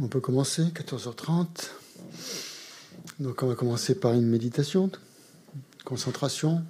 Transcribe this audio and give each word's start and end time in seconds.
On 0.00 0.08
peut 0.08 0.20
commencer, 0.20 0.62
14h30. 0.62 1.46
Donc 3.20 3.42
on 3.42 3.48
va 3.48 3.54
commencer 3.54 3.94
par 3.94 4.14
une 4.14 4.26
méditation, 4.26 4.90
concentration. 5.84 6.64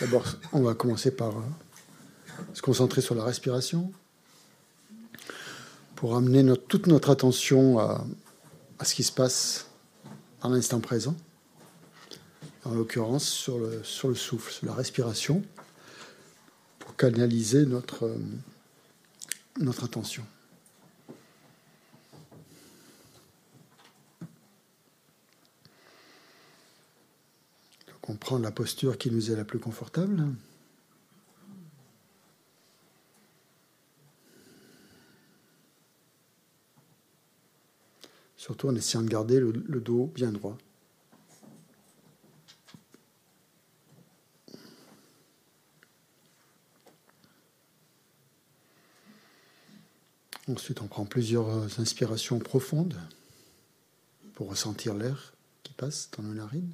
D'abord, 0.00 0.24
on 0.52 0.62
va 0.62 0.74
commencer 0.74 1.10
par 1.10 1.36
euh, 1.36 1.42
se 2.52 2.62
concentrer 2.62 3.00
sur 3.00 3.14
la 3.16 3.24
respiration 3.24 3.92
pour 5.96 6.16
amener 6.16 6.44
toute 6.68 6.86
notre 6.86 7.10
attention 7.10 7.78
à, 7.78 8.04
ce 8.84 8.94
qui 8.94 9.02
se 9.02 9.12
passe 9.12 9.66
à 10.42 10.48
l'instant 10.48 10.80
présent, 10.80 11.16
en 12.64 12.74
l'occurrence 12.74 13.24
sur 13.24 13.58
le, 13.58 13.82
souffle, 14.14 14.52
sur 14.52 14.66
la 14.66 14.74
respiration, 14.74 15.42
pour 16.78 16.94
canaliser 16.94 17.66
notre, 17.66 18.04
euh, 18.04 18.18
notre 19.58 19.84
attention. 19.84 20.24
On 28.24 28.26
prend 28.26 28.38
la 28.38 28.50
posture 28.50 28.96
qui 28.96 29.10
nous 29.10 29.30
est 29.30 29.36
la 29.36 29.44
plus 29.44 29.58
confortable. 29.58 30.24
Surtout 38.38 38.68
en 38.68 38.74
essayant 38.74 39.02
de 39.02 39.10
garder 39.10 39.38
le, 39.40 39.52
le 39.52 39.80
dos 39.82 40.06
bien 40.06 40.32
droit. 40.32 40.56
Ensuite, 50.48 50.80
on 50.80 50.86
prend 50.86 51.04
plusieurs 51.04 51.78
inspirations 51.78 52.38
profondes 52.38 52.98
pour 54.32 54.48
ressentir 54.48 54.94
l'air 54.94 55.34
qui 55.62 55.74
passe 55.74 56.08
dans 56.16 56.22
nos 56.22 56.32
narines. 56.32 56.72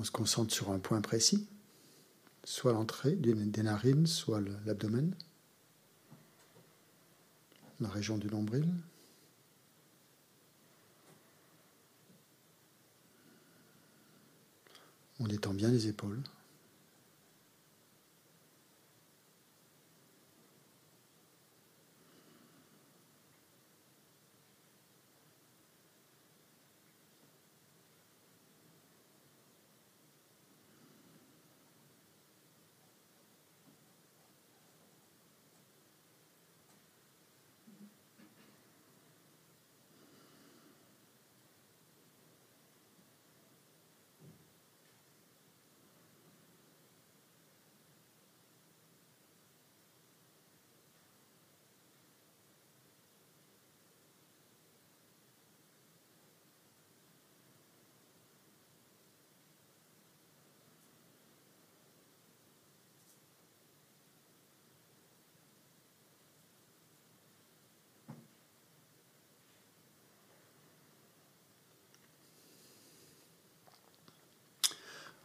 On 0.00 0.02
se 0.02 0.10
concentre 0.10 0.54
sur 0.54 0.70
un 0.70 0.78
point 0.78 1.02
précis, 1.02 1.46
soit 2.42 2.72
l'entrée 2.72 3.12
des 3.12 3.34
narines, 3.62 4.06
soit 4.06 4.40
l'abdomen, 4.64 5.14
la 7.80 7.90
région 7.90 8.16
du 8.16 8.28
nombril. 8.28 8.64
On 15.18 15.26
détend 15.26 15.52
bien 15.52 15.68
les 15.68 15.88
épaules. 15.88 16.22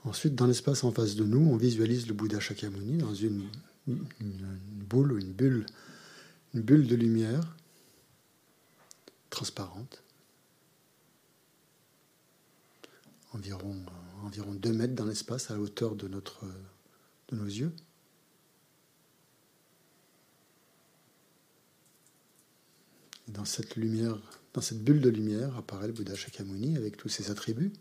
Ensuite, 0.06 0.36
dans 0.36 0.48
l'espace 0.48 0.84
en 0.84 0.92
face 0.92 1.16
de 1.16 1.24
nous, 1.24 1.50
on 1.52 1.58
visualise 1.58 2.08
le 2.08 2.14
Bouddha 2.14 2.40
Shakyamuni 2.40 2.98
dans 2.98 3.14
une, 3.14 3.50
boule 3.88 5.14
ou 5.14 5.18
une 5.18 5.34
bulle, 5.34 5.66
de 6.54 6.96
lumière 6.96 7.56
transparente, 9.30 10.02
environ, 13.34 13.76
environ 14.24 14.54
2 14.54 14.72
mètres 14.72 14.96
dans 14.96 15.06
l'espace, 15.06 15.52
à 15.52 15.56
la 15.56 15.60
hauteur 15.60 15.96
de 15.96 16.08
nos 16.08 17.46
yeux. 17.46 17.74
dans 23.28 23.46
cette 23.46 23.76
lumière, 23.76 24.18
dans 24.54 24.62
cette 24.62 24.84
bulle 24.84 25.02
de 25.02 25.10
lumière 25.10 25.56
apparaît 25.58 25.88
le 25.88 25.94
Bouddha 25.94 26.16
Shakyamuni 26.16 26.78
avec 26.78 26.98
tous 26.98 27.10
ses 27.10 27.32
attributs. 27.32 27.74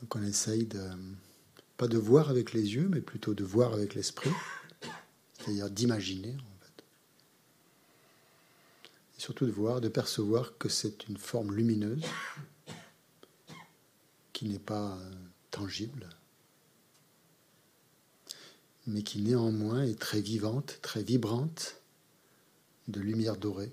Donc 0.00 0.16
on 0.16 0.22
essaye 0.22 0.66
de, 0.66 0.90
pas 1.76 1.88
de 1.88 1.98
voir 1.98 2.30
avec 2.30 2.52
les 2.52 2.74
yeux, 2.74 2.88
mais 2.88 3.00
plutôt 3.00 3.34
de 3.34 3.44
voir 3.44 3.72
avec 3.72 3.94
l'esprit, 3.94 4.30
c'est-à-dire 5.38 5.70
d'imaginer 5.70 6.34
en 6.34 6.64
fait. 6.64 6.84
Et 9.16 9.20
surtout 9.20 9.46
de 9.46 9.52
voir, 9.52 9.80
de 9.80 9.88
percevoir 9.88 10.56
que 10.58 10.68
c'est 10.68 11.08
une 11.08 11.16
forme 11.16 11.54
lumineuse 11.54 12.04
qui 14.32 14.46
n'est 14.46 14.58
pas 14.58 14.98
euh, 14.98 15.14
tangible, 15.50 16.10
mais 18.86 19.02
qui 19.02 19.22
néanmoins 19.22 19.82
est 19.82 19.98
très 19.98 20.20
vivante, 20.20 20.78
très 20.82 21.02
vibrante, 21.02 21.76
de 22.88 23.00
lumière 23.00 23.36
dorée. 23.36 23.72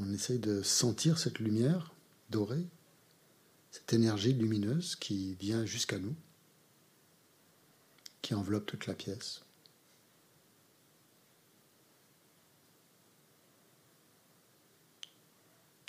On 0.00 0.12
essaye 0.12 0.38
de 0.38 0.62
sentir 0.62 1.18
cette 1.18 1.38
lumière 1.38 1.94
dorée, 2.30 2.66
cette 3.70 3.92
énergie 3.92 4.32
lumineuse 4.32 4.96
qui 4.96 5.34
vient 5.34 5.64
jusqu'à 5.64 5.98
nous, 5.98 6.14
qui 8.22 8.34
enveloppe 8.34 8.66
toute 8.66 8.86
la 8.86 8.94
pièce. 8.94 9.42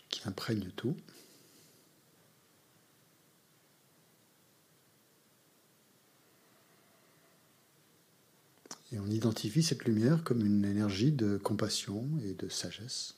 qui 0.09 0.27
imprègne 0.27 0.71
tout. 0.75 0.95
Et 8.91 8.99
on 8.99 9.07
identifie 9.07 9.61
cette 9.61 9.83
lumière 9.83 10.23
comme 10.23 10.45
une 10.45 10.63
énergie 10.63 11.11
de 11.11 11.37
compassion 11.37 12.07
et 12.23 12.33
de 12.33 12.47
sagesse 12.47 13.16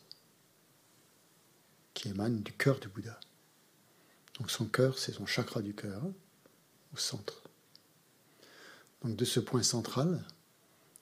qui 1.99 2.07
émane 2.07 2.41
du 2.43 2.53
cœur 2.53 2.79
du 2.79 2.87
Bouddha. 2.87 3.19
Donc 4.37 4.49
son 4.49 4.67
cœur, 4.67 4.97
c'est 4.97 5.11
son 5.11 5.25
chakra 5.25 5.61
du 5.61 5.75
cœur, 5.75 6.01
au 6.93 6.97
centre. 6.97 7.43
Donc 9.03 9.17
de 9.17 9.25
ce 9.25 9.41
point 9.41 9.63
central 9.63 10.25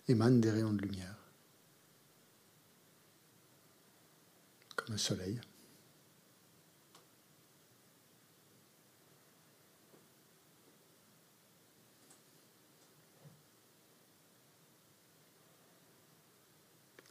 émanent 0.07 0.39
des 0.39 0.49
rayons 0.49 0.73
de 0.73 0.81
lumière, 0.81 1.15
comme 4.75 4.95
un 4.95 4.97
soleil. 4.97 5.39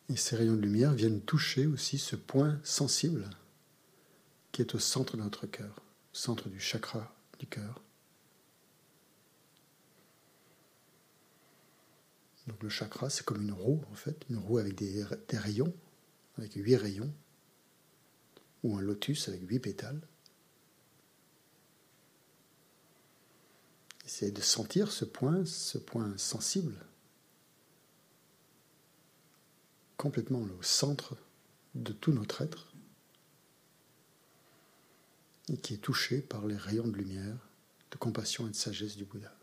Et 0.09 0.17
ces 0.17 0.35
rayons 0.35 0.57
de 0.57 0.61
lumière 0.61 0.93
viennent 0.93 1.21
toucher 1.21 1.67
aussi 1.67 1.99
ce 1.99 2.17
point 2.17 2.59
sensible 2.65 3.31
qui 4.57 4.63
est 4.63 4.75
au 4.75 4.79
centre 4.79 5.19
de 5.19 5.23
notre 5.23 5.47
cœur, 5.47 5.83
au 6.15 6.17
centre 6.17 6.49
du 6.49 6.59
chakra 6.59 7.15
du 7.39 7.47
cœur. 7.47 7.83
Donc 12.47 12.63
le 12.63 12.71
chakra, 12.71 13.11
c'est 13.11 13.23
comme 13.23 13.43
une 13.43 13.53
roue, 13.53 13.85
en 13.93 13.95
fait, 13.95 14.25
une 14.31 14.39
roue 14.39 14.57
avec 14.57 14.75
des, 14.75 15.05
rayons, 15.35 15.75
avec 16.39 16.55
huit 16.55 16.77
rayons, 16.77 17.13
ou 18.63 18.79
un 18.79 18.81
lotus 18.81 19.29
avec 19.29 19.47
huit 19.47 19.59
pétales. 19.59 20.01
Essayez 24.07 24.33
de 24.33 24.41
sentir 24.41 24.91
ce 24.91 25.05
point, 25.05 25.45
ce 25.45 25.77
point 25.77 26.17
sensible, 26.17 26.79
complètement 29.99 30.41
au 30.41 30.63
centre 30.63 31.15
de 31.75 31.93
tout 31.93 32.13
notre 32.13 32.41
être 32.41 32.73
et 35.49 35.57
qui 35.59 35.75
est 35.75 35.79
touché 35.79 36.21
par 36.21 36.47
les 36.47 36.57
rayons 36.57 36.89
de 36.89 36.97
lumière, 36.97 37.37
de 37.91 37.97
compassion 37.97 38.47
et 38.47 38.51
de 38.51 38.57
sagesse 38.57 38.97
du 38.97 39.05
Bouddha. 39.05 39.36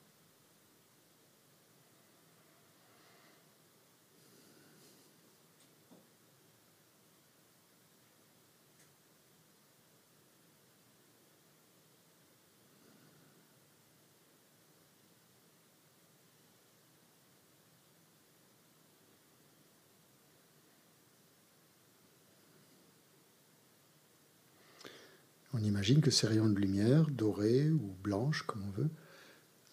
Imagine 25.84 26.02
que 26.02 26.12
ces 26.12 26.28
rayons 26.28 26.48
de 26.48 26.58
lumière, 26.58 27.10
dorés 27.10 27.70
ou 27.70 27.94
blanches, 28.02 28.44
comme 28.44 28.64
on 28.66 28.72
veut, 28.72 28.90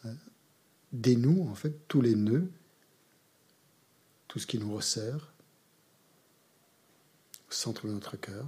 euh, 0.06 0.14
dénouent 0.90 1.48
en 1.48 1.54
fait 1.54 1.86
tous 1.86 2.00
les 2.00 2.16
nœuds, 2.16 2.50
tout 4.26 4.40
ce 4.40 4.46
qui 4.48 4.58
nous 4.58 4.74
resserre 4.74 5.32
au 7.48 7.52
centre 7.52 7.86
de 7.86 7.92
notre 7.92 8.16
cœur, 8.16 8.44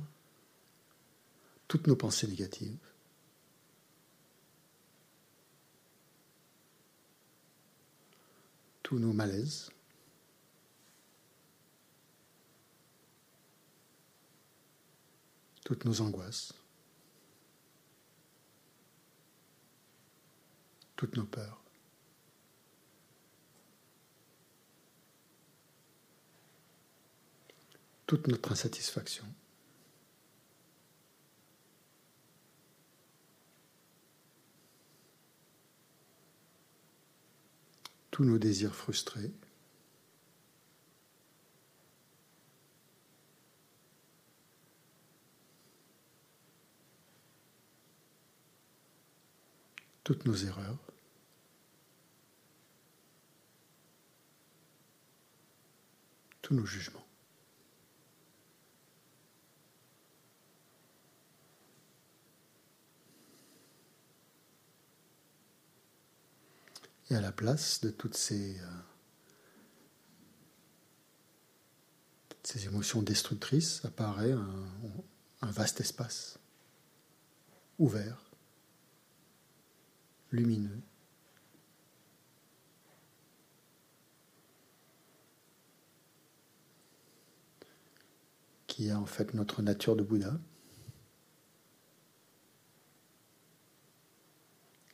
toutes 1.69 1.87
nos 1.87 1.95
pensées 1.95 2.27
négatives. 2.27 2.79
tous 8.83 8.99
nos 8.99 9.13
malaises. 9.13 9.71
toutes 15.65 15.85
nos 15.87 16.01
angoisses, 16.03 16.53
toutes 21.03 21.17
nos 21.17 21.25
peurs. 21.25 21.59
toute 28.07 28.29
notre 28.29 28.53
insatisfaction. 28.53 29.25
tous 38.13 38.25
nos 38.25 38.39
désirs 38.39 38.77
frustrés. 38.77 39.33
toutes 50.05 50.27
nos 50.27 50.37
erreurs. 50.37 50.92
Tous 56.43 56.55
nos 56.55 56.67
jugements. 56.67 57.07
Et 67.11 67.15
à 67.15 67.21
la 67.21 67.33
place 67.33 67.81
de 67.81 67.91
toutes 67.91 68.17
ces, 68.17 68.59
euh, 68.61 68.65
ces 72.43 72.67
émotions 72.67 73.03
destructrices 73.03 73.85
apparaît 73.85 74.33
un 75.43 75.51
vaste 75.51 75.81
espace 75.81 76.39
ouvert 77.79 78.31
lumineux. 80.31 80.81
Qui 88.83 88.89
est 88.89 88.95
en 88.95 89.07
fait 89.07 89.33
notre 89.33 89.63
nature 89.63 89.95
de 89.95 90.03
Bouddha 90.03 90.41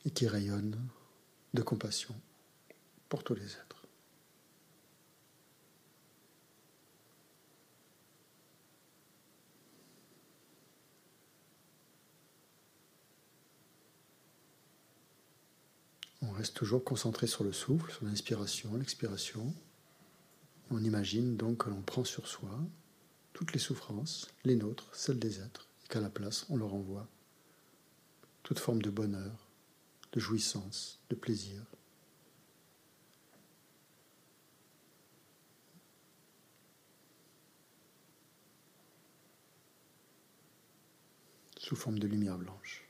et 0.05 0.11
qui 0.11 0.27
rayonne 0.27 0.79
de 1.55 1.61
compassion 1.63 2.13
pour 3.07 3.23
tous 3.23 3.33
les 3.33 3.51
êtres. 3.53 3.87
On 16.21 16.29
reste 16.33 16.55
toujours 16.55 16.83
concentré 16.83 17.25
sur 17.25 17.43
le 17.43 17.51
souffle, 17.51 17.91
sur 17.91 18.05
l'inspiration, 18.05 18.75
l'expiration. 18.75 19.51
On 20.69 20.83
imagine 20.83 21.37
donc 21.37 21.63
que 21.65 21.71
l'on 21.71 21.81
prend 21.81 22.03
sur 22.03 22.27
soi 22.27 22.51
toutes 23.33 23.53
les 23.53 23.59
souffrances, 23.59 24.27
les 24.43 24.55
nôtres, 24.55 24.93
celles 24.93 25.19
des 25.19 25.39
êtres, 25.39 25.67
et 25.83 25.87
qu'à 25.87 26.01
la 26.01 26.09
place, 26.09 26.45
on 26.49 26.57
leur 26.57 26.73
envoie 26.73 27.07
toute 28.43 28.59
forme 28.59 28.81
de 28.81 28.89
bonheur, 28.89 29.47
de 30.11 30.19
jouissance, 30.19 30.99
de 31.09 31.15
plaisir. 31.15 31.61
sous 41.69 41.75
forme 41.75 41.99
de 41.99 42.07
lumière 42.07 42.39
blanche. 42.39 42.88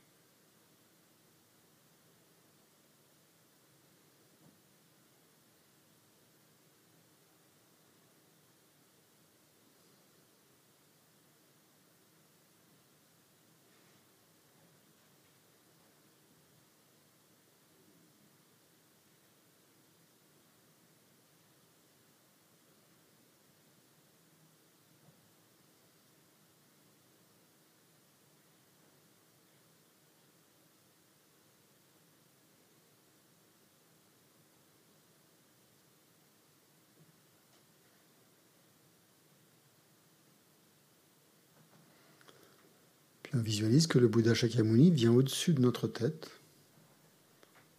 On 43.34 43.38
visualise 43.38 43.86
que 43.86 43.98
le 43.98 44.08
Bouddha 44.08 44.34
Shakyamuni 44.34 44.90
vient 44.90 45.12
au-dessus 45.12 45.54
de 45.54 45.60
notre 45.60 45.86
tête. 45.86 46.30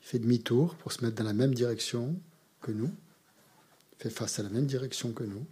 Il 0.01 0.07
fait 0.07 0.19
demi-tour 0.19 0.75
pour 0.75 0.91
se 0.91 1.03
mettre 1.03 1.17
dans 1.17 1.23
la 1.23 1.33
même 1.33 1.53
direction 1.53 2.15
que 2.61 2.71
nous. 2.71 2.91
Il 3.93 4.03
fait 4.03 4.09
face 4.09 4.39
à 4.39 4.43
la 4.43 4.49
même 4.49 4.65
direction 4.65 5.11
que 5.11 5.23
nous. 5.23 5.45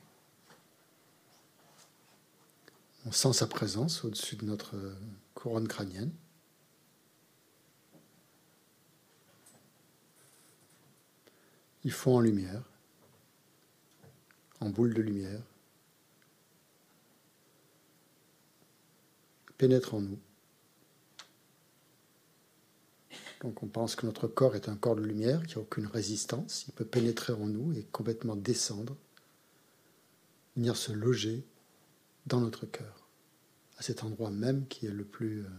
On 3.06 3.12
sent 3.12 3.34
sa 3.34 3.48
présence 3.48 4.04
au-dessus 4.04 4.36
de 4.36 4.46
notre 4.46 4.76
couronne 5.34 5.68
crânienne. 5.68 6.12
Il 11.84 11.92
fond 11.92 12.18
en 12.18 12.20
lumière, 12.20 12.62
en 14.60 14.70
boule 14.70 14.94
de 14.94 15.02
lumière. 15.02 15.42
Pénètre 19.60 19.94
en 19.94 20.02
nous. 20.02 20.20
Donc 23.42 23.62
on 23.62 23.68
pense 23.68 23.96
que 23.96 24.06
notre 24.06 24.28
corps 24.28 24.56
est 24.56 24.70
un 24.70 24.76
corps 24.76 24.96
de 24.96 25.04
lumière 25.04 25.46
qui 25.46 25.56
n'a 25.56 25.62
aucune 25.62 25.86
résistance, 25.86 26.66
il 26.68 26.74
peut 26.74 26.86
pénétrer 26.86 27.34
en 27.34 27.46
nous 27.46 27.74
et 27.74 27.84
complètement 27.84 28.36
descendre, 28.36 28.98
venir 30.56 30.76
se 30.76 30.92
loger 30.92 31.46
dans 32.26 32.42
notre 32.42 32.66
cœur, 32.66 33.08
à 33.78 33.84
cet 33.84 34.04
endroit 34.04 34.32
même 34.32 34.66
qui 34.68 34.88
est 34.88 34.92
le 34.92 35.06
plus, 35.06 35.42
euh, 35.42 35.50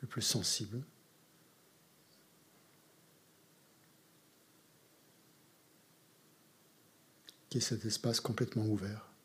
le 0.00 0.08
plus 0.08 0.22
sensible. 0.22 0.82
qui 7.48 7.58
est 7.58 7.60
cet 7.60 7.84
espace 7.84 8.18
complètement 8.18 8.66
ouvert. 8.66 9.15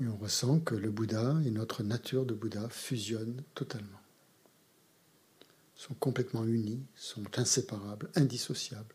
Et 0.00 0.06
on 0.06 0.16
ressent 0.16 0.60
que 0.60 0.74
le 0.74 0.90
Bouddha 0.90 1.36
et 1.44 1.50
notre 1.50 1.82
nature 1.82 2.24
de 2.24 2.34
Bouddha 2.34 2.68
fusionnent 2.70 3.42
totalement, 3.54 4.00
sont 5.74 5.94
complètement 5.94 6.44
unis, 6.44 6.82
sont 6.94 7.38
inséparables, 7.38 8.10
indissociables. 8.14 8.94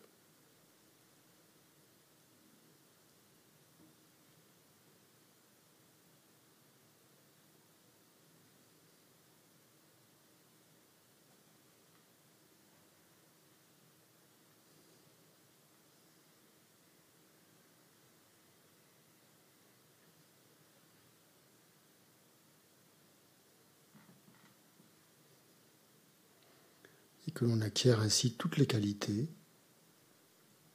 Que 27.35 27.45
l'on 27.45 27.61
acquiert 27.61 27.99
ainsi 27.99 28.33
toutes 28.33 28.57
les 28.57 28.65
qualités 28.65 29.27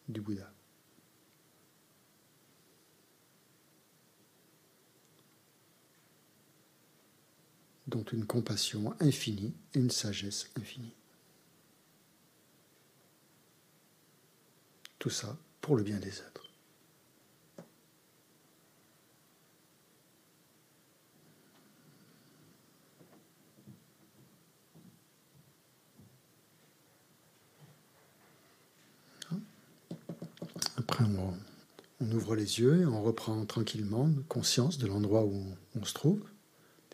du 0.08 0.20
Bouddha. 0.20 0.52
dont 7.86 8.04
une 8.04 8.24
compassion 8.24 8.94
infinie 9.00 9.52
et 9.74 9.80
une 9.80 9.90
sagesse 9.90 10.48
infinie. 10.56 10.94
Tout 15.00 15.10
ça 15.10 15.36
pour 15.60 15.74
le 15.74 15.82
bien 15.82 15.98
des 15.98 16.20
êtres. 16.20 16.49
Après, 30.90 31.04
on, 32.00 32.10
ouvre 32.10 32.34
les 32.34 32.58
yeux 32.58 32.80
et 32.80 32.84
on 32.84 33.00
reprend 33.00 33.46
tranquillement 33.46 34.10
conscience 34.28 34.76
de 34.76 34.88
l'endroit 34.88 35.22
où 35.22 35.54
on 35.80 35.84
se 35.84 35.94
trouve, 35.94 36.20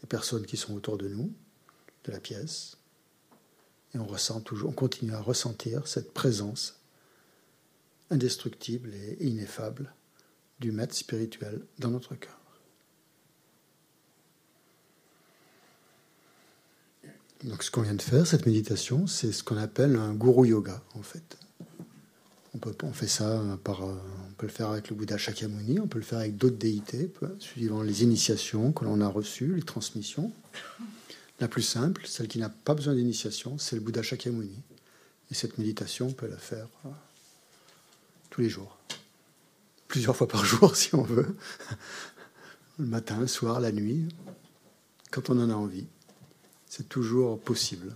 des 0.02 0.06
personnes 0.06 0.44
qui 0.44 0.58
sont 0.58 0.74
autour 0.74 0.98
de 0.98 1.08
nous, 1.08 1.32
de 2.04 2.12
la 2.12 2.20
pièce. 2.20 2.76
Et 3.94 3.98
on 3.98 4.06
ressent 4.06 4.42
toujours, 4.42 4.68
on 4.68 4.74
continue 4.74 5.14
à 5.14 5.20
ressentir 5.22 5.88
cette 5.88 6.12
présence 6.12 6.78
indestructible 8.10 8.92
et 8.92 9.16
ineffable 9.26 9.94
du 10.60 10.72
maître 10.72 10.94
spirituel 10.94 11.64
dans 11.78 11.90
notre 11.90 12.16
cœur. 12.16 12.38
Donc 17.44 17.62
ce 17.62 17.70
qu'on 17.70 17.80
vient 17.80 17.94
de 17.94 18.02
faire, 18.02 18.26
cette 18.26 18.44
méditation, 18.44 19.06
c'est 19.06 19.32
ce 19.32 19.42
qu'on 19.42 19.56
appelle 19.56 19.96
un 19.96 20.12
guru 20.12 20.48
yoga 20.48 20.82
en 20.94 21.02
fait. 21.02 21.38
On, 22.56 22.58
peut, 22.58 22.74
on 22.84 22.92
fait 22.92 23.06
ça 23.06 23.42
par, 23.64 23.82
on 23.82 24.32
peut 24.38 24.46
le 24.46 24.52
faire 24.52 24.70
avec 24.70 24.88
le 24.88 24.96
Bouddha 24.96 25.18
Shakyamuni, 25.18 25.78
on 25.78 25.88
peut 25.88 25.98
le 25.98 26.04
faire 26.04 26.20
avec 26.20 26.38
d'autres 26.38 26.56
déités, 26.56 27.12
suivant 27.38 27.82
les 27.82 28.02
initiations 28.02 28.72
que 28.72 28.86
l'on 28.86 29.02
a 29.02 29.08
reçues, 29.08 29.54
les 29.56 29.62
transmissions. 29.62 30.32
La 31.38 31.48
plus 31.48 31.62
simple, 31.62 32.06
celle 32.06 32.28
qui 32.28 32.38
n'a 32.38 32.48
pas 32.48 32.74
besoin 32.74 32.94
d'initiation, 32.94 33.58
c'est 33.58 33.76
le 33.76 33.82
Bouddha 33.82 34.02
Shakyamuni. 34.02 34.58
Et 35.30 35.34
cette 35.34 35.58
méditation, 35.58 36.06
on 36.06 36.12
peut 36.12 36.28
la 36.28 36.38
faire 36.38 36.66
tous 38.30 38.40
les 38.40 38.48
jours. 38.48 38.78
Plusieurs 39.86 40.16
fois 40.16 40.28
par 40.28 40.44
jour, 40.46 40.74
si 40.74 40.94
on 40.94 41.02
veut. 41.02 41.36
Le 42.78 42.86
matin, 42.86 43.20
le 43.20 43.26
soir, 43.26 43.60
la 43.60 43.70
nuit, 43.70 44.08
quand 45.10 45.28
on 45.28 45.38
en 45.38 45.50
a 45.50 45.54
envie. 45.54 45.86
C'est 46.66 46.88
toujours 46.88 47.38
possible. 47.38 47.94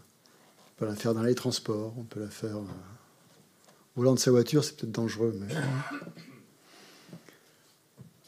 On 0.58 0.80
peut 0.80 0.86
la 0.86 0.96
faire 0.96 1.14
dans 1.14 1.22
les 1.22 1.34
transports, 1.34 1.94
on 1.96 2.04
peut 2.04 2.20
la 2.20 2.28
faire 2.28 2.58
volant 3.96 4.14
de 4.14 4.18
sa 4.18 4.30
voiture, 4.30 4.64
c'est 4.64 4.76
peut-être 4.76 4.92
dangereux, 4.92 5.36
mais 5.38 5.54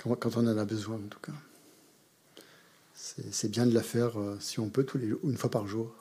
quand 0.02 0.37
on 0.37 0.47
en 0.47 0.59
a 0.59 0.64
besoin, 0.64 0.97
en 0.97 1.09
tout 1.09 1.21
cas. 1.21 1.33
C'est 2.95 3.50
bien 3.50 3.66
de 3.66 3.75
la 3.75 3.83
faire, 3.83 4.19
euh, 4.19 4.37
si 4.40 4.59
on 4.59 4.69
peut, 4.69 4.85
tous 4.85 4.99
les, 4.99 5.12
une 5.25 5.37
fois 5.37 5.50
par 5.50 5.66
jour. 5.66 5.95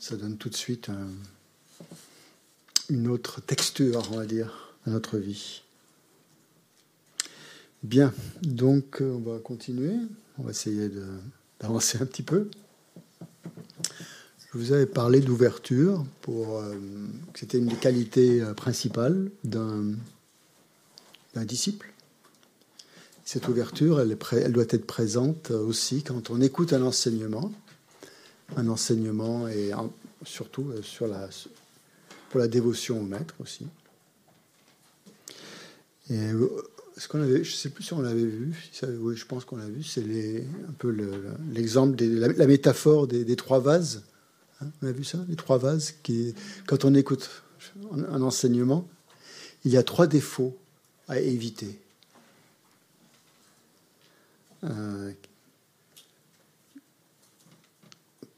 Ça 0.00 0.16
donne 0.16 0.38
tout 0.38 0.48
de 0.48 0.56
suite 0.56 0.88
un, 0.88 1.10
une 2.88 3.08
autre 3.08 3.40
texture, 3.40 4.08
on 4.12 4.16
va 4.16 4.26
dire, 4.26 4.74
à 4.86 4.90
notre 4.90 5.18
vie. 5.18 5.62
Bien, 7.82 8.12
donc 8.42 9.02
euh, 9.02 9.12
on 9.12 9.18
va 9.18 9.38
continuer. 9.38 9.94
On 10.38 10.44
va 10.44 10.50
essayer 10.50 10.90
d'avancer 11.60 12.00
un 12.00 12.06
petit 12.06 12.22
peu. 12.22 12.50
Vous 14.58 14.72
avais 14.72 14.86
parlé 14.86 15.20
d'ouverture 15.20 16.04
euh, 16.28 16.74
c'était 17.36 17.58
une 17.58 17.66
des 17.66 17.76
qualités 17.76 18.42
euh, 18.42 18.54
principales 18.54 19.30
d'un 19.44 19.94
disciple. 21.36 21.92
Cette 23.24 23.46
ouverture, 23.46 24.00
elle, 24.00 24.52
doit 24.52 24.64
être 24.68 24.84
présente 24.84 25.52
aussi 25.52 26.02
quand 26.02 26.30
on 26.30 26.40
écoute 26.40 26.72
un 26.72 26.82
enseignement, 26.82 27.52
un 28.56 28.66
enseignement 28.66 29.46
et 29.46 29.70
surtout 30.24 30.72
sur 30.82 31.06
la, 31.06 31.28
pour 32.30 32.40
la 32.40 32.48
dévotion 32.48 32.98
au 33.00 33.04
maître 33.04 33.36
aussi. 33.38 33.64
Euh, 36.10 36.48
ce 36.96 37.06
qu'on 37.06 37.22
avait, 37.22 37.44
je 37.44 37.52
ne 37.52 37.56
sais 37.56 37.68
plus 37.68 37.84
si 37.84 37.92
on 37.92 38.02
l'avait 38.02 38.24
vu, 38.24 38.52
oui, 38.82 39.16
je 39.16 39.24
pense 39.24 39.44
qu'on 39.44 39.58
l'a 39.58 39.68
vu, 39.68 39.84
c'est 39.84 40.44
un 40.68 40.72
peu 40.72 40.90
l'exemple, 41.52 42.02
la, 42.02 42.46
métaphore 42.48 43.06
des, 43.06 43.36
trois 43.36 43.60
vases. 43.60 44.02
Hein, 44.60 44.66
on 44.82 44.86
a 44.86 44.92
vu 44.92 45.04
ça, 45.04 45.18
les 45.28 45.36
trois 45.36 45.58
vases 45.58 45.94
qui, 46.02 46.34
quand 46.66 46.84
on 46.84 46.94
écoute 46.94 47.42
un 47.92 48.22
enseignement, 48.22 48.88
il 49.64 49.72
y 49.72 49.76
a 49.76 49.82
trois 49.82 50.06
défauts 50.06 50.56
à 51.08 51.18
éviter. 51.18 51.80
Euh, 54.64 55.12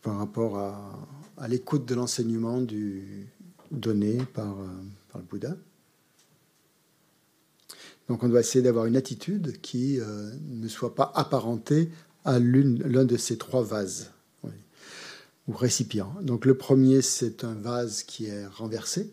par 0.02 0.18
rapport 0.18 0.58
à, 0.58 1.48
l'écoute 1.48 1.86
de 1.86 1.94
l'enseignement 1.94 2.60
donné 3.70 4.18
par, 4.34 4.60
euh, 4.60 4.66
par 5.10 5.20
le 5.20 5.26
Bouddha. 5.26 5.56
Donc 8.08 8.22
on 8.22 8.28
doit 8.28 8.40
essayer 8.40 8.62
d'avoir 8.62 8.86
une 8.86 8.96
attitude 8.96 9.60
qui 9.60 10.00
euh, 10.00 10.30
ne 10.48 10.68
soit 10.68 10.94
pas 10.94 11.12
apparentée 11.14 11.90
à 12.24 12.38
l'un 12.38 13.04
de 13.04 13.16
ces 13.16 13.38
trois 13.38 13.62
vases 13.62 14.10
ou 15.50 15.56
récipients. 15.56 16.14
Donc 16.22 16.44
le 16.44 16.56
premier, 16.56 17.02
c'est 17.02 17.42
un 17.42 17.54
vase 17.54 18.04
qui 18.04 18.26
est 18.26 18.46
renversé. 18.46 19.12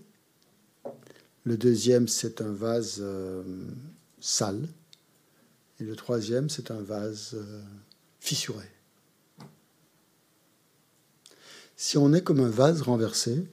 Le 1.43 1.57
deuxième, 1.57 2.07
c'est 2.07 2.41
un 2.41 2.51
vase 2.51 2.99
euh, 2.99 3.43
sale. 4.19 4.67
Et 5.79 5.83
le 5.83 5.95
troisième, 5.95 6.49
c'est 6.49 6.69
un 6.69 6.81
vase 6.81 7.35
fissuré. 8.19 8.65
Si 11.75 11.97
on 11.97 12.13
est 12.13 12.21
comme 12.21 12.39
un 12.39 12.49
vase 12.49 12.81
renversé, 12.81 13.47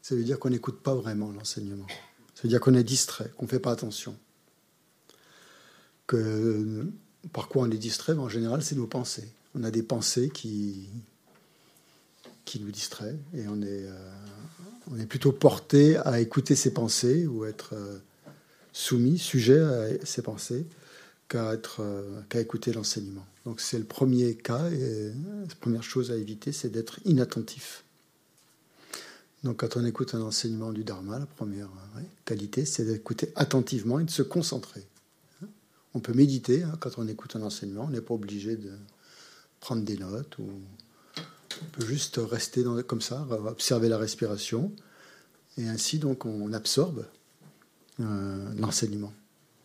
ça 0.00 0.14
veut 0.14 0.24
dire 0.24 0.38
qu'on 0.38 0.50
n'écoute 0.50 0.80
pas 0.80 0.94
vraiment 0.94 1.30
l'enseignement. 1.30 1.86
Ça 2.34 2.42
veut 2.44 2.48
dire 2.48 2.60
qu'on 2.60 2.74
est 2.74 2.84
distrait, 2.84 3.30
qu'on 3.36 3.46
ne 3.46 3.50
fait 3.50 3.60
pas 3.60 3.72
attention. 3.72 4.16
Que, 6.06 6.86
par 7.32 7.48
quoi 7.48 7.62
on 7.62 7.70
est 7.70 7.78
distrait? 7.78 8.14
En 8.14 8.28
général, 8.28 8.62
c'est 8.62 8.76
nos 8.76 8.86
pensées. 8.86 9.28
On 9.54 9.62
a 9.62 9.70
des 9.70 9.82
pensées 9.82 10.30
qui, 10.30 10.88
qui 12.50 12.58
nous 12.58 12.72
distraient 12.72 13.16
et 13.32 13.46
on 13.46 13.62
est, 13.62 13.84
euh, 13.84 14.12
on 14.90 14.98
est 14.98 15.06
plutôt 15.06 15.30
porté 15.30 15.96
à 15.98 16.18
écouter 16.18 16.56
ces 16.56 16.72
pensées 16.72 17.28
ou 17.28 17.44
être 17.44 17.74
euh, 17.74 17.98
soumis, 18.72 19.18
sujet 19.18 19.60
à 19.60 20.04
ces 20.04 20.20
pensées 20.20 20.66
qu'à 21.28 21.52
euh, 21.78 22.20
qu'à 22.28 22.40
écouter 22.40 22.72
l'enseignement. 22.72 23.24
Donc 23.46 23.60
c'est 23.60 23.78
le 23.78 23.84
premier 23.84 24.34
cas 24.34 24.68
et 24.72 25.12
la 25.48 25.54
première 25.60 25.84
chose 25.84 26.10
à 26.10 26.16
éviter, 26.16 26.50
c'est 26.50 26.70
d'être 26.70 26.98
inattentif. 27.04 27.84
Donc 29.44 29.58
quand 29.58 29.76
on 29.76 29.84
écoute 29.84 30.16
un 30.16 30.20
enseignement 30.22 30.72
du 30.72 30.82
Dharma, 30.82 31.20
la 31.20 31.26
première 31.26 31.68
qualité, 32.24 32.64
c'est 32.64 32.84
d'écouter 32.84 33.32
attentivement 33.36 34.00
et 34.00 34.04
de 34.04 34.10
se 34.10 34.22
concentrer. 34.22 34.82
On 35.94 36.00
peut 36.00 36.14
méditer 36.14 36.64
hein, 36.64 36.76
quand 36.80 36.98
on 36.98 37.06
écoute 37.06 37.36
un 37.36 37.42
enseignement, 37.42 37.84
on 37.84 37.90
n'est 37.90 38.00
pas 38.00 38.14
obligé 38.14 38.56
de 38.56 38.72
prendre 39.60 39.82
des 39.82 39.98
notes, 39.98 40.36
ou 40.38 40.50
on 41.62 41.64
peut 41.72 41.86
juste 41.86 42.20
rester 42.22 42.64
comme 42.86 43.00
ça, 43.00 43.26
observer 43.46 43.88
la 43.88 43.98
respiration, 43.98 44.72
et 45.58 45.68
ainsi 45.68 45.98
donc 45.98 46.24
on 46.26 46.52
absorbe 46.52 47.06
euh, 48.00 48.54
l'enseignement 48.56 49.12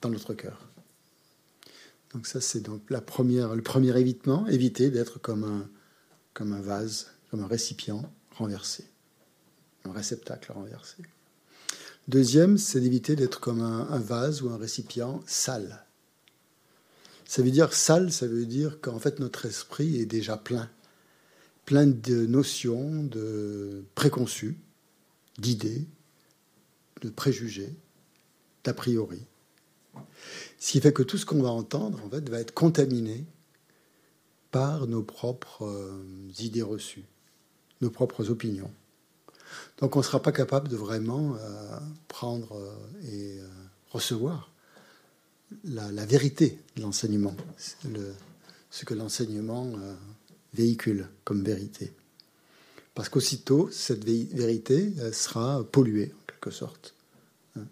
dans 0.01 0.09
notre 0.09 0.33
cœur. 0.33 0.59
Donc 2.13 2.27
ça 2.27 2.41
c'est 2.41 2.61
donc 2.61 2.81
la 2.89 3.01
première, 3.01 3.55
le 3.55 3.61
premier 3.61 3.97
évitement, 3.99 4.47
éviter 4.47 4.89
d'être 4.89 5.19
comme 5.19 5.43
un, 5.43 5.69
comme 6.33 6.53
un 6.53 6.61
vase, 6.61 7.11
comme 7.29 7.43
un 7.43 7.47
récipient 7.47 8.11
renversé 8.31 8.85
un 9.87 9.93
réceptacle 9.93 10.51
renversé. 10.51 10.97
Deuxième, 12.07 12.57
c'est 12.57 12.79
d'éviter 12.79 13.15
d'être 13.15 13.39
comme 13.39 13.61
un, 13.61 13.99
vase 13.99 14.41
ou 14.41 14.49
un 14.49 14.57
récipient 14.57 15.21
sale. 15.25 15.85
Ça 17.25 17.41
veut 17.41 17.51
dire 17.51 17.73
sale, 17.73 18.11
ça 18.11 18.27
veut 18.27 18.45
dire 18.45 18.79
qu'en 18.79 18.99
fait 18.99 19.19
notre 19.19 19.45
esprit 19.47 19.99
est 19.99 20.05
déjà 20.05 20.37
plein, 20.37 20.69
plein 21.65 21.87
de 21.87 22.25
notions, 22.25 23.03
de 23.03 23.83
préconçus, 23.95 24.57
d'idées, 25.37 25.85
de 27.01 27.09
préjugés, 27.09 27.73
d'a 28.63 28.73
priori. 28.73 29.21
Ce 30.59 30.71
qui 30.71 30.81
fait 30.81 30.93
que 30.93 31.03
tout 31.03 31.17
ce 31.17 31.25
qu'on 31.25 31.41
va 31.41 31.49
entendre, 31.49 32.01
en 32.03 32.09
fait, 32.09 32.29
va 32.29 32.39
être 32.39 32.53
contaminé 32.53 33.25
par 34.51 34.87
nos 34.87 35.03
propres 35.03 35.65
euh, 35.65 36.31
idées 36.39 36.61
reçues, 36.61 37.03
nos 37.81 37.89
propres 37.89 38.29
opinions. 38.29 38.71
Donc 39.79 39.95
on 39.95 39.99
ne 39.99 40.03
sera 40.03 40.21
pas 40.21 40.31
capable 40.31 40.69
de 40.69 40.77
vraiment 40.77 41.35
euh, 41.35 41.79
prendre 42.07 42.55
euh, 42.55 42.73
et 43.11 43.39
recevoir 43.89 44.51
la, 45.63 46.05
vérité 46.05 46.59
de 46.75 46.81
l'enseignement, 46.81 47.35
ce 48.71 48.85
que 48.85 48.93
l'enseignement 48.93 49.73
véhicule 50.55 51.07
comme 51.23 51.43
vérité. 51.43 51.93
Parce 52.93 53.09
qu'aussitôt, 53.09 53.69
cette 53.71 54.05
vérité 54.05 54.93
sera 55.11 55.63
polluée, 55.69 56.13
en 56.13 56.25
quelque 56.31 56.51
sorte. 56.51 56.95
Hein. 57.57 57.65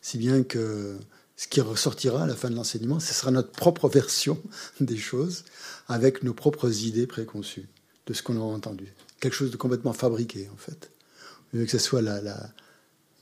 Si 0.00 0.16
bien 0.16 0.44
que 0.44 0.96
ce 1.40 1.48
qui 1.48 1.62
ressortira 1.62 2.24
à 2.24 2.26
la 2.26 2.36
fin 2.36 2.50
de 2.50 2.54
l'enseignement, 2.54 3.00
ce 3.00 3.14
sera 3.14 3.30
notre 3.30 3.50
propre 3.50 3.88
version 3.88 4.42
des 4.80 4.98
choses, 4.98 5.44
avec 5.88 6.22
nos 6.22 6.34
propres 6.34 6.84
idées 6.84 7.06
préconçues 7.06 7.66
de 8.06 8.12
ce 8.12 8.22
qu'on 8.22 8.36
a 8.36 8.44
entendu. 8.44 8.92
Quelque 9.20 9.34
chose 9.34 9.50
de 9.50 9.56
complètement 9.56 9.94
fabriqué, 9.94 10.50
en 10.52 10.56
fait. 10.56 10.90
Que 11.52 11.66
ce 11.66 11.78
soit 11.78 12.02
la, 12.02 12.18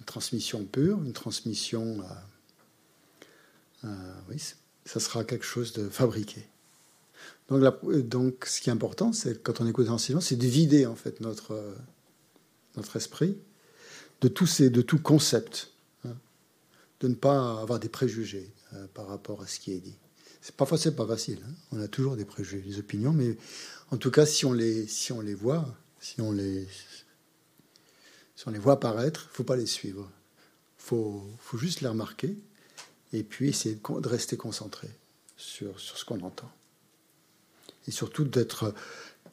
une 0.01 0.05
transmission 0.05 0.65
pure, 0.65 1.01
une 1.05 1.13
transmission... 1.13 2.01
Euh, 2.01 3.87
euh, 3.87 4.15
oui, 4.29 4.43
ça 4.85 4.99
sera 4.99 5.23
quelque 5.23 5.47
chose 5.47 5.73
de 5.73 5.89
fabriqué. 5.89 6.45
Donc, 7.51 8.45
ce 8.45 8.61
qui 8.61 8.69
est 8.69 8.73
important, 8.73 9.13
c'est 9.13 9.43
quand 9.43 9.61
on 9.61 9.67
écoute 9.67 9.87
l'enseignement, 9.87 10.21
c'est 10.21 10.37
de 10.37 10.47
vider, 10.47 10.87
en 10.87 10.95
fait, 10.95 11.21
notre, 11.21 11.75
notre 12.77 12.97
esprit 12.97 13.39
de 14.21 14.29
tous 14.29 14.47
ces, 14.47 14.71
de 14.71 14.83
tout 14.83 14.99
concept 14.99 15.71
de 17.01 17.09
ne 17.09 17.15
pas 17.15 17.61
avoir 17.61 17.79
des 17.79 17.89
préjugés 17.89 18.51
euh, 18.75 18.87
par 18.95 19.07
rapport 19.07 19.43
à 19.43 19.47
ce 19.47 19.61
qui 19.61 19.73
est 19.73 19.79
dit. 19.79 19.97
C'est 20.41 20.55
parfois 20.55 20.79
c'est 20.79 20.97
pas 20.97 21.07
facile. 21.07 21.39
Hein. 21.47 21.53
On 21.73 21.81
a 21.81 21.89
toujours 21.89 22.17
des 22.17 22.25
préjugés, 22.25 22.61
des 22.61 22.79
opinions, 22.79 23.13
mais 23.13 23.37
en 23.91 23.97
tout 23.97 24.11
cas, 24.11 24.27
si 24.27 24.45
on 24.45 24.53
les, 24.53 24.87
si 24.87 25.13
on 25.13 25.21
les 25.21 25.35
voit, 25.35 25.67
si 26.01 26.21
on 26.21 26.33
les, 26.33 26.67
si 28.37 28.47
on 28.47 28.51
les 28.51 28.59
voit 28.59 28.75
apparaître, 28.75 29.29
faut 29.33 29.45
pas 29.45 29.57
les 29.57 29.67
suivre. 29.67 30.11
Faut, 30.77 31.23
faut 31.39 31.59
juste 31.59 31.81
les 31.81 31.89
remarquer 31.89 32.39
et 33.13 33.23
puis 33.23 33.49
essayer 33.49 33.75
de 33.75 34.09
rester 34.09 34.37
concentré 34.37 34.89
sur, 35.37 35.79
sur 35.81 35.99
ce 35.99 36.05
qu'on 36.05 36.21
entend. 36.21 36.51
Et 37.89 37.91
surtout 37.91 38.25
d'être, 38.25 38.75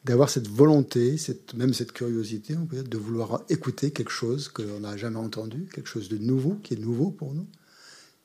d'avoir 0.04 0.30
cette 0.30 0.48
volonté, 0.48 1.18
cette, 1.18 1.54
même 1.54 1.74
cette 1.74 1.92
curiosité, 1.92 2.54
de 2.54 2.98
vouloir 2.98 3.42
écouter 3.48 3.90
quelque 3.90 4.10
chose 4.10 4.48
que 4.48 4.62
n'a 4.80 4.96
jamais 4.96 5.18
entendu, 5.18 5.68
quelque 5.72 5.88
chose 5.88 6.08
de 6.08 6.16
nouveau, 6.16 6.54
qui 6.62 6.74
est 6.74 6.78
nouveau 6.78 7.10
pour 7.10 7.34
nous. 7.34 7.46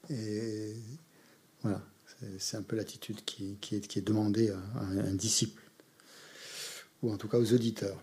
Et 0.10 0.74
voilà, 1.62 1.84
c'est 2.40 2.58
un 2.58 2.62
peu 2.62 2.76
l'attitude 2.76 3.24
qui, 3.26 3.58
est, 3.72 3.82
qui, 3.82 4.00
est, 4.00 4.02
demandée 4.02 4.50
à, 4.50 4.60
un 4.80 5.14
disciple, 5.14 5.62
ou 7.04 7.12
en 7.12 7.18
tout 7.18 7.28
cas 7.28 7.38
aux 7.38 7.54
auditeurs. 7.54 8.02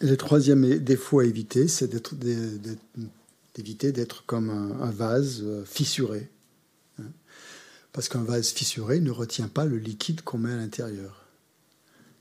Le 0.00 0.16
troisième 0.16 0.78
défaut 0.78 1.20
à 1.20 1.24
éviter, 1.24 1.68
c'est 1.68 1.90
d'éviter 3.54 3.92
d'être 3.92 4.26
comme 4.26 4.50
un, 4.50 4.90
vase 4.90 5.44
fissuré. 5.64 6.28
Parce 7.96 8.10
qu'un 8.10 8.24
vase 8.24 8.50
fissuré 8.50 9.00
ne 9.00 9.10
retient 9.10 9.48
pas 9.48 9.64
le 9.64 9.78
liquide 9.78 10.20
qu'on 10.20 10.36
met 10.36 10.52
à 10.52 10.56
l'intérieur. 10.56 11.24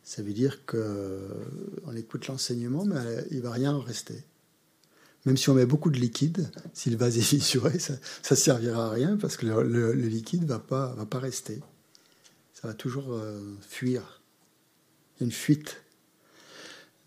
Ça 0.04 0.24
veut 0.24 0.32
dire 0.32 0.66
qu'on 0.66 1.94
écoute 1.98 2.28
l'enseignement, 2.28 2.86
mais 2.86 3.26
il 3.30 3.40
ne 3.40 3.42
va 3.42 3.52
rien 3.52 3.78
rester. 3.78 4.24
Même 5.26 5.36
si 5.36 5.50
on 5.50 5.54
met 5.54 5.66
beaucoup 5.66 5.90
de 5.90 6.00
liquide, 6.00 6.50
si 6.74 6.90
le 6.90 6.96
vase 6.96 7.18
est 7.18 7.22
fissuré, 7.22 7.78
ça 7.78 7.98
ne 8.32 8.36
servira 8.38 8.86
à 8.86 8.90
rien 8.92 9.18
parce 9.18 9.36
que 9.36 9.48
le, 9.48 9.92
liquide 9.92 10.44
ne 10.44 10.48
va 10.48 10.60
pas, 10.60 10.94
va 10.94 11.06
pas 11.06 11.20
rester. 11.20 11.60
Ça 12.54 12.70
va 12.70 12.74
toujours 12.74 13.12
euh, 13.12 13.42
fuir. 13.60 14.22
Il 15.18 15.20
y 15.20 15.24
a 15.24 15.26
une 15.26 15.34
fuite. 15.34 15.84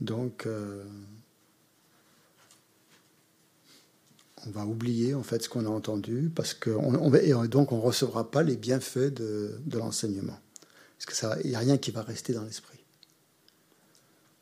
Donc, 0.02 0.44
euh, 0.44 0.85
on 4.28 4.28
va 4.46 4.64
oublier 4.64 5.14
en 5.14 5.22
fait 5.22 5.42
ce 5.42 5.48
qu'on 5.48 5.66
a 5.66 5.68
entendu 5.68 6.31
parce 6.35 6.55
que 6.55 6.70
on, 6.70 7.12
et 7.14 7.48
donc 7.48 7.72
on 7.72 7.81
recevra 7.81 8.31
pas 8.31 8.42
les 8.42 8.57
bienfaits 8.57 9.12
de, 9.14 9.59
l'enseignement. 9.72 10.38
Parce 10.98 11.35
qu'il 11.40 11.51
n'y 11.51 11.57
a 11.57 11.61
rien 11.61 11.79
qui 11.79 11.90
va 11.90 12.03
rester 12.03 12.33
dans 12.33 12.44
l'esprit. 12.44 12.79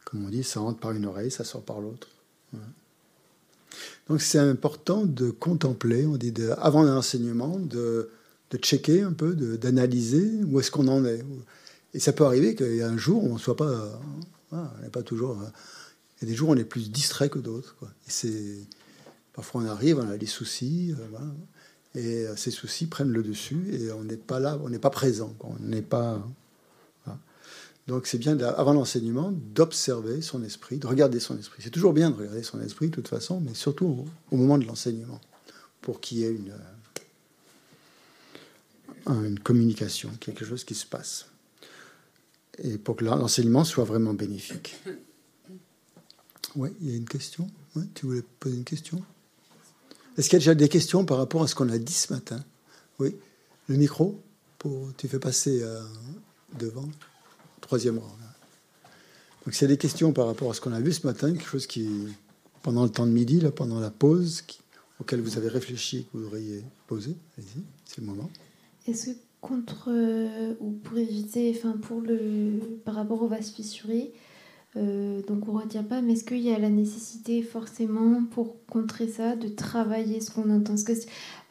Comme 0.04 0.24
on 0.24 0.28
dit, 0.28 0.44
ça 0.44 0.60
rentre 0.60 0.78
par 0.78 0.92
une 0.92 1.04
oreille, 1.04 1.30
ça 1.30 1.44
sort 1.44 1.62
par 1.62 1.80
l'autre. 1.80 2.08
Donc 4.08 4.22
c'est 4.22 4.38
important 4.38 5.04
de 5.04 5.30
contempler, 5.30 6.06
on 6.06 6.16
dit 6.16 6.32
de, 6.32 6.50
avant 6.58 6.82
l'enseignement, 6.82 7.58
de, 7.58 8.10
de 8.50 8.56
checker 8.58 9.02
un 9.02 9.12
peu, 9.12 9.34
d'analyser 9.34 10.30
où 10.46 10.60
est-ce 10.60 10.70
qu'on 10.70 10.88
en 10.88 11.04
est. 11.04 11.24
Et 11.92 11.98
ça 11.98 12.12
peut 12.12 12.24
arriver 12.24 12.54
qu'il 12.54 12.76
y 12.76 12.82
a 12.82 12.88
un 12.88 12.96
jour 12.96 13.24
on 13.24 13.34
ne 13.34 13.38
soit 13.38 13.56
pas, 13.56 14.00
on 14.52 14.82
n'est 14.82 14.90
pas 14.90 15.02
toujours. 15.02 15.36
Il 16.16 16.24
y 16.24 16.28
a 16.28 16.30
des 16.30 16.36
jours 16.36 16.50
où 16.50 16.52
on 16.52 16.56
est 16.56 16.64
plus 16.64 16.90
distrait 16.90 17.28
que 17.28 17.38
d'autres. 17.38 17.76
C'est 18.06 18.58
parfois 19.36 19.62
on 19.62 19.66
arrive, 19.66 19.98
on 19.98 20.10
a 20.10 20.16
des 20.16 20.26
soucis, 20.26 20.94
euh, 20.98 21.18
et 21.94 22.26
ces 22.36 22.50
soucis 22.50 22.86
prennent 22.86 23.12
le 23.12 23.22
dessus 23.22 23.68
et 23.72 23.92
on 23.92 24.02
n'est 24.02 24.16
pas 24.16 24.40
là, 24.40 24.58
on 24.62 24.68
n'est 24.68 24.78
pas 24.78 24.90
présent, 24.90 25.34
on 25.40 25.54
n'est 25.60 25.82
pas. 25.82 26.20
Donc 27.86 28.08
c'est 28.08 28.18
bien, 28.18 28.36
avant 28.40 28.72
l'enseignement, 28.72 29.32
d'observer 29.32 30.20
son 30.20 30.42
esprit, 30.42 30.78
de 30.78 30.88
regarder 30.88 31.20
son 31.20 31.38
esprit. 31.38 31.62
C'est 31.62 31.70
toujours 31.70 31.92
bien 31.92 32.10
de 32.10 32.16
regarder 32.16 32.42
son 32.42 32.60
esprit, 32.60 32.88
de 32.88 32.94
toute 32.94 33.06
façon, 33.06 33.40
mais 33.40 33.54
surtout 33.54 34.04
au, 34.32 34.36
moment 34.36 34.58
de 34.58 34.64
l'enseignement, 34.64 35.20
pour 35.82 36.00
qu'il 36.00 36.18
y 36.18 36.24
ait 36.24 36.34
une, 36.34 36.52
euh, 39.08 39.28
une 39.28 39.38
communication, 39.38 40.10
quelque 40.18 40.44
chose 40.44 40.64
qui 40.64 40.74
se 40.74 40.84
passe. 40.84 41.26
Et 42.58 42.76
pour 42.76 42.96
que 42.96 43.04
l'enseignement 43.04 43.64
soit 43.64 43.84
vraiment 43.84 44.14
bénéfique. 44.14 44.76
Oui, 46.54 46.70
il 46.80 46.90
y 46.90 46.94
a 46.94 46.96
une 46.96 47.08
question? 47.08 47.50
Tu 47.92 48.06
voulais 48.06 48.22
poser 48.40 48.56
une 48.56 48.64
question? 48.64 49.02
Est-ce 50.16 50.28
qu'il 50.28 50.34
y 50.34 50.36
a 50.36 50.40
déjà 50.40 50.54
des 50.54 50.68
questions 50.68 51.04
par 51.04 51.18
rapport 51.18 51.42
à 51.42 51.46
ce 51.46 51.54
qu'on 51.54 51.68
a 51.68 51.78
dit 51.78 51.92
ce 51.92 52.12
matin? 52.12 52.42
Oui. 52.98 53.16
Le 53.68 53.76
micro 53.76 54.20
Tu 54.96 55.08
fais 55.08 55.18
passer 55.18 55.62
euh, 55.62 55.82
devant 56.58 56.88
troisième 57.60 57.98
rang. 57.98 58.16
Donc 59.44 59.54
s'il 59.54 59.68
y 59.68 59.70
a 59.70 59.74
des 59.74 59.78
questions 59.78 60.12
par 60.12 60.26
rapport 60.26 60.50
à 60.50 60.54
ce 60.54 60.60
qu'on 60.60 60.72
a 60.72 60.80
vu 60.80 60.92
ce 60.92 61.06
matin, 61.06 61.32
quelque 61.32 61.48
chose 61.48 61.66
qui, 61.66 61.88
pendant 62.62 62.84
le 62.84 62.90
temps 62.90 63.06
de 63.06 63.12
midi, 63.12 63.40
là, 63.40 63.50
pendant 63.50 63.78
la 63.78 63.90
pause, 63.90 64.42
auquel 65.00 65.20
vous 65.20 65.36
avez 65.36 65.48
réfléchi, 65.48 66.06
que 66.12 66.18
vous 66.18 66.26
auriez 66.26 66.64
posé, 66.86 67.14
allez-y, 67.36 67.62
c'est 67.84 68.00
le 68.00 68.06
moment. 68.06 68.30
Est-ce 68.88 69.10
que 69.10 69.16
contre 69.40 69.90
euh, 69.90 70.54
ou 70.60 70.72
pour 70.72 70.98
éviter, 70.98 71.54
enfin 71.56 71.76
pour 71.80 72.00
le, 72.00 72.58
par 72.84 72.94
rapport 72.94 73.22
au 73.22 73.28
vase 73.28 73.50
fissuré, 73.50 74.12
euh, 74.76 75.22
donc 75.22 75.48
on 75.48 75.54
ne 75.54 75.62
retient 75.62 75.82
pas, 75.82 76.02
mais 76.02 76.12
est-ce 76.12 76.24
qu'il 76.24 76.40
y 76.40 76.52
a 76.52 76.58
la 76.58 76.68
nécessité 76.68 77.42
forcément 77.42 78.24
pour 78.24 78.56
contrer 78.66 79.08
ça 79.08 79.34
de 79.34 79.48
travailler 79.48 80.20
ce 80.20 80.30
qu'on 80.30 80.50
entend? 80.50 80.74
Que, 80.74 80.92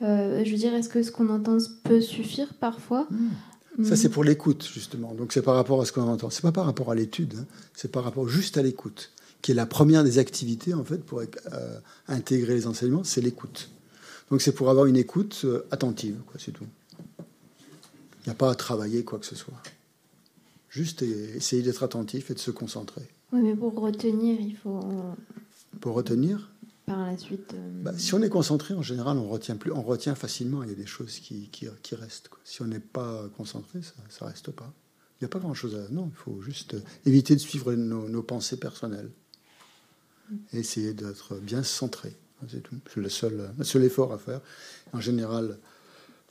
euh, 0.03 0.43
Je 0.45 0.51
veux 0.51 0.57
dire, 0.57 0.73
est-ce 0.75 0.89
que 0.89 1.01
ce 1.01 1.11
qu'on 1.11 1.29
entend 1.29 1.57
peut 1.83 2.01
suffire 2.01 2.53
parfois? 2.53 3.07
Hmm. 3.09 3.83
Ça, 3.83 3.97
c'est 3.97 4.07
mm. 4.07 4.11
pour 4.11 4.23
l'écoute, 4.23 4.69
justement. 4.73 5.13
Donc, 5.13 5.33
c'est 5.33 5.41
par 5.41 5.55
rapport 5.55 5.81
à 5.81 5.85
ce 5.85 5.91
qu'on 5.91 6.03
entend. 6.03 6.29
C'est 6.29 6.43
pas 6.43 6.53
par 6.53 6.65
rapport 6.65 6.91
à 6.91 6.95
l'étude, 6.95 7.33
hein. 7.37 7.45
c'est 7.73 7.91
par 7.91 8.05
rapport 8.05 8.29
juste 8.29 8.57
à 8.57 8.61
l'écoute, 8.61 9.11
qui 9.41 9.51
est 9.51 9.55
la 9.55 9.65
première 9.65 10.05
des 10.05 10.17
activités, 10.17 10.73
en 10.73 10.85
fait, 10.85 10.99
pour 10.99 11.19
euh, 11.19 11.25
intégrer 12.07 12.53
les 12.53 12.67
enseignements, 12.67 13.03
c'est 13.03 13.19
l'écoute. 13.19 13.69
Donc, 14.31 14.41
c'est 14.41 14.53
pour 14.53 14.69
avoir 14.69 14.85
une 14.85 14.95
écoute 14.95 15.45
attentive, 15.71 16.15
quoi, 16.25 16.39
c'est 16.39 16.53
tout. 16.53 16.63
Il 17.19 18.29
n'y 18.29 18.31
a 18.31 18.35
pas 18.35 18.49
à 18.49 18.55
travailler 18.55 19.03
quoi 19.03 19.19
que 19.19 19.25
ce 19.25 19.35
soit. 19.35 19.61
Juste 20.69 21.03
essayer 21.03 21.61
d'être 21.61 21.83
attentif 21.83 22.31
et 22.31 22.33
de 22.33 22.39
se 22.39 22.51
concentrer. 22.51 23.07
Oui, 23.35 23.41
mais 23.41 23.53
pour 23.53 23.77
retenir, 23.77 24.39
il 24.39 24.55
faut. 24.55 24.79
Pour 25.81 25.95
retenir 25.95 26.49
par 26.85 27.05
la 27.05 27.17
suite 27.17 27.53
euh, 27.53 27.83
bah, 27.83 27.91
Si 27.97 28.13
on 28.13 28.21
est 28.21 28.29
concentré, 28.29 28.73
en 28.73 28.81
général, 28.81 29.17
on 29.17 29.27
retient, 29.27 29.57
plus, 29.57 29.73
on 29.73 29.81
retient 29.81 30.15
facilement. 30.15 30.63
Il 30.63 30.69
y 30.69 30.71
a 30.71 30.75
des 30.75 30.85
choses 30.85 31.19
qui, 31.19 31.49
qui, 31.49 31.95
restent. 31.95 32.29
Si 32.45 32.61
on 32.61 32.65
n'est 32.65 32.79
pas 32.79 33.27
concentré, 33.35 33.81
ça 33.81 34.25
ne 34.25 34.29
reste 34.29 34.51
pas. 34.51 34.73
Il 35.19 35.23
n'y 35.23 35.25
a 35.25 35.29
pas 35.29 35.39
grand-chose 35.39 35.75
à... 35.75 35.91
Non, 35.91 36.09
il 36.13 36.15
faut 36.15 36.41
juste 36.41 36.77
éviter 37.05 37.35
de 37.35 37.39
suivre 37.41 37.73
nos, 37.73 38.23
pensées 38.23 38.57
personnelles. 38.57 39.11
Et 40.53 40.59
essayer 40.59 40.93
d'être 40.93 41.35
bien 41.35 41.63
centré. 41.63 42.15
C'est 42.47 42.61
tout. 42.61 42.75
C'est 42.93 43.01
le 43.01 43.09
seul, 43.09 43.51
le 43.57 43.63
seul 43.65 43.83
effort 43.83 44.13
à 44.13 44.17
faire. 44.17 44.39
En 44.93 45.01
général, 45.01 45.57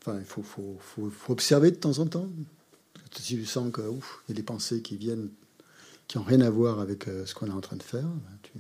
enfin, 0.01 0.19
il 0.19 0.25
faut, 0.25 0.43
faut, 0.43 0.79
faut, 0.81 1.11
faut 1.11 1.33
observer 1.35 1.71
de 1.71 1.77
temps 1.77 1.99
en 1.99 2.07
temps. 2.07 2.29
Si 3.13 3.37
tu 3.37 3.45
sens 3.45 3.73
qu'il 3.73 3.85
y 4.29 4.33
a 4.33 4.35
des 4.35 4.43
pensées 4.43 4.81
qui 4.81 4.97
viennent, 4.97 5.29
qui 6.09 6.19
n'ont 6.19 6.25
rien 6.25 6.41
à 6.41 6.51
voir 6.51 6.81
avec 6.81 7.09
euh, 7.09 7.27
ce 7.27 7.35
qu'on 7.35 7.47
est 7.47 7.53
en 7.53 7.61
train 7.61 7.77
de 7.77 7.83
faire, 7.83 8.03
ben, 8.03 8.39
tu, 8.43 8.53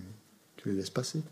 tu 0.57 0.69
les 0.69 0.75
laisses 0.75 0.91
passer. 0.91 1.23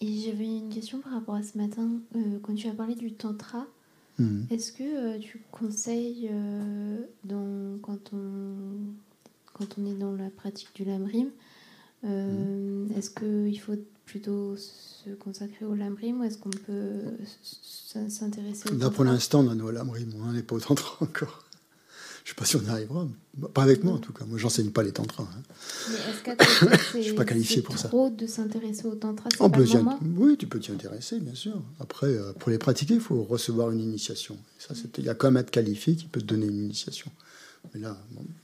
Et 0.00 0.20
j'avais 0.20 0.46
une 0.58 0.70
question 0.70 1.00
par 1.00 1.12
rapport 1.12 1.34
à 1.34 1.42
ce 1.42 1.56
matin, 1.56 1.88
euh, 2.16 2.38
quand 2.42 2.54
tu 2.54 2.68
as 2.68 2.74
parlé 2.74 2.94
du 2.94 3.12
tantra. 3.12 3.66
Mhm. 4.18 4.46
Est-ce 4.50 4.72
que 4.72 4.82
euh, 5.16 5.18
tu 5.18 5.42
conseilles, 5.50 6.30
dans, 7.24 7.78
quand, 7.82 8.12
on, 8.12 8.94
quand 9.52 9.78
on 9.78 9.86
est 9.86 9.94
dans 9.94 10.12
la 10.12 10.30
pratique 10.30 10.74
du 10.74 10.84
lamrim, 10.84 11.30
mhm. 12.02 12.90
est-ce 12.96 13.10
qu'il 13.10 13.58
faut 13.60 13.76
plutôt 14.04 14.56
se 14.56 15.10
consacrer 15.10 15.64
au 15.64 15.74
lamrim 15.74 16.20
ou 16.20 16.24
est-ce 16.24 16.38
qu'on 16.38 16.50
peut 16.50 17.02
s'intéresser 18.08 18.74
Là, 18.76 18.90
pour 18.90 19.04
l'instant, 19.04 19.40
on 19.40 19.58
est 19.58 19.62
au 19.62 19.70
lamrim, 19.70 20.12
on 20.20 20.32
n'est 20.32 20.42
pas 20.42 20.56
au 20.56 20.60
tantra 20.60 20.96
encore. 21.00 21.43
Je 22.24 22.30
ne 22.30 22.34
sais 22.34 22.38
pas 22.38 22.44
si 22.46 22.56
on 22.56 22.62
y 22.62 22.68
arrivera. 22.70 23.06
Pas 23.52 23.62
avec 23.62 23.84
moi, 23.84 23.94
en 23.94 23.98
tout 23.98 24.14
cas. 24.14 24.24
Moi, 24.24 24.38
j'enseigne 24.38 24.70
pas 24.70 24.82
les 24.82 24.92
tantras. 24.92 25.24
Hein. 25.24 25.42
Je 26.92 26.98
ne 26.98 27.02
suis 27.02 27.12
pas 27.12 27.26
qualifié 27.26 27.60
pour 27.60 27.76
ça. 27.76 27.88
trop 27.88 28.08
de 28.08 28.26
s'intéresser 28.26 28.86
aux 28.86 28.94
tantras 28.94 29.28
On 29.40 29.50
peut 29.50 29.66
Oui, 30.16 30.38
tu 30.38 30.46
peux 30.46 30.58
t'y 30.58 30.72
intéresser, 30.72 31.20
bien 31.20 31.34
sûr. 31.34 31.60
Après, 31.80 32.06
euh, 32.06 32.32
pour 32.32 32.50
les 32.50 32.56
pratiquer, 32.56 32.94
il 32.94 33.00
faut 33.00 33.22
recevoir 33.24 33.70
une 33.72 33.80
initiation. 33.80 34.38
Ça, 34.58 34.72
il 34.96 35.04
y 35.04 35.10
a 35.10 35.14
quand 35.14 35.30
même 35.30 35.42
être 35.42 35.50
qualifié 35.50 35.96
qui 35.96 36.06
peut 36.06 36.20
te 36.20 36.26
donner 36.26 36.46
une 36.46 36.64
initiation. 36.64 37.10
Mais 37.74 37.80
là, 37.80 37.96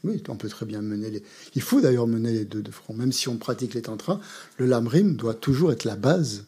oui, 0.05 0.23
on 0.29 0.37
peut 0.37 0.49
très 0.49 0.67
bien 0.67 0.83
mener 0.83 1.11
les. 1.11 1.23
Il 1.55 1.63
faut 1.63 1.81
d'ailleurs 1.81 2.07
mener 2.07 2.33
les 2.33 2.45
deux 2.45 2.63
de 2.63 2.71
front. 2.71 2.93
Même 2.93 3.13
si 3.13 3.29
on 3.29 3.39
pratique 3.39 3.73
les 3.73 3.83
tantras, 3.83 4.21
le 4.59 4.67
lamrim 4.67 5.17
doit 5.17 5.35
toujours 5.35 5.73
être 5.73 5.85
la 5.85 5.97
base, 5.97 6.45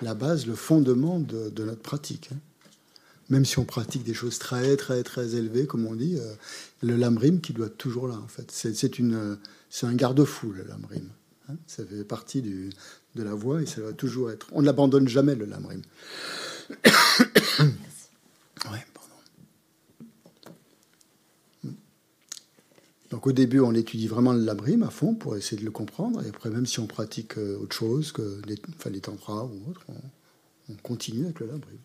la 0.00 0.14
base, 0.14 0.46
le 0.46 0.54
fondement 0.54 1.18
de, 1.18 1.52
notre 1.58 1.82
pratique. 1.82 2.30
Hein. 2.32 2.38
Même 3.30 3.44
si 3.44 3.58
on 3.58 3.64
pratique 3.64 4.02
des 4.02 4.12
choses 4.12 4.38
très, 4.38 4.76
très, 4.76 5.02
très 5.04 5.36
élevées, 5.36 5.66
comme 5.66 5.86
on 5.86 5.94
dit, 5.94 6.16
euh, 6.18 6.34
le 6.82 6.96
lamrim 6.96 7.40
qui 7.40 7.52
doit 7.52 7.68
être 7.68 7.78
toujours 7.78 8.08
là, 8.08 8.16
en 8.16 8.28
fait. 8.28 8.50
C'est, 8.50 8.98
une, 8.98 9.38
c'est 9.70 9.86
un 9.86 9.94
garde-fou, 9.94 10.52
le 10.52 10.64
lamrim. 10.64 11.08
Hein. 11.48 11.54
ça 11.66 11.84
fait 11.84 12.04
partie 12.04 12.42
du, 12.42 12.70
de 13.14 13.22
la 13.22 13.34
voix 13.34 13.62
et 13.62 13.66
ça 13.66 13.80
doit 13.80 13.92
toujours 13.92 14.30
être. 14.30 14.48
On 14.52 14.62
n'abandonne 14.62 15.08
jamais 15.08 15.36
le 15.36 15.46
lamrim. 15.46 15.82
ouais, 17.60 18.84
pardon. 18.94 19.14
Donc 23.10 23.26
au 23.26 23.32
début, 23.32 23.60
on 23.60 23.74
étudie 23.74 24.08
vraiment 24.08 24.32
le 24.32 24.40
lamrim 24.40 24.82
à 24.82 24.90
fond 24.90 25.14
pour 25.14 25.36
essayer 25.36 25.58
de 25.58 25.64
le 25.64 25.70
comprendre. 25.70 26.24
Et 26.24 26.28
après, 26.28 26.50
même 26.50 26.66
si 26.66 26.80
on 26.80 26.86
pratique 26.86 27.38
euh, 27.38 27.58
autre 27.58 27.76
chose 27.76 28.10
que 28.10 28.40
les, 28.46 28.56
enfin, 28.76 28.90
les 28.90 29.00
tantras 29.00 29.44
ou 29.44 29.70
autre, 29.70 29.82
on, 29.88 29.94
on 30.72 30.74
continue 30.82 31.24
avec 31.24 31.38
le 31.40 31.46
lamrim. 31.46 31.78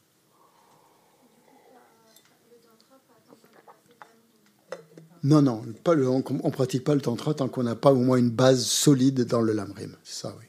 Non, 5.26 5.42
non, 5.42 5.64
pas 5.84 5.96
le, 5.96 6.08
on 6.08 6.18
ne 6.20 6.52
pratique 6.52 6.84
pas 6.84 6.94
le 6.94 7.02
tantra 7.02 7.34
tant 7.34 7.48
qu'on 7.48 7.64
n'a 7.64 7.76
pas 7.76 7.92
au 7.92 7.96
moins 7.96 8.18
une 8.18 8.30
base 8.30 8.64
solide 8.64 9.26
dans 9.26 9.42
le 9.42 9.54
lamrim. 9.54 9.96
C'est 10.04 10.22
ça, 10.22 10.36
oui, 10.40 10.46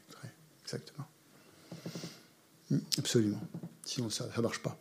exactement. 0.64 1.06
Hmm, 2.70 2.78
absolument. 2.98 3.40
Sinon, 3.86 4.10
ça 4.10 4.26
ne 4.36 4.42
marche 4.42 4.62
pas. 4.62 4.78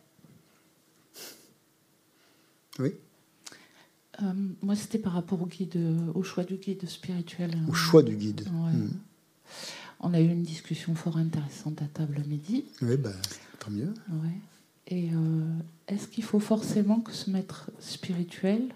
Oui? 2.78 2.92
Euh, 4.22 4.32
Moi, 4.60 4.76
c'était 4.76 4.98
par 4.98 5.14
rapport 5.14 5.40
au, 5.40 5.46
guide, 5.46 5.80
au 6.14 6.22
choix 6.22 6.44
du 6.44 6.56
guide 6.56 6.86
spirituel. 6.86 7.56
Au 7.66 7.72
choix 7.72 8.02
du 8.02 8.16
guide. 8.16 8.46
Hmm. 8.50 8.88
On 10.00 10.12
a 10.12 10.20
eu 10.20 10.28
une 10.28 10.42
discussion 10.42 10.94
fort 10.94 11.16
intéressante 11.16 11.80
à 11.80 11.86
table 11.86 12.22
midi. 12.26 12.66
Oui, 12.82 12.98
ben, 12.98 13.14
tant 13.60 13.70
mieux. 13.70 13.94
Ouais. 14.10 14.36
Et 14.88 15.08
euh, 15.14 15.58
est-ce 15.88 16.06
qu'il 16.06 16.22
faut 16.22 16.38
forcément 16.38 17.00
que 17.00 17.12
ce 17.12 17.30
maître 17.30 17.70
spirituel 17.80 18.68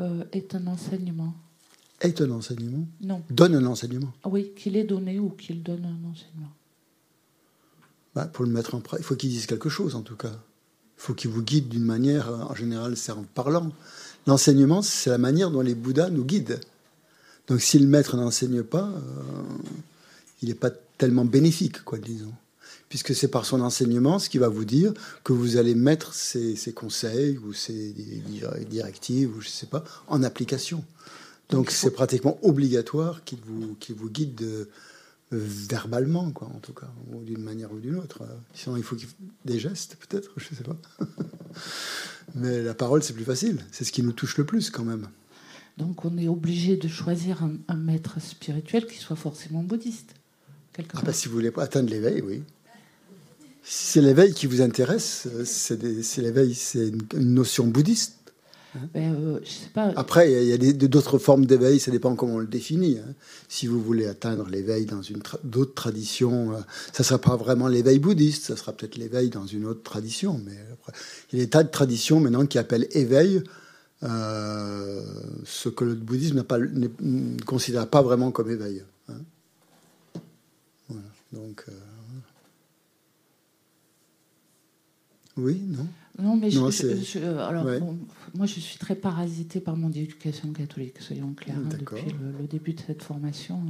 euh, 0.00 0.24
est 0.32 0.54
un 0.54 0.66
enseignement. 0.66 1.34
Est 2.00 2.20
un 2.20 2.30
enseignement? 2.30 2.86
Non. 3.00 3.22
Donne 3.30 3.54
un 3.54 3.66
enseignement 3.66 4.12
Oui, 4.24 4.52
qu'il 4.56 4.76
ait 4.76 4.84
donné 4.84 5.18
ou 5.18 5.30
qu'il 5.30 5.62
donne 5.62 5.84
un 5.84 6.10
enseignement. 6.10 6.52
Bah, 8.14 8.26
pour 8.26 8.44
le 8.44 8.50
mettre 8.50 8.74
en 8.74 8.80
pratique, 8.80 9.04
il 9.04 9.06
faut 9.06 9.16
qu'il 9.16 9.30
dise 9.30 9.46
quelque 9.46 9.68
chose 9.68 9.94
en 9.94 10.02
tout 10.02 10.16
cas. 10.16 10.32
Il 10.98 11.02
faut 11.02 11.14
qu'il 11.14 11.30
vous 11.30 11.42
guide 11.42 11.68
d'une 11.68 11.84
manière, 11.84 12.28
en 12.50 12.54
général, 12.54 12.96
c'est 12.96 13.12
en 13.12 13.22
parlant. 13.22 13.70
L'enseignement, 14.26 14.82
c'est 14.82 15.10
la 15.10 15.18
manière 15.18 15.50
dont 15.50 15.62
les 15.62 15.74
Bouddhas 15.74 16.10
nous 16.10 16.24
guident. 16.24 16.60
Donc 17.46 17.60
si 17.60 17.78
le 17.78 17.86
maître 17.86 18.16
n'enseigne 18.16 18.62
pas, 18.62 18.88
euh, 18.88 19.42
il 20.42 20.48
n'est 20.48 20.54
pas 20.54 20.70
tellement 20.98 21.24
bénéfique, 21.24 21.82
quoi, 21.84 21.98
disons 21.98 22.32
puisque 22.90 23.14
c'est 23.14 23.28
par 23.28 23.46
son 23.46 23.62
enseignement 23.62 24.18
ce 24.18 24.28
qui 24.28 24.36
va 24.36 24.48
vous 24.48 24.66
dire 24.66 24.92
que 25.24 25.32
vous 25.32 25.56
allez 25.56 25.74
mettre 25.74 26.12
ces, 26.12 26.56
conseils 26.74 27.38
ou 27.38 27.54
ces 27.54 27.94
directives, 28.68 29.34
ou 29.34 29.40
je 29.40 29.46
ne 29.46 29.52
sais 29.52 29.66
pas, 29.66 29.84
en 30.08 30.22
application. 30.22 30.84
Donc 31.48 31.70
c'est 31.70 31.92
pratiquement 31.92 32.38
obligatoire 32.42 33.24
qu'il 33.24 33.38
vous, 33.46 33.76
vous 33.96 34.10
guide 34.10 34.42
euh, 34.42 34.66
verbalement, 35.30 36.32
quoi, 36.32 36.48
en 36.48 36.58
tout 36.58 36.72
cas, 36.72 36.90
ou 37.12 37.22
d'une 37.22 37.42
manière 37.42 37.72
ou 37.72 37.78
d'une 37.78 37.94
autre. 37.94 38.22
Sinon, 38.54 38.76
il 38.76 38.82
faut 38.82 38.96
des 39.44 39.60
gestes, 39.60 39.96
peut-être, 39.96 40.32
je 40.36 40.48
ne 40.50 40.56
sais 40.56 40.64
pas. 40.64 40.76
Mais 42.34 42.60
la 42.62 42.74
parole, 42.74 43.04
c'est 43.04 43.12
plus 43.12 43.24
facile. 43.24 43.64
C'est 43.70 43.84
ce 43.84 43.92
qui 43.92 44.02
nous 44.02 44.12
touche 44.12 44.36
le 44.36 44.44
plus, 44.44 44.70
quand 44.70 44.84
même. 44.84 45.08
Donc 45.78 46.04
on 46.04 46.18
est 46.18 46.28
obligé 46.28 46.76
de 46.76 46.88
choisir 46.88 47.44
un, 47.68 47.76
maître 47.76 48.20
spirituel 48.20 48.86
qui 48.86 48.98
soit 48.98 49.16
forcément 49.16 49.62
bouddhiste. 49.62 50.14
Ah 50.94 51.02
bah, 51.04 51.12
si 51.12 51.28
vous 51.28 51.34
voulez 51.34 51.52
atteindre 51.56 51.90
l'éveil, 51.90 52.22
oui 52.22 52.42
c'est 53.72 54.00
l'éveil 54.00 54.34
qui 54.34 54.48
vous 54.48 54.62
intéresse, 54.62 55.28
c'est 55.44 56.18
l'éveil, 56.18 56.54
c'est 56.54 56.88
une, 56.88 57.32
notion 57.32 57.68
bouddhiste. 57.68 58.16
Ben, 58.92 59.14
euh, 59.14 59.38
je 59.44 59.48
sais 59.48 59.70
pas. 59.72 59.92
Après, 59.94 60.32
il 60.32 60.48
y 60.48 60.52
a 60.52 60.72
d'autres 60.88 61.18
formes 61.18 61.46
d'éveil, 61.46 61.78
ça 61.78 61.92
dépend 61.92 62.16
comment 62.16 62.34
on 62.34 62.38
le 62.38 62.48
définit. 62.48 62.98
Hein. 62.98 63.14
Si 63.48 63.68
vous 63.68 63.80
voulez 63.80 64.08
atteindre 64.08 64.48
l'éveil 64.48 64.86
dans 64.86 65.02
une 65.02 65.22
d'autres 65.44 65.74
traditions, 65.74 66.52
euh, 66.52 66.58
ça 66.92 67.04
ne 67.04 67.04
sera 67.04 67.20
pas 67.20 67.36
vraiment 67.36 67.68
l'éveil 67.68 68.00
bouddhiste, 68.00 68.46
ça 68.46 68.56
sera 68.56 68.72
peut-être 68.72 68.96
l'éveil 68.96 69.30
dans 69.30 69.46
une 69.46 69.64
autre 69.66 69.84
tradition. 69.84 70.40
Mais 70.44 70.56
il 71.32 71.38
y 71.38 71.42
a 71.42 71.44
des 71.44 71.50
tas 71.50 71.62
de 71.62 71.70
traditions 71.70 72.18
maintenant 72.18 72.46
qui 72.46 72.58
appellent 72.58 72.88
éveil 72.90 73.40
euh, 74.02 75.00
ce 75.44 75.68
que 75.68 75.84
le 75.84 75.94
bouddhisme 75.94 76.42
pas, 76.42 76.58
ne 76.58 77.40
considère 77.44 77.86
pas 77.86 78.02
vraiment 78.02 78.32
comme 78.32 78.50
éveil. 78.50 78.82
Hein. 79.08 80.18
Voilà. 80.88 81.02
Donc. 81.32 81.66
Oui, 85.36 85.60
non 85.68 85.86
Non, 86.18 86.36
mais 86.36 86.50
je, 86.50 86.58
alors, 87.38 87.64
moi, 88.34 88.46
je 88.46 88.60
suis 88.60 88.78
très 88.78 88.94
parasitée 88.94 89.60
par 89.60 89.76
mon 89.76 89.90
éducation 89.90 90.52
catholique, 90.52 91.00
soyons 91.00 91.32
clairs, 91.34 91.56
hein, 91.56 91.68
depuis 91.78 92.12
le, 92.40 92.46
début 92.46 92.72
de 92.74 92.80
cette 92.86 93.02
formation. 93.02 93.60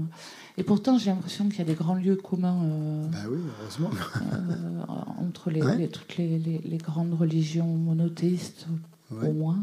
Et 0.56 0.62
pourtant, 0.62 0.98
j'ai 0.98 1.10
l'impression 1.10 1.48
qu'il 1.48 1.58
y 1.58 1.62
a 1.62 1.64
des 1.64 1.74
grands 1.74 1.94
lieux 1.94 2.16
communs 2.16 2.64
euh, 2.64 3.06
bah 3.06 3.18
oui, 3.30 3.38
heureusement. 3.60 3.90
Euh, 4.22 4.84
entre 5.18 5.50
les, 5.50 5.88
toutes 5.88 6.16
les, 6.16 6.38
les, 6.38 6.78
grandes 6.78 7.14
religions 7.14 7.66
monothéistes, 7.66 8.66
au 9.10 9.32
moins. 9.32 9.62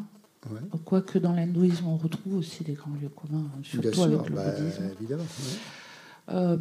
Quoique 0.86 1.18
dans 1.18 1.34
l'hindouisme, 1.34 1.88
on 1.88 1.98
retrouve 1.98 2.36
aussi 2.36 2.64
des 2.64 2.74
grands 2.74 2.94
lieux 3.02 3.10
communs, 3.10 3.50
surtout 3.64 4.04
avec 4.04 4.30
le 4.30 4.36
bah, 4.36 4.52
bouddhisme. 4.52 4.84
Évidemment, 5.00 5.24
euh, 6.30 6.58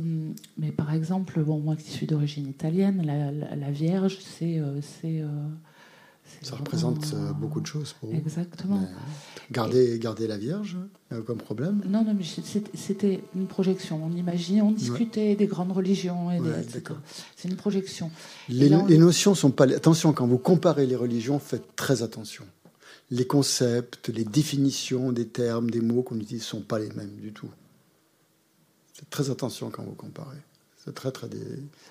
mais 0.59 0.71
par 0.71 0.93
exemple, 0.93 1.43
bon, 1.43 1.59
moi 1.59 1.77
qui 1.77 1.91
suis 1.91 2.07
d'origine 2.07 2.49
italienne, 2.49 3.03
la, 3.05 3.71
Vierge, 3.71 4.19
c'est. 4.21 4.59
Euh, 4.59 4.81
c'est 4.81 5.21
euh, 5.21 5.29
ça 6.43 6.57
représente 6.57 7.15
beaucoup 7.41 7.61
de 7.61 7.67
choses 7.67 7.93
pour 7.93 8.11
vous. 8.11 8.17
Exactement. 8.17 8.81
garder, 9.53 9.97
garder 10.01 10.27
la 10.27 10.37
Vierge, 10.37 10.77
comme 11.25 11.39
problème? 11.39 11.81
Non, 11.89 12.05
non, 12.05 12.15
mais 12.15 12.25
c'était 12.75 13.21
une 13.37 13.47
projection. 13.47 14.05
On 14.05 14.11
imaginait, 14.11 14.61
on 14.61 14.73
discutait 14.73 15.37
des 15.37 15.47
grandes 15.47 15.71
religions. 15.71 16.33
Et 16.33 16.41
c'est 17.37 17.49
une 17.49 17.55
projection. 17.55 18.11
Les, 18.49 18.69
les 18.69 18.99
notions 18.99 19.37
sont 19.37 19.53
pas. 19.53 19.65
Attention, 19.73 20.13
quand 20.13 20.27
vous 20.27 20.39
comparez 20.39 20.87
les 20.87 20.97
religions, 20.97 21.39
faites 21.39 21.77
très 21.77 22.03
attention. 22.03 22.45
Les 23.13 23.25
concepts, 23.25 24.09
les 24.09 24.25
définitions 24.25 25.13
des 25.13 25.29
termes, 25.29 25.71
des 25.71 25.81
mots 25.81 26.03
qu'on 26.03 26.17
utilise 26.17 26.43
ne 26.43 26.47
sont 26.47 26.61
pas 26.61 26.81
les 26.81 26.91
mêmes 26.91 27.17
du 27.21 27.33
tout. 27.33 27.49
Faites 28.97 29.11
très 29.11 29.31
attention 29.31 29.71
quand 29.71 29.83
vous 29.83 29.95
comparez. 29.95 30.39
C'est 30.85 30.95
très, 30.95 31.11
très, 31.11 31.29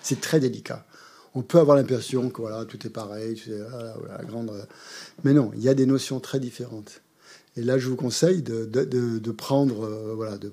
c'est 0.02 0.20
très 0.20 0.40
délicat. 0.40 0.86
On 1.34 1.42
peut 1.42 1.58
avoir 1.58 1.76
l'impression 1.76 2.30
que 2.30 2.40
voilà, 2.40 2.64
tout 2.64 2.84
est 2.86 2.90
pareil, 2.90 3.40
la 4.08 4.24
grande... 4.24 4.50
mais 5.22 5.34
non, 5.34 5.50
il 5.54 5.62
y 5.62 5.68
a 5.68 5.74
des 5.74 5.84
notions 5.84 6.18
très 6.18 6.40
différentes. 6.40 7.02
Et 7.56 7.62
là, 7.62 7.78
je 7.78 7.88
vous 7.88 7.96
conseille 7.96 8.42
de, 8.42 8.66
de, 8.66 9.30
prendre, 9.30 9.84
euh, 9.84 10.12
voilà, 10.14 10.36
de, 10.36 10.50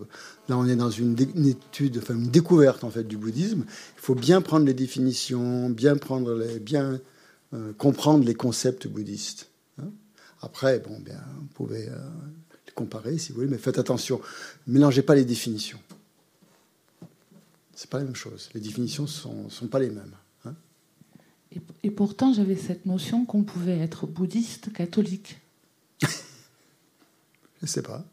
là 0.47 0.57
on 0.57 0.65
est 0.67 0.75
dans 0.75 0.89
une, 0.89 1.19
étude, 1.45 1.97
enfin 1.97 2.15
une 2.15 2.27
découverte 2.27 2.83
en 2.85 2.89
fait 2.89 3.03
du 3.03 3.17
bouddhisme. 3.17 3.65
Il 3.97 4.01
faut 4.01 4.15
bien 4.15 4.41
prendre 4.41 4.65
les 4.65 4.73
définitions, 4.73 5.69
bien 5.69 5.97
prendre 5.97 6.33
les, 6.33 6.59
bien 6.59 7.01
euh, 7.53 7.73
comprendre 7.73 8.25
les 8.25 8.35
concepts 8.35 8.87
bouddhistes. 8.87 9.49
Hein. 9.81 9.91
Après, 10.41 10.79
bon, 10.79 10.97
bien, 10.99 11.21
vous 11.39 11.47
pouvez 11.53 11.89
euh, 11.89 11.97
les 12.67 12.73
comparer 12.73 13.17
si 13.17 13.29
vous 13.29 13.35
voulez, 13.35 13.49
mais 13.49 13.57
faites 13.57 13.79
attention, 13.79 14.21
mélangez 14.65 15.01
pas 15.01 15.15
les 15.15 15.25
définitions. 15.25 15.79
C'est 17.75 17.89
pas 17.89 17.99
la 17.99 18.05
même 18.05 18.15
chose. 18.15 18.49
Les 18.53 18.61
définitions 18.61 19.07
sont, 19.07 19.49
sont 19.49 19.67
pas 19.67 19.79
les 19.79 19.89
mêmes. 19.89 20.15
Hein. 20.45 20.53
et, 21.83 21.91
pourtant, 21.91 22.33
j'avais 22.33 22.55
cette 22.55 22.85
notion 22.85 23.25
qu'on 23.25 23.43
pouvait 23.43 23.79
être 23.79 24.05
bouddhiste 24.07 24.71
catholique. 24.73 25.39
Je 27.61 27.65
sais 27.65 27.81
pas. 27.81 28.05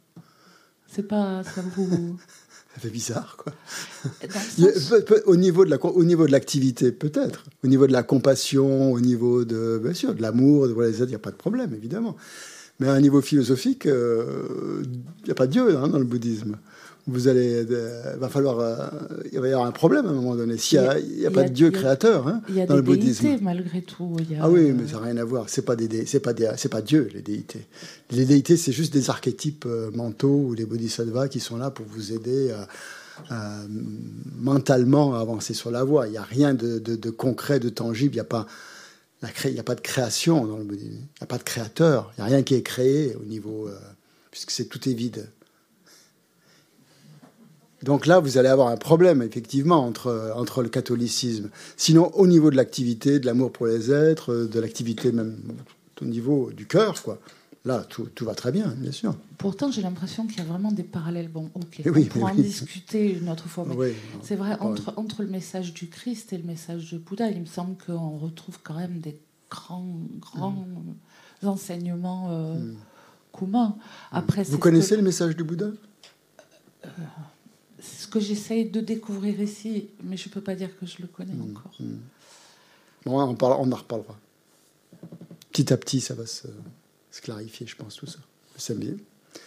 C'est 0.87 1.07
pas 1.07 1.45
ça 1.45 1.63
vous. 1.63 2.19
ça 2.75 2.81
fait 2.81 2.91
bizarre, 2.91 3.37
quoi. 3.37 3.53
Au 5.27 5.37
niveau 5.37 5.65
de 5.65 5.71
la, 5.71 5.85
au 5.85 6.05
niveau 6.05 6.27
de 6.27 6.33
l'activité, 6.33 6.93
peut-être. 6.93 7.45
Au 7.63 7.69
niveau 7.69 7.87
de 7.87 7.93
la 7.93 8.03
compassion, 8.03 8.93
au 8.93 9.01
niveau 9.01 9.45
de, 9.45 9.81
bien 9.83 9.95
sûr, 9.95 10.15
de 10.15 10.23
l'amour, 10.23 10.69
de 10.69 10.73
voilà, 10.73 10.91
il 10.91 11.05
n'y 11.07 11.15
a 11.15 11.19
pas 11.19 11.31
de 11.31 11.37
problème, 11.37 11.75
évidemment. 11.75 12.17
Mais 12.79 12.89
à 12.89 12.93
un 12.93 13.01
niveau 13.01 13.21
philosophique, 13.21 13.87
euh, 13.87 14.83
il 14.85 15.25
n'y 15.27 15.31
a 15.31 15.35
pas 15.35 15.47
de 15.47 15.53
Dieu 15.53 15.77
hein, 15.77 15.89
dans 15.89 15.99
le 15.99 16.05
bouddhisme 16.05 16.59
vous 17.07 17.29
allez, 17.29 17.67
euh, 17.71 18.17
va 18.19 18.29
falloir, 18.29 18.59
euh, 18.61 18.89
il 19.33 19.41
va 19.41 19.49
y 19.49 19.53
avoir 19.53 19.67
un 19.67 19.73
problème 19.73 20.07
à 20.07 20.11
un 20.11 20.15
moment 20.15 20.37
donné. 20.37 20.57
S'il 20.59 20.81
n'y 20.81 21.27
a, 21.27 21.31
pas 21.31 21.45
de 21.45 21.49
Dieu 21.49 21.71
créateur 21.71 22.29
hein, 22.29 22.43
dans 22.69 22.77
le 22.77 22.83
bouddhisme. 22.83 23.27
Il 23.27 23.31
y 23.31 23.33
a 23.33 23.37
des 23.37 23.39
déités 23.39 23.45
malgré 23.45 23.83
tout. 23.83 24.17
ah 24.41 24.51
oui, 24.51 24.73
mais 24.73 24.87
ça 24.87 24.95
n'a 24.95 25.07
rien 25.07 25.17
à 25.17 25.25
voir. 25.25 25.49
C'est 25.49 25.63
pas 25.63 25.77
des, 25.77 26.07
c'est 26.07 26.21
pas 26.21 26.33
c'est 26.57 26.69
pas 26.69 26.83
Dieu 26.83 27.09
les 27.13 27.23
déités. 27.23 27.67
Les 28.11 28.25
déités, 28.25 28.57
c'est 28.57 28.73
juste 28.73 28.93
des 28.93 29.11
archétypes 29.11 29.65
euh, 29.67 29.91
mentaux 29.93 30.47
ou 30.49 30.55
des 30.55 30.67
bodhisattvas 30.67 31.29
qui 31.29 31.41
sont 31.41 31.57
là 31.57 31.71
pour 31.71 31.87
vous 31.87 32.13
aider 32.13 32.55
mentalement 34.39 35.15
à 35.15 35.21
avancer 35.21 35.53
sur 35.53 35.71
la 35.71 35.85
voie. 35.85 36.07
Il 36.07 36.13
n'y 36.13 36.17
a 36.17 36.23
rien 36.23 36.55
de, 36.55 36.79
de, 36.79 37.11
concret, 37.11 37.61
de 37.61 37.69
tangible. 37.69 38.15
Il 38.15 38.17
n'y 38.17 38.21
a 38.21 38.25
pas 38.25 38.47
il 39.45 39.53
n'y 39.53 39.61
a 39.61 39.63
pas 39.63 39.75
de 39.75 39.83
création 39.83 40.47
dans 40.47 40.57
le 40.57 40.65
bouddhisme. 40.65 40.93
Il 40.93 40.97
n'y 40.97 41.23
a 41.23 41.27
pas 41.27 41.37
de 41.37 41.43
créateur. 41.43 42.13
Il 42.17 42.23
n'y 42.23 42.27
a 42.31 42.35
rien 42.35 42.43
qui 42.43 42.55
est 42.55 42.63
créé 42.63 43.15
au 43.17 43.25
niveau, 43.25 43.69
puisque 44.31 44.51
c'est 44.51 44.67
tout 44.67 44.89
est 44.89 44.95
vide. 44.95 45.29
Donc 47.83 48.07
là, 48.07 48.21
vous 48.21 48.37
allez 48.37 48.49
avoir 48.49 48.69
un 48.69 48.77
problème, 48.77 49.23
effectivement, 49.23 49.85
entre, 49.85 50.33
entre 50.37 50.63
le 50.63 50.69
catholicisme. 50.69 51.51
Sinon, 51.77 52.11
au 52.15 52.27
niveau 52.27 52.51
de 52.51 52.57
l'activité, 52.57 53.19
de 53.19 53.27
l'amour 53.27 53.53
pour 53.53 53.67
les 53.67 53.91
êtres, 53.91 54.35
de 54.35 54.61
l'activité 54.61 55.13
même 55.13 55.37
au 56.03 56.05
niveau 56.05 56.51
du 56.53 56.67
cœur, 56.67 57.03
quoi. 57.03 57.19
Là, 57.67 57.85
tout, 57.85 58.09
va 58.25 58.35
très 58.35 58.53
bien, 58.53 58.69
bien 58.69 58.91
sûr. 58.91 59.15
Pourtant, 59.37 59.71
j'ai 59.71 59.83
l'impression 59.83 60.27
qu'il 60.27 60.39
y 60.39 60.41
a 60.41 60.45
vraiment 60.45 60.73
des 60.73 60.83
parallèles. 60.83 61.29
Bon, 61.29 61.51
ok, 61.55 61.83
on 61.85 62.05
pourra 62.05 62.33
en 62.33 62.35
discuter 62.35 63.19
une 63.19 63.29
autre 63.29 63.49
fois. 63.49 63.67
c'est 64.23 64.37
vrai, 64.37 64.57
entre, 64.61 64.95
entre 64.97 65.23
le 65.23 65.29
message 65.29 65.75
du 65.75 65.89
Christ 65.89 66.33
et 66.33 66.39
le 66.39 66.45
message 66.45 66.91
du 66.91 66.99
Bouddha, 66.99 67.29
il 67.29 67.41
me 67.41 67.47
semble 67.47 67.77
qu'on 67.85 68.17
retrouve 68.17 68.59
quand 68.63 68.77
même 68.77 69.01
des 69.01 69.21
grands, 69.51 70.01
grands 70.21 70.53
mm. 71.43 71.47
enseignements 71.47 72.31
euh, 72.31 72.55
mm. 72.55 72.77
communs. 73.33 73.77
Après, 74.11 74.45
Vous 74.45 74.59
connaissez 74.59 74.97
le 74.97 75.03
message 75.03 75.37
du 75.37 75.45
Bouddha? 75.45 75.67
Euh, 76.87 76.89
ce 77.81 78.07
que 78.07 78.21
j'essaye 78.21 78.67
de 78.69 78.81
découvrir 78.81 79.41
ici, 79.41 79.89
mais 80.03 80.17
je 80.17 80.29
ne 80.29 80.33
peux 80.35 80.41
pas 80.41 80.55
dire 80.55 80.77
que 80.79 80.87
je 80.87 81.01
le 81.01 81.09
connais 81.09 81.33
mm. 81.33 81.51
encore. 81.51 81.73
Bon, 83.05 83.21
on, 83.21 83.35
parle, 83.35 83.57
on 83.59 83.73
en 83.73 83.77
reparlera. 83.77 84.19
Petit 85.51 85.73
à 85.73 85.77
petit, 85.77 86.01
ça 86.01 86.15
va 86.15 86.27
se 86.27 86.47
se 87.11 87.21
clarifier, 87.21 87.67
je 87.67 87.77
pense, 87.77 87.97
tout 87.97 88.07
ça. 88.07 88.19
C'est 88.57 88.79
bien. 88.79 88.95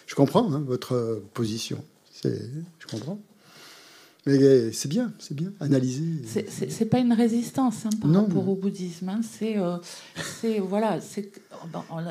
Je 0.07 0.15
comprends 0.15 0.51
hein, 0.51 0.59
votre 0.59 1.23
position. 1.33 1.83
Je 2.23 2.87
comprends. 2.89 3.19
Mais 4.25 4.71
c'est 4.71 4.87
bien, 4.87 5.11
c'est 5.19 5.35
bien, 5.35 5.51
analyser. 5.59 6.21
C'est 6.25 6.85
pas 6.85 6.99
une 6.99 7.11
résistance 7.11 7.85
hein, 7.85 7.89
par 8.01 8.11
rapport 8.11 8.47
au 8.47 8.55
bouddhisme. 8.55 9.09
Hein. 9.09 9.21
Euh, 9.41 9.77
c'est, 10.39 10.59
voilà, 10.59 11.01
c'est. 11.01 11.29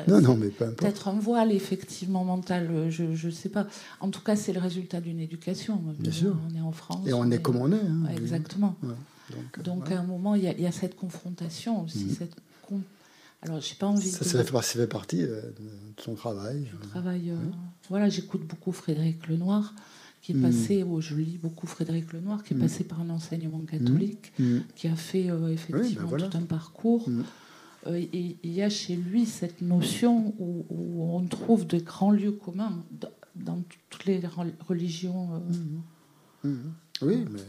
non, 0.07 0.21
non, 0.21 0.37
mais 0.37 0.49
peu 0.49 0.71
Peut-être 0.71 1.07
un 1.07 1.19
voile 1.19 1.51
effectivement 1.51 2.23
mental, 2.23 2.69
euh, 2.71 2.89
je 2.91 3.25
ne 3.25 3.31
sais 3.31 3.49
pas. 3.49 3.67
En 3.99 4.09
tout 4.09 4.21
cas, 4.21 4.35
c'est 4.35 4.53
le 4.53 4.59
résultat 4.59 5.01
d'une 5.01 5.19
éducation. 5.19 5.81
Bien 5.99 6.11
sûr. 6.11 6.37
On 6.51 6.55
est 6.55 6.61
en 6.61 6.71
France. 6.71 7.07
Et 7.07 7.13
on, 7.13 7.29
est 7.31 7.41
comme 7.41 7.57
on 7.57 7.71
est. 7.71 8.15
exactement. 8.15 8.75
Donc, 9.63 9.91
à 9.91 9.99
un 9.99 10.03
moment, 10.03 10.35
il 10.35 10.43
y, 10.43 10.67
a 10.67 10.71
cette 10.71 10.95
confrontation 10.95 11.83
aussi, 11.83 12.05
mm. 12.05 12.15
cette 12.19 12.35
alors, 13.45 13.59
j'ai 13.59 13.75
pas 13.75 13.87
envie. 13.87 14.09
Ça, 14.09 14.19
de... 14.19 14.29
ça, 14.29 14.43
fait, 14.63 14.87
partie 14.87 15.21
euh, 15.21 15.41
de 15.41 16.01
son 16.01 16.15
travail. 16.15 16.65
travail. 16.91 17.31
Euh, 17.31 17.35
voilà, 17.89 18.07
j'écoute 18.07 18.47
beaucoup 18.47 18.71
Frédéric 18.71 19.27
Lenoir, 19.27 19.73
qui 20.23 20.31
est 20.31 20.35
mm. 20.35 20.41
passé, 20.41 20.83
oh, 20.89 20.99
je 20.99 21.15
lis 21.15 21.37
beaucoup 21.37 21.67
Frédéric 21.67 22.11
Lenoir, 22.13 22.43
qui 22.43 22.53
est 22.53 22.57
mm. 22.57 22.61
passé 22.61 22.83
par 22.85 23.01
un 23.01 23.09
enseignement 23.11 23.59
catholique, 23.59 24.33
mm. 24.39 24.59
qui 24.75 24.87
a 24.87 24.95
fait 24.95 25.29
euh, 25.29 25.49
effectivement 25.49 26.09
ben 26.09 26.29
tout 26.29 26.37
un 26.37 26.41
parcours. 26.41 27.07
et 27.93 28.37
il 28.41 28.53
y 28.53 28.63
a 28.63 28.69
chez 28.69 28.95
lui 28.95 29.25
cette 29.25 29.61
notion 29.61 30.33
où, 30.39 30.65
on 31.03 31.27
trouve 31.27 31.67
de 31.67 31.77
grands 31.77 32.11
lieux 32.11 32.31
communs 32.31 32.83
dans, 33.35 33.61
toutes 33.89 34.05
les 34.05 34.21
religions. 34.67 35.43
Oui, 36.43 37.25
mais 37.29 37.41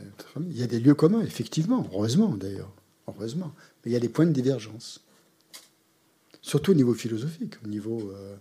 il 0.50 0.58
y 0.58 0.62
a 0.62 0.66
des 0.66 0.80
lieux 0.80 0.94
communs, 0.94 1.22
effectivement, 1.22 1.88
heureusement 1.92 2.37
d'ailleurs, 2.37 2.72
heureusement. 3.06 3.52
Mais 3.84 3.92
il 3.92 3.94
y 3.94 3.96
a 3.96 4.00
des 4.00 4.08
points 4.08 4.26
de 4.26 4.32
divergence 4.32 5.04
surtout 6.44 6.72
au 6.72 6.74
niveau 6.74 6.92
philosophique, 6.92 7.54
au 7.64 7.68
niveau, 7.68 8.12
euh, 8.14 8.37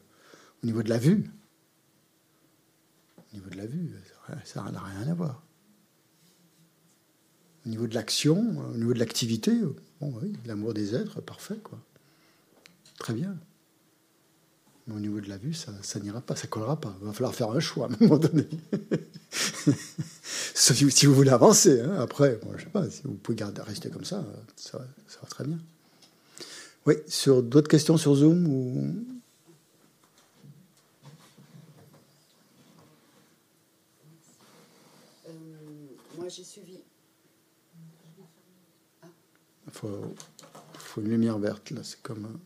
au 0.62 0.65
niveau 0.67 0.84
de 0.84 0.89
la 0.89 0.98
vue. 0.98 1.24
Au 3.34 3.38
niveau 3.38 3.50
de 3.50 3.58
la 3.58 3.65
vue, 3.65 3.91
ça 4.46 4.63
n'a 4.63 4.80
rien 4.80 5.10
à 5.10 5.13
voir. 5.15 5.43
Au 7.65 7.69
niveau 7.69 7.88
de 7.88 7.96
l'action, 7.96 8.38
au 8.72 8.78
niveau 8.78 8.93
de 8.93 9.00
l'activité, 9.00 9.52
bon, 10.00 10.13
oui, 10.22 10.34
l'amour 10.46 10.74
des 10.74 10.96
êtres, 10.96 11.22
parfait, 11.22 11.58
quoi. 11.63 11.80
Très 13.00 13.13
bien. 13.13 13.38
Mais 14.86 14.96
au 14.96 15.00
niveau 15.00 15.22
de 15.22 15.30
la 15.30 15.38
vue, 15.38 15.54
ça, 15.54 16.00
n'ira 16.02 16.19
pas, 16.22 16.36
ça 16.36 16.48
collera 16.48 16.80
pas. 16.80 16.93
Il 17.00 17.08
va 17.08 17.13
falloir 17.13 17.34
faire 17.34 17.52
un 17.52 17.60
choix 17.62 17.88
à 17.88 17.89
un 17.89 17.98
moment 18.02 18.17
donné. 18.17 18.48
Sauf 20.54 20.78
si 20.78 21.06
vous 21.06 21.13
voulez 21.15 21.32
avancer. 21.32 21.80
Hein. 21.80 21.96
Après, 22.02 22.39
je 22.52 22.58
je 22.58 22.63
sais 22.65 22.69
pas, 22.69 22.89
si 22.89 23.02
vous 23.04 23.13
pouvez 23.13 23.43
rester 23.65 23.89
comme 23.89 24.04
ça, 24.04 24.26
ça, 24.58 24.86
ça 25.08 25.19
va 25.22 25.28
très 25.28 25.46
bien. 25.46 25.58
Oui, 26.86 26.96
sur 27.08 27.41
d'autres 27.41 27.69
questions 27.69 27.96
sur 27.98 28.13
Zoom 28.15 28.46
ou... 28.46 29.06
Euh, 35.30 35.32
moi, 36.17 36.28
j'ai 36.28 36.43
suivi. 36.43 36.80
Il 39.84 40.80
faut, 40.80 41.02
une 41.02 41.10
lumière 41.10 41.38
verte, 41.39 41.72
là, 41.72 41.82
c'est 41.84 42.02
comme. 42.02 42.39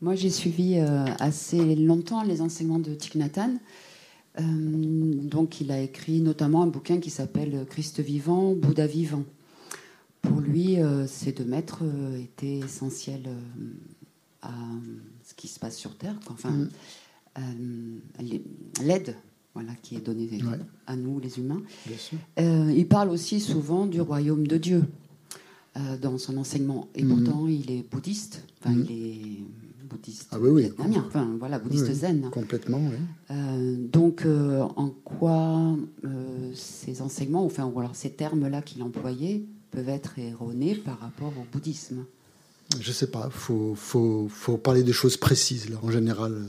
Moi, 0.00 0.16
j'ai 0.16 0.30
suivi 0.30 0.78
euh, 0.78 1.04
assez 1.20 1.76
longtemps 1.76 2.24
les 2.24 2.40
enseignements 2.40 2.80
de 2.80 2.94
Thich 2.94 3.14
Nhat 3.14 3.38
euh, 4.40 4.42
donc, 4.42 5.60
il 5.60 5.70
a 5.70 5.80
écrit 5.80 6.20
notamment 6.20 6.62
un 6.62 6.66
bouquin 6.66 7.00
qui 7.00 7.10
s'appelle 7.10 7.66
Christ 7.68 8.00
vivant, 8.00 8.54
Bouddha 8.54 8.86
vivant. 8.86 9.24
Pour 10.22 10.40
lui, 10.40 10.80
euh, 10.80 11.06
ces 11.06 11.32
deux 11.32 11.44
maîtres 11.44 11.80
euh, 11.82 12.16
étaient 12.18 12.58
essentiels 12.58 13.28
à 14.40 14.52
ce 15.24 15.34
qui 15.34 15.48
se 15.48 15.58
passe 15.58 15.76
sur 15.76 15.96
Terre. 15.96 16.18
Enfin, 16.30 16.68
mm. 17.38 18.00
l'aide 18.82 19.16
voilà, 19.54 19.72
qui 19.82 19.96
est 19.96 20.00
donnée 20.00 20.28
à 20.86 20.96
nous, 20.96 21.20
les 21.20 21.38
humains. 21.38 21.62
il 22.38 22.86
parle 22.88 23.10
aussi 23.10 23.40
souvent 23.40 23.86
du 23.86 24.00
royaume 24.00 24.46
de 24.46 24.56
Dieu 24.56 24.84
dans 26.00 26.18
son 26.18 26.36
enseignement. 26.36 26.88
Et 26.94 27.02
mm. 27.02 27.08
pourtant, 27.08 27.46
il 27.48 27.70
est 27.70 27.84
bouddhiste. 27.90 28.44
Enfin, 28.60 28.74
mm. 28.74 28.86
il 28.88 28.92
est 28.92 29.38
bouddhiste 29.92 30.28
ah, 30.32 30.38
oui, 30.40 30.50
oui. 30.50 30.62
vietnamien, 30.62 31.04
enfin 31.06 31.36
voilà, 31.38 31.58
bouddhiste 31.58 31.92
zen. 31.92 32.28
Complètement, 32.30 32.78
oui. 32.78 32.96
Euh, 33.30 33.76
donc, 33.92 34.24
euh, 34.24 34.60
en 34.76 34.88
quoi 34.88 35.76
euh, 36.04 36.50
ces 36.54 37.02
enseignements, 37.02 37.44
enfin, 37.44 37.64
ou 37.64 37.78
alors 37.78 37.94
ces 37.94 38.10
termes-là 38.10 38.62
qu'il 38.62 38.82
employait, 38.82 39.42
peuvent 39.70 39.88
être 39.88 40.18
erronés 40.18 40.74
par 40.74 40.98
rapport 41.00 41.32
au 41.38 41.46
bouddhisme? 41.52 42.04
Je 42.80 42.88
ne 42.88 42.94
sais 42.94 43.08
pas, 43.08 43.24
il 43.26 43.32
faut, 43.32 43.74
faut, 43.74 44.28
faut, 44.28 44.56
parler 44.56 44.82
de 44.82 44.92
choses 44.92 45.16
précises, 45.16 45.68
là, 45.68 45.76
en 45.82 45.90
général. 45.90 46.46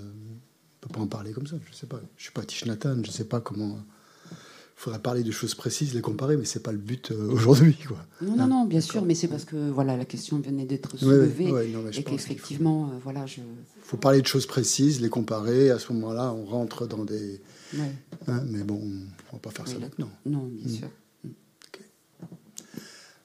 On 0.84 0.88
ne 0.88 0.90
peut 0.90 1.00
pas 1.00 1.02
en 1.02 1.08
parler 1.08 1.32
comme 1.32 1.48
ça, 1.48 1.56
je 1.64 1.70
ne 1.72 1.76
sais 1.76 1.88
pas. 1.88 1.98
Je 2.18 2.22
ne 2.22 2.24
suis 2.24 2.32
pas 2.32 2.44
Tishnatan, 2.44 2.96
je 3.04 3.08
ne 3.08 3.14
sais 3.14 3.26
pas 3.26 3.40
comment 3.40 3.80
faudrait 4.84 5.00
parler 5.00 5.24
de 5.24 5.32
choses 5.32 5.56
précises, 5.56 5.94
les 5.94 6.02
comparer, 6.02 6.36
mais 6.36 6.44
c'est 6.44 6.62
pas 6.62 6.74
le 6.74 6.78
but 6.78 7.12
euh, 7.12 7.30
aujourd'hui. 7.32 7.78
Quoi. 7.88 7.98
Non, 8.22 8.36
non, 8.36 8.48
non, 8.48 8.66
bien 8.66 8.82
sûr, 8.82 9.04
mais 9.04 9.16
c'est 9.16 9.30
parce 9.30 9.46
que 9.46 9.70
voilà, 9.70 9.96
la 9.96 10.04
question 10.04 10.40
venait 10.40 10.66
d'être 10.66 10.98
soulevée 10.98 11.52
et 11.94 12.04
qu'effectivement, 12.04 12.88
il 12.88 12.90
faut, 12.90 12.96
euh, 12.96 13.00
voilà, 13.04 13.26
je. 13.26 13.42
Faut 13.82 13.98
parler 13.98 14.22
de 14.22 14.28
choses 14.28 14.46
précises, 14.46 15.02
les 15.02 15.10
comparer. 15.10 15.70
À 15.70 15.80
ce 15.80 15.94
moment-là, 15.94 16.34
on 16.34 16.46
rentre 16.46 16.86
dans 16.86 17.06
des. 17.06 17.42
Hein, 18.28 18.44
mais 18.48 18.64
bon, 18.64 18.82
on 19.32 19.36
va 19.36 19.40
pas 19.40 19.52
faire 19.52 19.68
ça 19.68 19.80
maintenant. 19.80 20.10
Non, 20.26 20.50
bien 20.52 20.66
mm. 20.66 20.78
sûr. 20.78 20.88
Mm. 21.24 21.30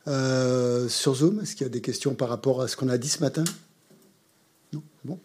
Euh, 0.07 0.89
sur 0.89 1.15
Zoom, 1.17 1.41
est-ce 1.41 1.57
qu'il 1.57 1.67
y 1.67 1.67
a 1.67 1.73
des 1.73 1.83
questions 1.83 2.15
par 2.15 2.29
rapport 2.29 2.63
à 2.63 2.69
ce 2.69 2.77
qu'on 2.77 2.89
a 2.89 2.99
dit 2.99 3.09
ce 3.09 3.21
matin 3.21 3.45
Non, 4.73 4.83
bon. 5.05 5.19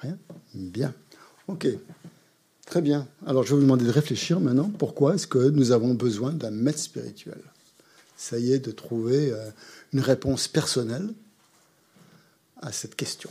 Rien. 0.00 0.18
Bien. 0.54 0.94
Ok. 1.48 1.66
Très 2.64 2.80
bien. 2.80 3.06
Alors 3.26 3.42
je 3.42 3.50
vais 3.50 3.56
vous 3.56 3.62
demander 3.62 3.84
de 3.84 3.90
réfléchir 3.90 4.40
maintenant. 4.40 4.70
Pourquoi 4.78 5.14
est-ce 5.14 5.26
que 5.26 5.50
nous 5.50 5.72
avons 5.72 5.94
besoin 5.94 6.32
d'un 6.32 6.50
maître 6.50 6.78
spirituel? 6.78 7.40
Ça 8.16 8.38
y 8.38 8.52
est, 8.52 8.60
de 8.60 8.70
trouver 8.70 9.32
euh, 9.32 9.50
une 9.92 10.00
réponse 10.00 10.48
personnelle 10.48 11.12
à 12.62 12.72
cette 12.72 12.94
question. 12.94 13.30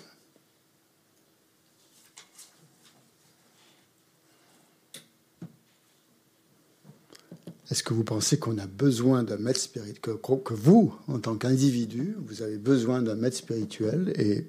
Est-ce 7.71 7.81
que 7.81 7.93
vous 7.93 8.03
pensez 8.03 8.37
qu'on 8.37 8.59
a 8.59 8.67
besoin 8.67 9.23
d'un 9.23 9.37
maître 9.37 9.59
spirituel, 9.59 9.97
que, 10.19 10.53
vous, 10.53 10.93
en 11.07 11.19
tant 11.19 11.35
qu'individu, 11.37 12.15
vous 12.19 12.43
avez 12.43 12.57
besoin 12.57 13.01
d'un 13.01 13.15
maître 13.15 13.37
spirituel 13.37 14.13
et, 14.15 14.45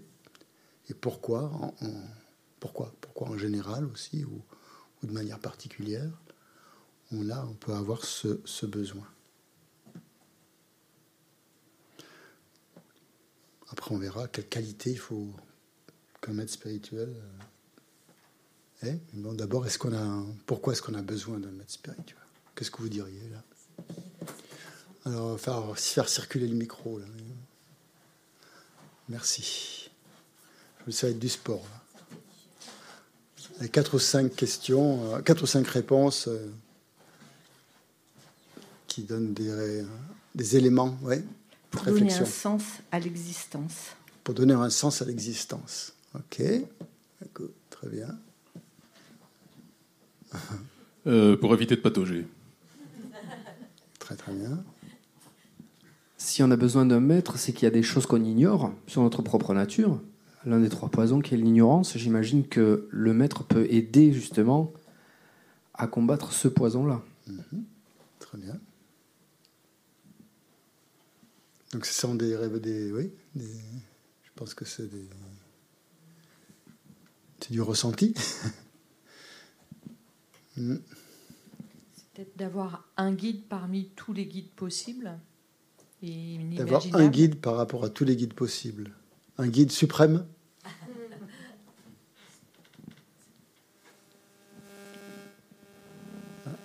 et 0.91 0.95
pourquoi, 1.01 1.51
pourquoi 2.65 2.95
Pourquoi 3.03 3.29
en 3.29 3.37
général 3.37 3.85
aussi 3.85 4.25
ou, 4.25 4.43
de 5.03 5.13
manière 5.13 5.39
particulière, 5.39 6.11
on, 7.13 7.29
a, 7.29 7.45
on 7.45 7.53
peut 7.53 7.75
avoir 7.75 8.07
ce, 8.07 8.65
besoin. 8.65 9.07
Après, 13.69 13.95
on 13.95 13.99
verra 13.99 14.29
quelle 14.29 14.49
qualité 14.49 14.93
il 14.93 14.99
faut 14.99 15.31
qu'un 16.23 16.33
maître 16.33 16.53
spirituel 16.53 17.15
euh, 18.83 18.87
ait. 18.87 18.99
bon, 19.13 19.35
d'abord, 19.35 19.67
est-ce 19.67 19.79
qu'on 19.79 19.95
a, 19.95 20.25
pourquoi 20.47 20.73
est-ce 20.73 20.81
qu'on 20.81 20.95
a 20.95 21.03
besoin 21.03 21.39
d'un 21.39 21.51
maître 21.51 21.73
spirituel? 21.73 22.17
Qu'est-ce 22.55 22.71
que 22.71 22.81
vous 22.81 22.89
diriez 22.89 23.29
là? 23.29 23.43
Alors, 25.05 25.39
faire, 25.39 25.79
faire 25.79 26.09
circuler 26.09 26.49
le 26.49 26.57
micro. 26.57 26.99
Là. 26.99 27.05
Merci. 29.11 29.91
Ça 30.89 31.09
va 31.09 31.11
être 31.11 31.19
du 31.19 31.29
sport. 31.29 31.63
Là 31.71 31.84
quatre 33.73 33.95
ou 33.95 33.99
cinq 33.99 34.35
questions, 34.35 35.15
euh, 35.15 35.21
quatre 35.21 35.43
ou 35.43 35.47
cinq 35.47 35.67
réponses 35.67 36.29
euh, 36.29 36.53
qui 38.87 39.03
donnent 39.03 39.35
des, 39.35 39.85
des 40.35 40.57
éléments, 40.57 40.97
ouais, 41.03 41.23
Pour 41.71 41.83
donner 41.85 42.13
un 42.13 42.25
sens 42.25 42.63
à 42.93 42.99
l'existence. 42.99 43.97
Pour 44.23 44.35
donner 44.35 44.55
un 44.55 44.71
sens 44.71 45.03
à 45.03 45.05
l'existence. 45.05 45.93
Ok, 46.15 46.43
très 47.71 47.89
bien. 47.89 48.09
Euh, 51.07 51.37
pour 51.37 51.53
éviter 51.53 51.77
de 51.77 51.83
patauger. 51.83 52.27
Très 53.99 54.17
très 54.17 54.33
bien. 54.33 54.65
si 56.17 56.43
on 56.43 56.51
a 56.51 56.57
besoin 56.57 56.87
d'un 56.87 57.01
maître, 57.01 57.37
c'est 57.37 57.53
qu'il 57.53 57.65
y 57.65 57.67
a 57.67 57.71
des 57.71 57.83
choses 57.83 58.07
qu'on 58.07 58.25
ignore 58.25 58.73
sur 58.87 59.03
notre 59.03 59.21
propre 59.21 59.53
nature. 59.53 60.01
L'un 60.47 60.61
des 60.61 60.69
trois 60.69 60.91
poisons 60.91 61.21
qui 61.21 61.35
est 61.35 61.39
l'ignorance, 61.39 61.97
j'imagine 61.97 62.47
que 62.47 62.87
le 62.91 63.15
maître 63.15 63.45
peut 63.45 63.67
aider 63.71 64.13
justement 64.13 64.73
à 65.73 65.87
combattre 65.87 66.33
ce 66.33 66.49
poison-là. 66.49 67.03
Mhm. 67.27 67.65
Très 68.19 68.39
bien. 68.39 68.59
Donc 71.73 71.87
ce 71.87 71.95
sont 71.95 72.15
des 72.15 72.37
rêves, 72.37 72.61
des, 72.61 72.93
oui, 72.93 73.11
je 73.35 74.31
pense 74.37 74.55
que 74.55 74.65
c'est 74.65 74.89
des, 74.89 75.09
c'est 77.41 77.53
du 77.53 77.61
ressenti. 77.61 78.15
Mm. 80.57 80.77
C'est 81.97 82.05
peut-être 82.15 82.37
d'avoir 82.37 82.89
un 82.97 83.13
guide 83.13 83.43
parmi 83.49 83.89
tous 83.97 84.13
les 84.13 84.25
guides 84.25 84.53
possibles. 84.53 85.19
D'avoir 86.01 86.85
un 86.93 87.09
guide 87.09 87.41
par 87.41 87.57
rapport 87.57 87.83
à 87.83 87.91
tous 87.91 88.05
les 88.05 88.15
guides 88.15 88.35
possibles. 88.35 88.93
Un 89.37 89.49
guide 89.49 89.73
suprême 89.73 90.25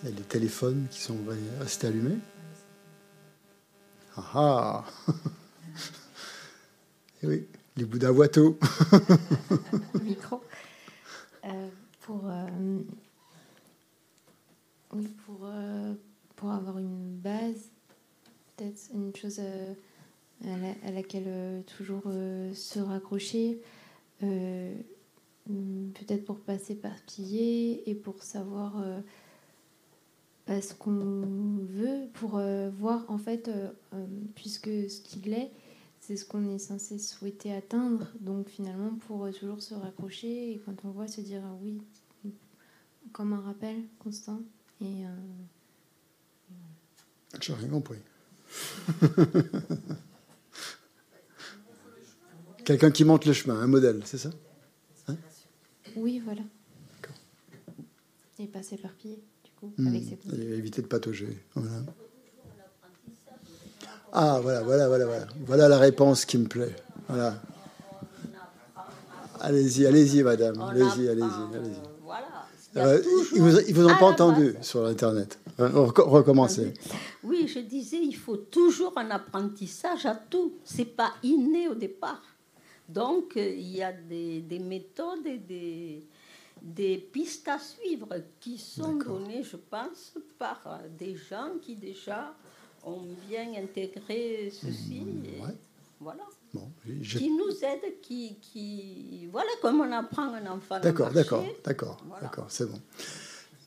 Il 0.01 0.09
y 0.09 0.11
a 0.11 0.15
des 0.15 0.23
téléphones 0.23 0.87
qui 0.89 1.01
sont 1.01 1.17
restés 1.59 1.87
allumés. 1.87 2.17
Ah 4.15 4.31
ah 4.33 4.85
Et 7.21 7.27
oui, 7.27 7.47
les 7.75 7.83
Bouddhas 7.83 8.29
tout. 8.29 8.57
Micro. 10.03 10.41
Euh, 11.45 11.69
pour, 12.01 12.27
euh, 12.27 12.79
euh, 14.95 15.93
pour 16.35 16.51
avoir 16.51 16.77
une 16.77 17.15
base, 17.17 17.71
peut-être 18.55 18.89
une 18.93 19.15
chose 19.15 19.39
à, 19.39 20.91
laquelle 20.91 21.63
toujours 21.77 22.03
se 22.53 22.79
raccrocher, 22.79 23.59
peut-être 24.21 26.23
pour 26.23 26.39
pas 26.39 26.57
s'éparpiller 26.57 27.89
et 27.89 27.95
pour 27.95 28.23
savoir 28.23 28.81
ce 30.49 30.73
qu'on 30.73 31.59
veut, 31.69 32.07
pour 32.13 32.41
voir 32.79 33.05
en 33.07 33.17
fait, 33.17 33.49
puisque 34.35 34.69
ce 34.89 35.01
qu'il 35.01 35.33
est, 35.33 35.51
c'est 36.09 36.17
ce 36.17 36.25
qu'on 36.25 36.49
est 36.49 36.57
censé 36.57 36.97
souhaiter 36.97 37.53
atteindre. 37.53 38.07
Donc 38.19 38.49
finalement, 38.49 38.95
pour 39.07 39.25
euh, 39.25 39.31
toujours 39.31 39.61
se 39.61 39.75
raccrocher 39.75 40.53
et 40.53 40.59
quand 40.65 40.83
on 40.83 40.89
voit 40.89 41.07
se 41.07 41.21
dire 41.21 41.43
ah 41.45 41.55
oui, 41.61 41.83
comme 43.11 43.33
un 43.33 43.41
rappel 43.41 43.83
constant. 43.99 44.41
Et, 44.81 45.05
euh, 45.05 45.09
J'ai 47.39 47.53
rien 47.53 47.67
compris. 47.67 47.99
Quelqu'un 52.65 52.89
qui 52.89 53.03
monte 53.03 53.25
le 53.25 53.33
chemin, 53.33 53.59
un 53.59 53.67
modèle, 53.67 54.01
c'est 54.05 54.17
ça? 54.17 54.31
Hein? 55.09 55.17
Oui, 55.95 56.19
voilà. 56.25 56.41
Et 58.39 58.47
pas 58.47 58.63
s'éparpiller, 58.63 59.21
coup, 59.59 59.73
hmm. 59.77 59.87
avec 59.87 60.03
ses 60.03 60.41
Éviter 60.57 60.81
de 60.81 60.87
patauger. 60.87 61.37
Voilà. 61.55 61.71
Ah, 64.11 64.39
voilà, 64.41 64.63
voilà, 64.63 64.87
voilà, 64.87 65.05
voilà. 65.05 65.27
Voilà 65.45 65.67
la 65.67 65.77
réponse 65.77 66.25
qui 66.25 66.37
me 66.37 66.47
plaît. 66.47 66.75
Voilà. 67.07 67.35
Allez-y, 69.39 69.85
allez-y, 69.85 70.23
madame. 70.23 70.59
Allez-y, 70.61 71.07
allez-y, 71.07 71.55
allez-y. 71.55 72.03
Voilà. 72.03 72.27
Euh, 72.77 73.01
ils 73.33 73.41
vous, 73.41 73.81
vous 73.81 73.85
ont 73.87 73.97
pas 73.97 74.05
entendu 74.05 74.55
sur 74.61 74.85
Internet. 74.85 75.39
Euh, 75.59 75.67
recommencez. 75.69 76.73
Oui, 77.23 77.47
je 77.47 77.59
disais, 77.59 77.99
il 78.01 78.15
faut 78.15 78.37
toujours 78.37 78.93
un 78.97 79.11
apprentissage 79.11 80.05
à 80.05 80.15
tout. 80.15 80.53
C'est 80.63 80.85
pas 80.85 81.13
inné 81.23 81.67
au 81.67 81.75
départ. 81.75 82.21
Donc, 82.87 83.37
euh, 83.37 83.55
il 83.55 83.75
y 83.75 83.83
a 83.83 83.91
des, 83.91 84.41
des 84.41 84.59
méthodes 84.59 85.25
et 85.25 85.37
des, 85.37 86.07
des 86.61 86.97
pistes 86.97 87.47
à 87.47 87.59
suivre 87.59 88.09
qui 88.39 88.57
sont 88.57 88.93
données, 88.93 89.43
je 89.43 89.57
pense, 89.57 90.13
par 90.37 90.81
des 90.97 91.15
gens 91.15 91.51
qui 91.61 91.75
déjà 91.75 92.33
ont 92.83 93.05
bien 93.27 93.53
intégré 93.55 94.51
ceci. 94.51 95.01
Mmh, 95.01 95.53
voilà. 95.99 96.23
Qui 97.03 97.29
nous 97.29 97.51
aide, 97.63 98.01
qui, 98.01 98.37
qui. 98.41 99.27
Voilà 99.31 99.49
comme 99.61 99.81
on 99.81 99.91
apprend 99.91 100.33
un 100.33 100.45
enfant. 100.47 100.79
D'accord, 100.79 101.11
d'accord, 101.11 101.43
d'accord, 101.63 101.97
d'accord, 102.21 102.45
c'est 102.49 102.65
bon. 102.65 102.79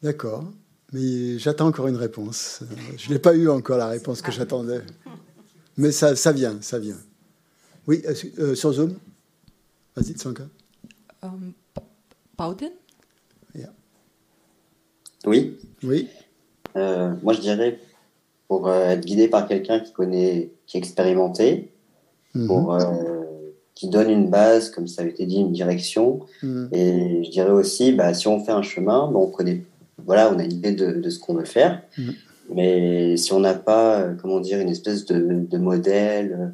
D'accord. 0.02 0.44
Mais 0.92 1.38
j'attends 1.38 1.68
encore 1.68 1.88
une 1.88 1.96
réponse. 1.96 2.62
Je 2.98 3.10
n'ai 3.10 3.18
pas 3.18 3.34
eu 3.34 3.48
encore 3.48 3.78
la 3.78 3.88
réponse 3.88 4.20
que 4.20 4.32
j'attendais. 4.32 4.82
Mais 5.76 5.92
ça, 5.92 6.16
ça 6.16 6.32
vient, 6.32 6.60
ça 6.60 6.78
vient. 6.78 6.98
Oui, 7.86 8.02
euh, 8.04 8.14
euh, 8.38 8.54
sur 8.54 8.72
Zoom 8.72 8.96
Vas-y, 9.96 10.12
Tsanka. 10.14 10.44
Um, 11.22 11.52
Oui. 15.26 15.56
Oui. 15.82 16.08
Euh, 16.76 17.12
moi, 17.22 17.32
je 17.32 17.40
dirais 17.40 17.78
pour 18.48 18.68
euh, 18.68 18.90
être 18.90 19.04
guidé 19.04 19.28
par 19.28 19.48
quelqu'un 19.48 19.80
qui 19.80 19.92
connaît, 19.92 20.50
qui 20.66 20.76
est 20.76 20.80
expérimenté, 20.80 21.70
mhm. 22.34 22.46
pour, 22.46 22.74
euh, 22.74 22.80
qui 23.74 23.88
donne 23.88 24.10
une 24.10 24.28
base, 24.28 24.70
comme 24.70 24.86
ça 24.86 25.02
a 25.02 25.06
été 25.06 25.26
dit, 25.26 25.38
une 25.38 25.52
direction. 25.52 26.20
Mhm. 26.42 26.68
Et 26.72 27.24
je 27.24 27.30
dirais 27.30 27.50
aussi, 27.50 27.92
bah, 27.92 28.12
si 28.14 28.28
on 28.28 28.44
fait 28.44 28.52
un 28.52 28.62
chemin, 28.62 29.10
bah, 29.10 29.18
on 29.18 29.28
connaît, 29.28 29.62
voilà, 30.04 30.32
on 30.32 30.38
a 30.38 30.44
une 30.44 30.52
idée 30.52 30.72
de, 30.72 30.92
de 30.92 31.10
ce 31.10 31.18
qu'on 31.18 31.34
veut 31.34 31.44
faire. 31.44 31.82
Mhm. 31.96 32.14
Mais 32.54 33.16
si 33.16 33.32
on 33.32 33.40
n'a 33.40 33.54
pas, 33.54 34.08
comment 34.20 34.40
dire, 34.40 34.60
une 34.60 34.68
espèce 34.68 35.06
de, 35.06 35.46
de 35.48 35.58
modèle, 35.58 36.52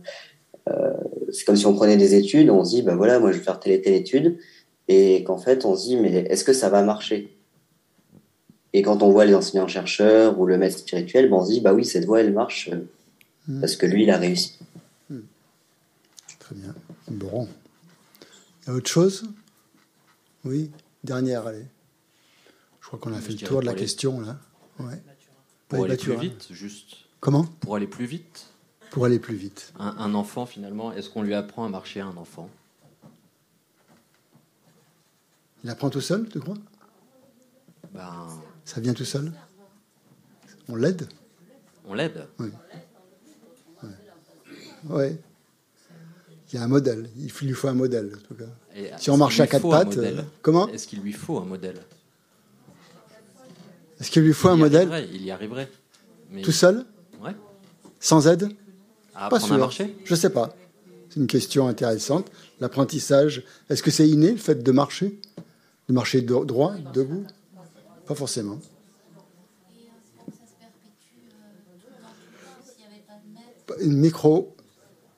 c'est 1.33 1.47
comme 1.47 1.57
si 1.57 1.65
on 1.65 1.75
prenait 1.75 1.97
des 1.97 2.15
études, 2.15 2.51
on 2.51 2.63
se 2.63 2.77
dit, 2.77 2.83
bah 2.83 2.95
voilà, 2.95 3.19
moi 3.19 3.33
je 3.33 3.39
vais 3.39 3.43
faire 3.43 3.59
telle 3.59 3.73
et 3.73 3.81
telle 3.81 3.95
étude, 3.95 4.37
et 4.87 5.25
qu'en 5.25 5.39
fait 5.39 5.65
on 5.65 5.75
se 5.75 5.87
dit, 5.87 5.97
mais 5.97 6.13
est-ce 6.29 6.45
que 6.45 6.53
ça 6.53 6.69
va 6.69 6.83
marcher? 6.83 7.38
Et 8.73 8.83
quand 8.83 9.03
on 9.03 9.11
voit 9.11 9.25
les 9.25 9.35
enseignants-chercheurs 9.35 10.39
ou 10.39 10.47
le 10.47 10.59
maître 10.59 10.79
spirituel, 10.79 11.31
bon, 11.31 11.41
on 11.41 11.47
se 11.47 11.53
dit, 11.53 11.61
bah 11.61 11.73
oui, 11.73 11.85
cette 11.85 12.05
voie, 12.05 12.21
elle 12.21 12.33
marche 12.33 12.69
euh, 12.69 12.87
hmm. 13.47 13.61
parce 13.61 13.77
que 13.77 13.87
lui, 13.87 14.03
il 14.03 14.11
a 14.11 14.19
réussi. 14.19 14.59
Hmm. 15.09 15.21
Très 16.39 16.55
bien. 16.55 16.75
Bon. 17.09 17.49
Il 18.63 18.69
y 18.69 18.71
a 18.73 18.75
autre 18.75 18.91
chose? 18.91 19.25
Oui 20.45 20.71
Dernière, 21.03 21.47
allez. 21.47 21.65
Je 22.81 22.87
crois 22.87 22.99
qu'on 22.99 23.13
a 23.13 23.21
fait 23.21 23.33
le 23.33 23.47
tour 23.47 23.61
de 23.61 23.67
la 23.67 23.75
question, 23.75 24.21
là. 24.21 24.39
Ouais. 24.79 25.03
Pour 25.69 25.85
aller 25.85 25.97
plus 25.97 26.17
vite, 26.17 26.49
juste. 26.51 26.97
Comment? 27.21 27.45
Pour 27.61 27.77
aller 27.77 27.87
plus 27.87 28.07
vite. 28.07 28.47
Pour 28.91 29.05
aller 29.05 29.19
plus 29.19 29.35
vite. 29.35 29.73
Un, 29.79 29.95
un 29.99 30.15
enfant, 30.15 30.47
finalement, 30.47 30.93
est-ce 30.93 31.11
qu'on 31.11 31.23
lui 31.23 31.35
apprend 31.35 31.65
à 31.65 31.69
marcher 31.69 32.01
à 32.01 32.07
un 32.07 32.17
enfant? 32.17 32.49
Il 35.65 35.71
apprend 35.71 35.91
tout 35.91 36.01
seul, 36.01 36.29
tu 36.29 36.41
crois? 36.41 36.57
Ben, 37.93 38.29
ça 38.69 38.83
vient 38.83 38.93
tout 38.93 39.07
seul 39.07 39.33
On 40.69 40.77
l'aide 40.77 41.09
On 41.87 41.95
l'aide 41.95 42.27
Oui. 42.39 42.51
Ouais. 44.85 45.17
Il 46.53 46.57
y 46.57 46.59
a 46.59 46.65
un 46.65 46.69
modèle. 46.69 47.09
Il 47.17 47.33
lui 47.47 47.55
faut 47.55 47.69
un 47.69 47.75
modèle, 47.75 48.13
en 48.15 48.29
tout 48.29 48.35
cas. 48.35 48.99
si 48.99 49.09
on 49.11 49.17
marche 49.17 49.41
à 49.41 49.47
quatre 49.47 49.69
pattes. 49.69 49.97
Euh, 49.97 50.23
comment 50.43 50.69
Est-ce 50.69 50.87
qu'il 50.87 51.01
lui 51.01 51.15
faut 51.15 51.39
un 51.39 51.47
modèle 51.47 51.81
Est-ce 53.99 54.11
qu'il 54.11 54.23
lui 54.23 54.35
faut 54.35 54.49
un 54.51 54.57
modèle 54.57 55.09
Il 55.15 55.23
y 55.23 55.31
arriverait. 55.31 55.71
Tout 56.43 56.53
seul 56.53 56.85
Ouais. 57.23 57.35
Sans 58.01 58.29
aide 58.29 58.51
à 59.15 59.31
Pas 59.31 59.41
sûr. 59.41 59.55
À 59.55 59.59
marcher 59.59 59.97
Je 60.05 60.15
sais 60.15 60.31
pas. 60.31 60.55
C'est 61.09 61.21
une 61.21 61.27
question 61.27 61.69
intéressante. 61.69 62.31
L'apprentissage, 62.61 63.45
est-ce 63.71 63.83
que 63.83 63.91
c'est 63.91 64.09
inné 64.09 64.33
le 64.33 64.37
fait 64.37 64.63
de 64.63 64.73
marcher? 64.73 65.19
De 65.89 65.95
marcher 65.95 66.21
droit, 66.21 66.75
debout? 66.93 67.25
Pas 68.09 68.15
forcément. 68.15 68.59
Une 73.83 73.99
micro, 73.99 74.57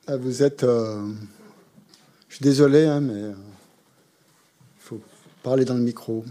ah, 0.09 0.17
vous 0.17 0.43
êtes. 0.43 0.65
Euh, 0.65 1.09
je 2.29 2.35
suis 2.35 2.43
désolé, 2.43 2.85
hein, 2.85 3.01
mais 3.01 3.15
il 3.15 3.25
euh, 3.27 3.35
faut 4.79 5.01
parler 5.45 5.65
dans 5.65 5.75
le 5.75 5.83
micro. 5.83 6.25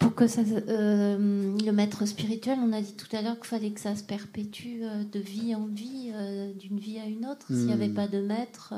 Pour 0.00 0.14
que 0.16 0.26
ça, 0.26 0.40
euh, 0.40 1.56
le 1.56 1.70
maître 1.70 2.04
spirituel, 2.04 2.58
on 2.60 2.72
a 2.72 2.80
dit 2.80 2.94
tout 2.94 3.14
à 3.16 3.22
l'heure 3.22 3.36
qu'il 3.36 3.46
fallait 3.46 3.70
que 3.70 3.80
ça 3.80 3.94
se 3.94 4.02
perpétue 4.02 4.82
de 5.12 5.20
vie 5.20 5.54
en 5.54 5.66
vie, 5.66 6.12
d'une 6.58 6.80
vie 6.80 6.98
à 6.98 7.06
une 7.06 7.26
autre. 7.26 7.46
S'il 7.46 7.66
n'y 7.66 7.72
avait 7.72 7.88
hmm. 7.88 7.94
pas 7.94 8.08
de 8.08 8.20
maître 8.20 8.74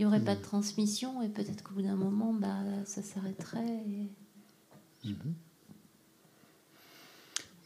il 0.00 0.04
n'y 0.04 0.06
aurait 0.06 0.24
pas 0.24 0.34
de 0.34 0.40
transmission 0.40 1.20
et 1.20 1.28
peut-être 1.28 1.62
qu'au 1.62 1.74
bout 1.74 1.82
d'un 1.82 1.94
moment, 1.94 2.32
bah, 2.32 2.56
ça 2.86 3.02
s'arrêterait. 3.02 3.84
Mhm. 5.04 5.34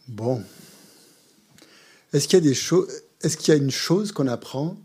Bon. 0.09 0.43
Est-ce 2.13 2.27
qu'il 2.27 2.41
y 2.41 2.43
a 2.43 2.45
des 2.45 2.55
choses 2.55 2.89
Est-ce 3.21 3.37
qu'il 3.37 3.55
y 3.55 3.57
a 3.57 3.61
une 3.61 3.71
chose 3.71 4.11
qu'on 4.11 4.27
apprend? 4.27 4.77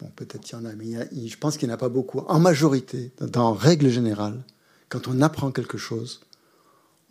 Bon, 0.00 0.10
peut-être 0.16 0.40
qu'il 0.40 0.58
y 0.58 0.60
en 0.60 0.64
a, 0.64 0.72
mais 0.72 1.08
je 1.28 1.38
pense 1.38 1.56
qu'il 1.56 1.68
n'y 1.68 1.72
en 1.72 1.76
a 1.76 1.78
pas 1.78 1.88
beaucoup. 1.88 2.18
En 2.18 2.40
majorité, 2.40 3.12
dans 3.20 3.52
règle 3.52 3.88
générale, 3.88 4.42
quand 4.88 5.06
on 5.06 5.20
apprend 5.20 5.52
quelque 5.52 5.78
chose, 5.78 6.22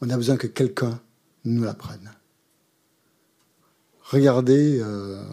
on 0.02 0.10
a 0.10 0.18
besoin 0.18 0.36
que 0.36 0.48
quelqu'un 0.48 1.00
nous 1.46 1.64
l'apprennent. 1.64 2.12
Regardez 4.02 4.80
euh, 4.82 5.24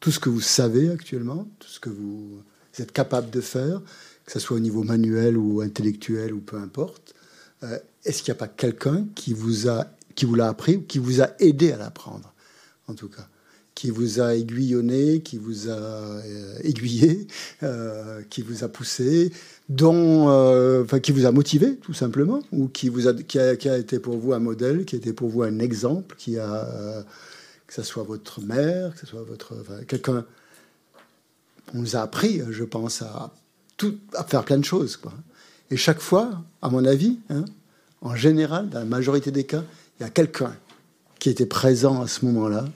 tout 0.00 0.10
ce 0.10 0.18
que 0.18 0.30
vous 0.30 0.40
savez 0.40 0.88
actuellement, 0.88 1.46
tout 1.58 1.68
ce 1.68 1.78
que 1.78 1.90
vous 1.90 2.42
êtes 2.82 2.92
capable 2.92 3.30
de 3.30 3.40
faire, 3.40 3.80
que 4.24 4.32
ce 4.32 4.38
soit 4.38 4.56
au 4.56 4.60
niveau 4.60 4.82
manuel 4.82 5.36
ou 5.36 5.60
intellectuel 5.60 6.32
ou 6.32 6.40
peu 6.40 6.56
importe. 6.56 7.14
Euh, 7.62 7.78
est-ce 8.04 8.22
qu'il 8.22 8.32
n'y 8.32 8.38
a 8.38 8.40
pas 8.40 8.48
quelqu'un 8.48 9.06
qui 9.14 9.32
vous 9.32 9.68
a 9.68 9.86
vous 10.22 10.34
l'a 10.36 10.48
appris 10.48 10.76
ou 10.76 10.82
qui 10.82 10.98
vous 10.98 11.20
a 11.20 11.30
aidé 11.40 11.72
à 11.72 11.76
l'apprendre, 11.76 12.32
en 12.88 12.94
tout 12.94 13.08
cas 13.08 13.28
qui 13.74 13.90
vous 13.90 14.20
a 14.20 14.36
aiguillonné, 14.36 15.20
qui 15.22 15.36
vous 15.36 15.68
a 15.68 15.72
euh, 15.72 16.58
aiguillé, 16.62 17.26
euh, 17.64 18.22
qui 18.30 18.42
vous 18.42 18.62
a 18.62 18.68
poussé, 18.68 19.32
dont, 19.68 20.86
qui 21.02 21.10
vous 21.10 21.26
a 21.26 21.32
motivé 21.32 21.74
tout 21.78 21.92
simplement, 21.92 22.40
ou 22.52 22.68
qui 22.68 22.88
vous 22.88 23.08
a 23.08 23.14
qui, 23.14 23.36
a, 23.40 23.76
été 23.76 23.98
pour 23.98 24.16
vous 24.16 24.32
un 24.32 24.38
modèle, 24.38 24.84
qui 24.84 24.94
a 24.94 24.98
été 24.98 25.12
pour 25.12 25.28
vous 25.28 25.42
un 25.42 25.58
exemple, 25.58 26.14
qui 26.16 26.38
a 26.38 27.04
que 27.66 27.74
ce 27.74 27.82
soit 27.82 28.04
votre 28.04 28.40
mère, 28.40 28.94
que 28.94 29.00
ce 29.00 29.06
soit 29.06 29.24
votre 29.24 29.56
quelqu'un. 29.88 30.24
On 31.74 31.78
nous 31.78 31.96
a 31.96 32.00
appris, 32.00 32.40
je 32.50 32.64
pense, 32.64 33.02
à 33.02 33.34
tout, 33.76 33.98
à 34.14 34.24
faire 34.24 34.44
plein 34.44 34.58
de 34.58 34.64
choses, 34.64 34.96
quoi. 34.96 35.12
Et 35.70 35.76
chaque 35.76 36.00
fois, 36.00 36.44
à 36.62 36.68
mon 36.68 36.84
avis, 36.84 37.18
hein, 37.30 37.44
en 38.00 38.14
général, 38.14 38.68
dans 38.68 38.78
la 38.78 38.84
majorité 38.84 39.30
des 39.30 39.44
cas, 39.44 39.64
il 39.98 40.02
y 40.02 40.06
a 40.06 40.10
quelqu'un 40.10 40.54
qui 41.18 41.30
était 41.30 41.46
présent 41.46 42.02
à 42.02 42.06
ce 42.06 42.24
moment-là 42.26 42.66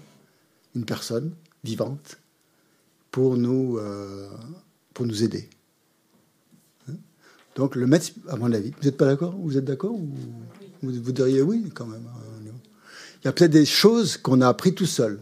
une 0.74 0.84
personne 0.84 1.32
vivante 1.64 2.18
pour 3.10 3.36
nous, 3.36 3.78
euh, 3.78 4.28
pour 4.94 5.06
nous 5.06 5.22
aider. 5.22 5.48
Hein 6.88 6.94
Donc 7.56 7.76
le 7.76 7.86
maître, 7.86 8.10
à 8.28 8.36
mon 8.36 8.52
avis, 8.52 8.70
vous 8.70 8.84
n'êtes 8.84 8.96
pas 8.96 9.06
d'accord? 9.06 9.34
Vous 9.36 9.58
êtes 9.58 9.64
d'accord 9.64 9.94
ou 9.94 10.08
vous, 10.82 10.92
vous, 11.02 11.12
diriez 11.12 11.42
oui 11.42 11.70
quand 11.74 11.86
même 11.86 12.06
hein, 12.06 12.50
Il 13.20 13.24
y 13.26 13.28
a 13.28 13.32
peut-être 13.32 13.50
des 13.50 13.66
choses 13.66 14.16
qu'on 14.16 14.40
a 14.40 14.48
appris 14.48 14.74
tout 14.74 14.86
seul. 14.86 15.20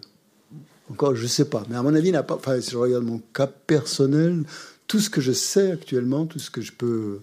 Encore, 0.90 1.16
je 1.16 1.22
ne 1.22 1.28
sais 1.28 1.46
pas. 1.46 1.64
Mais 1.68 1.76
à 1.76 1.82
mon 1.82 1.94
avis, 1.94 2.12
n'a 2.12 2.22
pas, 2.22 2.36
enfin, 2.36 2.60
si 2.60 2.70
je 2.70 2.76
regarde 2.76 3.04
mon 3.04 3.20
cas 3.32 3.46
personnel, 3.46 4.44
tout 4.86 5.00
ce 5.00 5.10
que 5.10 5.20
je 5.20 5.32
sais 5.32 5.72
actuellement, 5.72 6.26
tout 6.26 6.38
ce 6.38 6.50
que 6.50 6.60
je 6.60 6.72
peux, 6.72 7.20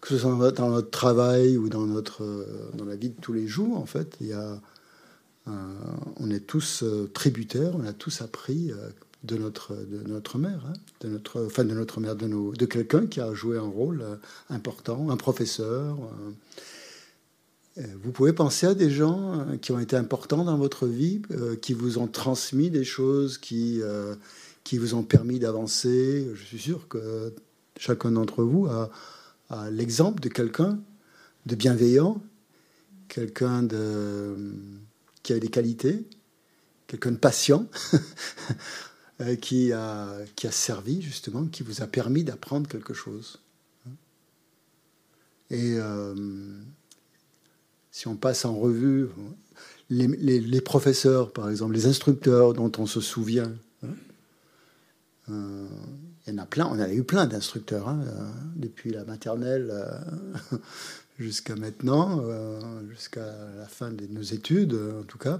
que 0.00 0.08
ce 0.08 0.18
soit 0.18 0.52
dans 0.52 0.70
notre 0.70 0.90
travail 0.90 1.56
ou 1.56 1.68
dans, 1.68 1.86
notre, 1.86 2.46
dans 2.74 2.84
la 2.84 2.96
vie 2.96 3.10
de 3.10 3.20
tous 3.20 3.32
les 3.32 3.48
jours, 3.48 3.76
en 3.76 3.86
fait, 3.86 4.16
il 4.20 4.28
y 4.28 4.32
a 4.32 4.60
euh, 5.46 5.50
on 6.16 6.30
est 6.30 6.40
tous 6.40 6.82
euh, 6.82 7.10
tributaires, 7.12 7.72
on 7.74 7.84
a 7.84 7.92
tous 7.92 8.22
appris 8.22 8.70
euh, 8.70 8.88
de 9.24 9.36
notre, 9.36 9.74
de 9.74 10.02
notre 10.06 10.38
mère, 10.38 10.64
hein, 10.66 10.72
de 11.00 11.08
notre, 11.08 11.44
enfin 11.44 11.64
de 11.64 11.74
notre 11.74 12.00
mère, 12.00 12.16
de, 12.16 12.26
nos, 12.26 12.52
de 12.52 12.64
quelqu'un 12.64 13.06
qui 13.06 13.20
a 13.20 13.34
joué 13.34 13.58
un 13.58 13.68
rôle 13.68 14.04
important, 14.48 15.10
un 15.10 15.16
professeur. 15.16 15.98
Vous 17.76 18.12
pouvez 18.12 18.32
penser 18.32 18.66
à 18.66 18.74
des 18.74 18.90
gens 18.90 19.44
qui 19.60 19.72
ont 19.72 19.80
été 19.80 19.96
importants 19.96 20.44
dans 20.44 20.56
votre 20.56 20.86
vie, 20.86 21.22
qui 21.60 21.74
vous 21.74 21.98
ont 21.98 22.06
transmis 22.06 22.70
des 22.70 22.84
choses, 22.84 23.36
qui, 23.36 23.80
qui 24.62 24.78
vous 24.78 24.94
ont 24.94 25.02
permis 25.02 25.40
d'avancer. 25.40 26.30
Je 26.34 26.44
suis 26.44 26.60
sûr 26.60 26.86
que 26.86 27.34
chacun 27.76 28.12
d'entre 28.12 28.44
vous 28.44 28.66
a, 28.66 28.90
l'exemple 29.70 30.20
de 30.22 30.28
quelqu'un 30.28 30.78
de 31.46 31.54
bienveillant, 31.56 32.22
quelqu'un 33.08 33.62
de 33.62 34.36
qui 35.24 35.32
a 35.32 35.38
des 35.38 35.48
qualités, 35.48 36.04
quelqu'un 36.86 37.12
de 37.12 37.16
patient, 37.16 37.66
euh, 39.20 39.36
qui, 39.36 39.72
a, 39.72 40.14
qui 40.36 40.46
a 40.46 40.52
servi 40.52 41.02
justement, 41.02 41.46
qui 41.46 41.62
vous 41.62 41.82
a 41.82 41.86
permis 41.86 42.24
d'apprendre 42.24 42.68
quelque 42.68 42.94
chose. 42.94 43.40
Et 45.50 45.76
euh, 45.76 46.14
si 47.94 48.08
on 48.08 48.16
passe 48.16 48.44
en 48.44 48.56
revue 48.56 49.06
les, 49.88 50.60
professeurs, 50.60 51.32
par 51.32 51.48
exemple, 51.48 51.74
les 51.74 51.86
instructeurs 51.86 52.52
dont 52.52 52.72
on 52.78 52.86
se 52.86 53.00
souvient, 53.00 53.52
hein, 53.84 53.88
euh, 55.30 55.68
il 56.26 56.32
y 56.32 56.36
en 56.36 56.42
a 56.42 56.44
plein, 56.44 56.66
on 56.66 56.80
a 56.80 56.92
eu 56.92 57.04
plein 57.04 57.26
d'instructeurs, 57.26 57.88
hein, 57.88 58.00
depuis 58.56 58.90
la 58.90 59.04
maternelle 59.04 59.72
jusqu'à 61.20 61.54
maintenant, 61.54 62.20
euh, 62.24 62.58
jusqu'à 62.90 63.32
la 63.56 63.66
fin 63.66 63.92
de 63.92 64.06
nos 64.08 64.22
études, 64.22 64.74
euh, 64.74 65.02
en 65.02 65.04
tout 65.04 65.18
cas, 65.18 65.38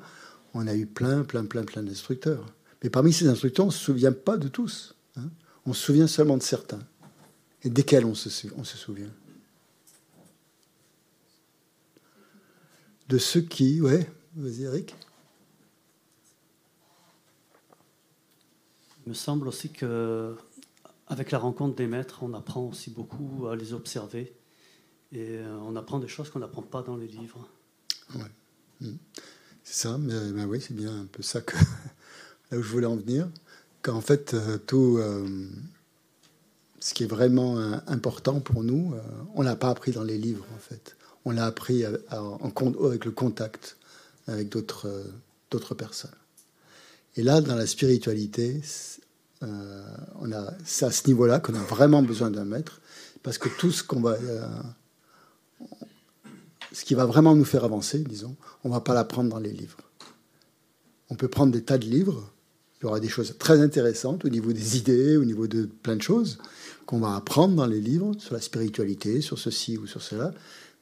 on 0.55 0.69
a 0.69 0.75
eu 0.77 0.87
plein, 0.87 1.25
plein, 1.25 1.47
plein, 1.47 1.65
plein 1.65 1.83
d'instructeurs. 1.83 2.47
Mais 2.85 2.89
parmi 2.89 3.13
ces 3.13 3.27
instructeurs, 3.27 3.65
on 3.65 3.71
ne 3.71 3.75
se 3.75 3.85
souvient 3.85 4.13
pas 4.13 4.37
de 4.37 4.47
tous. 4.47 4.95
Hein. 5.17 5.29
On 5.67 5.73
se 5.73 5.83
souvient 5.83 6.07
seulement 6.07 6.37
de 6.37 6.43
certains. 6.45 6.85
Et 7.65 7.69
desquels 7.69 8.05
on 8.05 8.15
se 8.15 8.31
souvient? 8.31 9.11
De 13.09 13.19
ceux 13.19 13.43
qui, 13.43 13.81
ouais, 13.81 14.11
vas-y 14.37 14.63
Eric. 14.63 14.95
Il 19.07 19.11
me 19.11 19.15
semble 19.15 19.49
aussi 19.49 19.71
que 19.71 20.35
avec 21.07 21.31
la 21.31 21.39
rencontre 21.39 21.77
des 21.77 21.87
maîtres, 21.87 22.23
on 22.23 22.33
apprend 22.33 22.63
aussi 22.63 22.91
beaucoup 22.91 23.47
à 23.47 23.57
les 23.57 23.75
observer 23.75 24.35
et 25.13 25.37
euh, 25.37 25.57
on 25.63 25.77
apprend 25.77 25.99
des 25.99 26.09
choses 26.09 26.31
qu'on 26.31 26.39
n'apprend 26.39 26.63
pas 26.63 26.83
dans 26.83 26.97
les 26.97 27.07
livres. 27.07 27.47
Ouais. 28.15 28.31
Hmm. 28.81 28.97
C'est 29.63 29.89
ça, 29.89 29.99
mais, 29.99 30.45
oui, 30.45 30.61
c'est 30.61 30.75
bien 30.75 31.01
un 31.01 31.07
peu 31.07 31.23
ça 31.23 31.41
que 31.41 31.57
là 32.51 32.59
où 32.59 32.63
je 32.63 32.69
voulais 32.69 32.87
en 32.87 32.97
venir. 32.97 33.29
Qu'en 33.83 34.01
fait, 34.01 34.35
euh, 34.35 34.59
tout 34.59 34.97
euh, 34.99 35.47
ce 36.81 36.95
qui 36.95 37.05
est 37.05 37.09
vraiment 37.09 37.57
important 37.87 38.41
pour 38.41 38.65
nous, 38.65 38.95
on 39.35 39.43
l'a 39.43 39.57
pas 39.57 39.71
appris 39.71 39.93
dans 39.93 40.03
les 40.03 40.19
livres, 40.19 40.45
en 40.55 40.59
fait. 40.59 40.97
On 41.25 41.31
l'a 41.31 41.47
appris 41.47 41.85
avec 41.85 43.05
le 43.05 43.11
contact 43.11 43.77
avec 44.27 44.49
d'autres 44.49 45.05
d'autres 45.51 45.75
personnes. 45.75 46.11
Et 47.17 47.23
là, 47.23 47.41
dans 47.41 47.55
la 47.55 47.67
spiritualité, 47.67 48.61
a, 49.43 49.47
c'est 50.65 50.87
à 50.87 50.91
ce 50.91 51.07
niveau-là 51.07 51.41
qu'on 51.41 51.55
a 51.55 51.63
vraiment 51.63 52.03
besoin 52.03 52.31
d'un 52.31 52.45
maître, 52.45 52.81
parce 53.23 53.39
que 53.39 53.49
tout 53.49 53.71
ce 53.71 53.83
qu'on 53.85 54.01
va 54.01 54.17
ce 56.73 56.85
qui 56.85 56.95
va 56.95 57.07
vraiment 57.07 57.37
nous 57.37 57.45
faire 57.45 57.65
avancer, 57.65 58.01
disons, 58.01 58.35
on 58.65 58.69
ne 58.69 58.75
va 58.75 58.81
pas 58.81 58.95
l'apprendre 58.95 59.31
dans 59.31 59.39
les 59.39 59.53
livres. 59.53 59.79
On 61.09 61.15
peut 61.15 61.29
prendre 61.29 61.53
des 61.53 61.63
tas 61.63 61.79
de 61.79 61.85
livres, 61.85 62.33
il 62.81 62.85
y 62.85 62.87
aura 62.87 62.99
des 63.01 63.09
choses 63.09 63.37
très 63.39 63.61
intéressantes 63.61 64.25
au 64.25 64.29
niveau 64.29 64.53
des 64.53 64.77
idées, 64.77 65.17
au 65.17 65.25
niveau 65.25 65.47
de 65.47 65.67
plein 65.67 65.97
de 65.97 66.03
choses 66.03 66.39
qu'on 66.87 66.99
va 66.99 67.15
apprendre 67.15 67.55
dans 67.55 67.67
les 67.67 67.81
livres 67.81 68.13
sur 68.19 68.35
la 68.35 68.41
spiritualité, 68.41 69.21
sur 69.21 69.39
ceci 69.39 69.79
ou 69.79 69.87
sur 69.87 70.03
cela, 70.03 70.35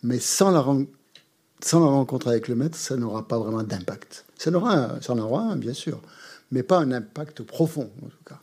mais 0.02 0.18
sans 0.18 0.50
la, 0.50 0.60
rencontre 0.60 2.28
avec 2.28 2.48
le 2.48 2.54
maître, 2.54 2.76
ça 2.76 2.96
n'aura 2.96 3.26
pas 3.26 3.38
vraiment 3.38 3.62
d'impact. 3.62 4.24
Ça, 4.38 4.50
aura, 4.52 5.00
ça 5.00 5.12
en 5.12 5.18
aura 5.18 5.42
un, 5.42 5.56
bien 5.56 5.74
sûr, 5.74 6.00
mais 6.50 6.62
pas 6.62 6.78
un 6.78 6.92
impact 6.92 7.42
profond, 7.42 7.90
en 8.04 8.08
tout 8.08 8.24
cas. 8.24 8.40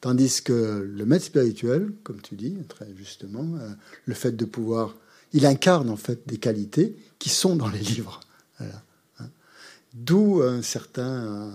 Tandis 0.00 0.42
que 0.42 0.88
le 0.88 1.06
maître 1.06 1.24
spirituel, 1.24 1.92
comme 2.02 2.20
tu 2.20 2.34
dis 2.34 2.56
très 2.68 2.88
justement, 2.96 3.46
euh, 3.60 3.70
le 4.04 4.14
fait 4.14 4.32
de 4.32 4.44
pouvoir 4.44 4.94
il 5.32 5.44
incarne 5.44 5.90
en 5.90 5.96
fait 5.96 6.26
des 6.26 6.38
qualités 6.38 6.96
qui 7.18 7.28
sont 7.28 7.56
dans 7.56 7.68
les 7.68 7.80
livres. 7.80 8.20
Hein. 8.60 8.66
D'où 9.92 10.42
un 10.42 10.62
certain, 10.62 11.52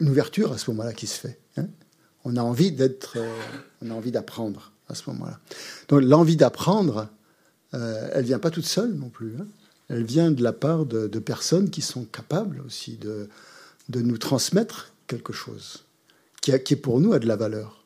une 0.00 0.08
ouverture 0.08 0.52
à 0.52 0.58
ce 0.58 0.70
moment-là 0.70 0.92
qui 0.92 1.06
se 1.06 1.18
fait. 1.18 1.38
Hein. 1.56 1.66
On 2.24 2.36
a 2.36 2.42
envie 2.42 2.72
d'être, 2.72 3.14
euh, 3.16 3.40
on 3.82 3.90
a 3.90 3.94
envie 3.94 4.10
d'apprendre 4.10 4.72
à 4.88 4.94
ce 4.94 5.08
moment-là. 5.10 5.38
Donc 5.88 6.02
l'envie 6.02 6.36
d'apprendre, 6.36 7.08
euh, 7.74 8.08
elle 8.12 8.24
vient 8.24 8.38
pas 8.38 8.50
toute 8.50 8.66
seule 8.66 8.92
non 8.92 9.08
plus. 9.08 9.34
Hein. 9.40 9.46
Elle 9.88 10.04
vient 10.04 10.30
de 10.30 10.42
la 10.42 10.52
part 10.52 10.84
de, 10.84 11.18
personnes 11.18 11.70
qui 11.70 11.82
sont 11.82 12.04
capables 12.04 12.60
aussi 12.66 12.96
de, 12.96 13.28
de 13.88 14.00
nous 14.00 14.18
transmettre 14.18 14.92
quelque 15.06 15.32
chose 15.32 15.84
qui, 16.40 16.52
a, 16.52 16.58
qui 16.58 16.76
pour 16.76 17.00
nous 17.00 17.12
a 17.12 17.18
de 17.18 17.26
la 17.26 17.36
valeur. 17.36 17.82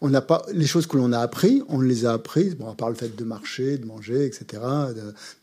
On 0.00 0.08
n'a 0.08 0.22
pas 0.22 0.46
les 0.52 0.66
choses 0.66 0.86
que 0.86 0.96
l'on 0.96 1.12
a 1.12 1.18
appris, 1.18 1.62
on 1.68 1.82
les 1.82 2.06
a 2.06 2.14
apprises. 2.14 2.56
Bon, 2.56 2.70
à 2.70 2.74
part 2.74 2.88
le 2.88 2.94
fait 2.94 3.14
de 3.14 3.24
marcher, 3.24 3.76
de 3.76 3.84
manger, 3.84 4.24
etc., 4.24 4.62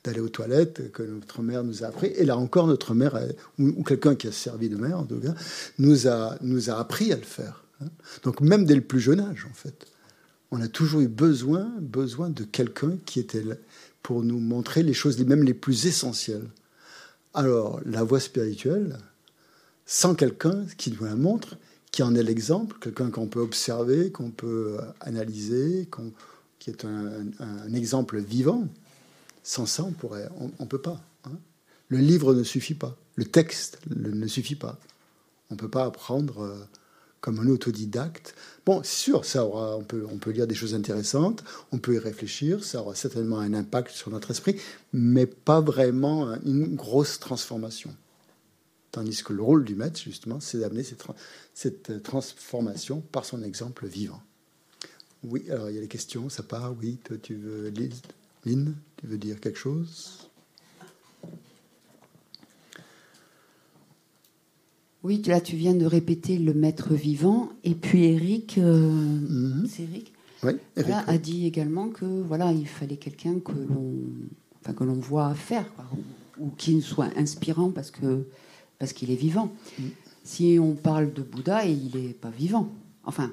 d'aller 0.03 0.19
aux 0.19 0.29
toilettes, 0.29 0.91
que 0.91 1.03
notre 1.03 1.43
mère 1.43 1.63
nous 1.63 1.83
a 1.83 1.87
appris. 1.87 2.07
Et 2.07 2.25
là 2.25 2.37
encore, 2.37 2.65
notre 2.65 2.95
mère 2.95 3.19
ou, 3.59 3.83
quelqu'un 3.83 4.15
qui 4.15 4.27
a 4.27 4.31
servi 4.31 4.69
de 4.69 4.77
mère, 4.77 4.99
en 4.99 5.03
tout 5.03 5.19
cas, 5.19 5.35
nous 5.77 6.07
a 6.07 6.37
nous 6.41 6.71
a 6.71 6.79
appris 6.79 7.13
à 7.13 7.17
le 7.17 7.21
faire. 7.21 7.63
Hein. 7.83 7.87
Donc 8.23 8.41
même 8.41 8.65
dès 8.65 8.75
le 8.75 8.81
plus 8.81 8.99
jeune 8.99 9.19
âge, 9.19 9.47
en 9.49 9.53
fait, 9.53 9.85
on 10.53 10.61
a 10.61 10.67
toujours 10.67 11.01
eu 11.01 11.07
besoin 11.07 11.67
besoin 11.81 12.29
de 12.29 12.43
quelqu'un 12.43 12.97
qui 13.07 13.19
était 13.19 13.41
là 13.41 13.55
pour 14.03 14.23
nous 14.23 14.39
montrer 14.39 14.83
les 14.83 14.93
choses, 14.93 15.17
même 15.19 15.43
les 15.43 15.55
plus 15.55 15.87
essentielles. 15.87 16.47
Alors 17.33 17.81
la 17.85 18.03
voie 18.03 18.19
spirituelle, 18.19 18.99
sans 19.87 20.13
quelqu'un 20.13 20.65
qui 20.77 20.91
nous 20.91 21.05
la 21.05 21.15
montre, 21.15 21.57
qui 21.91 22.03
en 22.03 22.13
est 22.13 22.21
l'exemple, 22.21 22.77
quelqu'un 22.79 23.09
qu'on 23.09 23.25
peut 23.25 23.39
observer, 23.39 24.11
qu'on 24.11 24.29
peut 24.29 24.77
analyser, 24.99 25.89
qui 26.59 26.69
est 26.69 26.85
un, 26.85 27.73
exemple 27.73 28.19
vivant. 28.19 28.67
Sans 29.41 29.65
ça, 29.65 29.83
on 29.83 29.91
pourrait, 29.91 30.29
on, 30.59 30.65
peut 30.67 30.81
pas. 30.81 31.01
Hein. 31.25 31.37
Le 31.89 31.97
livre 31.97 32.33
ne 32.35 32.43
suffit 32.43 32.75
pas, 32.75 32.95
le 33.15 33.25
texte 33.25 33.79
ne 33.89 34.27
suffit 34.27 34.55
pas. 34.55 34.79
On 35.49 35.55
ne 35.55 35.59
peut 35.59 35.69
pas 35.69 35.85
apprendre 35.85 36.43
euh, 36.43 36.55
comme 37.23 37.39
un 37.39 37.47
autodidacte. 37.47 38.35
Bon, 38.65 38.83
sûr, 38.83 39.23
ça 39.23 39.45
aura, 39.45 39.77
on, 39.77 39.83
peut, 39.83 40.05
on 40.11 40.17
peut 40.17 40.31
lire 40.31 40.45
des 40.45 40.55
choses 40.55 40.75
intéressantes, 40.75 41.41
on 41.71 41.77
peut 41.77 41.95
y 41.95 41.97
réfléchir, 41.97 42.65
ça 42.65 42.81
aura 42.81 42.95
certainement 42.95 43.39
un 43.39 43.53
impact 43.53 43.91
sur 43.91 44.11
notre 44.11 44.31
esprit, 44.31 44.57
mais 44.91 45.25
pas 45.25 45.61
vraiment 45.61 46.35
une 46.45 46.75
grosse 46.75 47.21
transformation. 47.21 47.95
Tandis 48.91 49.23
que 49.23 49.31
le 49.31 49.41
rôle 49.41 49.63
du 49.63 49.73
maître, 49.73 50.01
justement, 50.01 50.41
c'est 50.41 50.57
d'amener 50.57 50.83
cette, 50.83 51.05
cette, 51.53 52.03
transformation 52.03 52.99
par 52.99 53.23
son 53.23 53.41
exemple 53.41 53.87
vivant. 53.87 54.21
Oui, 55.23 55.49
alors 55.49 55.69
il 55.69 55.75
y 55.75 55.77
a 55.77 55.81
les 55.81 55.87
questions, 55.87 56.27
ça 56.27 56.43
part, 56.43 56.75
oui, 56.77 56.97
toi 57.05 57.15
tu 57.23 57.35
veux, 57.35 57.71
Lynn, 58.45 58.75
tu 58.97 59.07
veux 59.07 59.17
dire 59.17 59.39
quelque 59.39 59.59
chose? 59.59 60.29
Oui, 65.03 65.21
là 65.25 65.41
tu 65.41 65.55
viens 65.55 65.73
de 65.73 65.85
répéter 65.85 66.37
le 66.37 66.53
maître 66.53 66.93
vivant, 66.93 67.49
et 67.63 67.75
puis 67.75 68.05
Eric, 68.05 68.57
euh, 68.57 68.89
mhm. 68.89 69.67
c'est 69.69 69.83
Eric, 69.83 70.13
oui, 70.43 70.53
a 70.77 71.17
dit 71.17 71.45
également 71.45 71.89
que 71.89 72.05
voilà, 72.05 72.51
il 72.51 72.67
fallait 72.67 72.97
quelqu'un 72.97 73.39
que 73.39 73.51
l'on, 73.51 73.95
enfin, 74.61 74.73
que 74.73 74.83
l'on 74.83 74.95
voit 74.95 75.33
faire, 75.33 75.65
ou, 76.39 76.49
qui 76.57 76.81
soit 76.81 77.09
inspirant 77.17 77.69
parce 77.69 77.91
que 77.91 78.25
parce 78.79 78.93
qu'il 78.93 79.11
est 79.11 79.15
vivant. 79.15 79.51
Mhm. 79.79 79.89
Si 80.23 80.57
on 80.59 80.73
parle 80.73 81.13
de 81.13 81.21
Bouddha, 81.21 81.65
il 81.65 81.91
n'est 81.95 82.13
pas 82.13 82.29
vivant. 82.29 82.69
Enfin, 83.03 83.31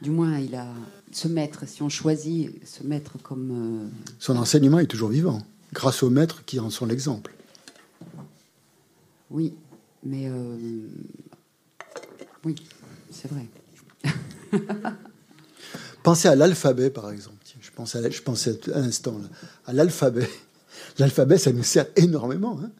du 0.00 0.10
moins, 0.10 0.38
il 0.38 0.54
a 0.54 0.66
ce 1.12 1.28
maître. 1.28 1.66
Si 1.66 1.82
on 1.82 1.88
choisit 1.88 2.50
ce 2.66 2.82
maître 2.82 3.18
comme 3.22 3.50
euh, 3.50 3.88
son 4.18 4.36
enseignement 4.36 4.78
est 4.78 4.86
toujours 4.86 5.10
vivant, 5.10 5.42
grâce 5.72 6.02
au 6.02 6.10
maître 6.10 6.44
qui 6.44 6.58
en 6.58 6.70
sont 6.70 6.86
l'exemple. 6.86 7.34
Oui, 9.30 9.54
mais 10.04 10.28
euh, 10.28 10.88
oui, 12.44 12.54
c'est 13.10 13.30
vrai. 13.30 13.46
Pensez 16.02 16.28
à 16.28 16.34
l'alphabet, 16.34 16.90
par 16.90 17.10
exemple. 17.10 17.36
Je 17.60 17.70
pensais 17.70 17.98
à, 17.98 18.10
je 18.10 18.22
pensais 18.22 18.58
à 18.72 18.80
l'instant 18.80 19.20
à 19.66 19.72
l'alphabet. 19.72 20.28
L'alphabet, 20.98 21.38
ça 21.38 21.52
nous 21.52 21.62
sert 21.62 21.86
énormément. 21.96 22.58
Hein. 22.62 22.70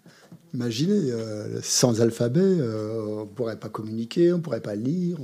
Imaginez, 0.54 1.12
euh, 1.12 1.60
sans 1.62 2.00
alphabet, 2.00 2.40
euh, 2.40 3.18
on 3.18 3.20
ne 3.20 3.24
pourrait 3.26 3.58
pas 3.58 3.68
communiquer, 3.68 4.32
on 4.32 4.38
ne 4.38 4.42
pourrait 4.42 4.60
pas 4.62 4.74
lire. 4.74 5.18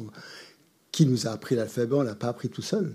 Qui 0.93 1.07
nous 1.07 1.27
a 1.27 1.31
appris 1.31 1.57
l'alphabet 1.57 1.95
On 1.95 2.03
ne 2.03 2.07
l'a 2.07 2.15
pas 2.15 2.29
appris 2.29 2.49
tout 2.49 2.63
seul. 2.63 2.95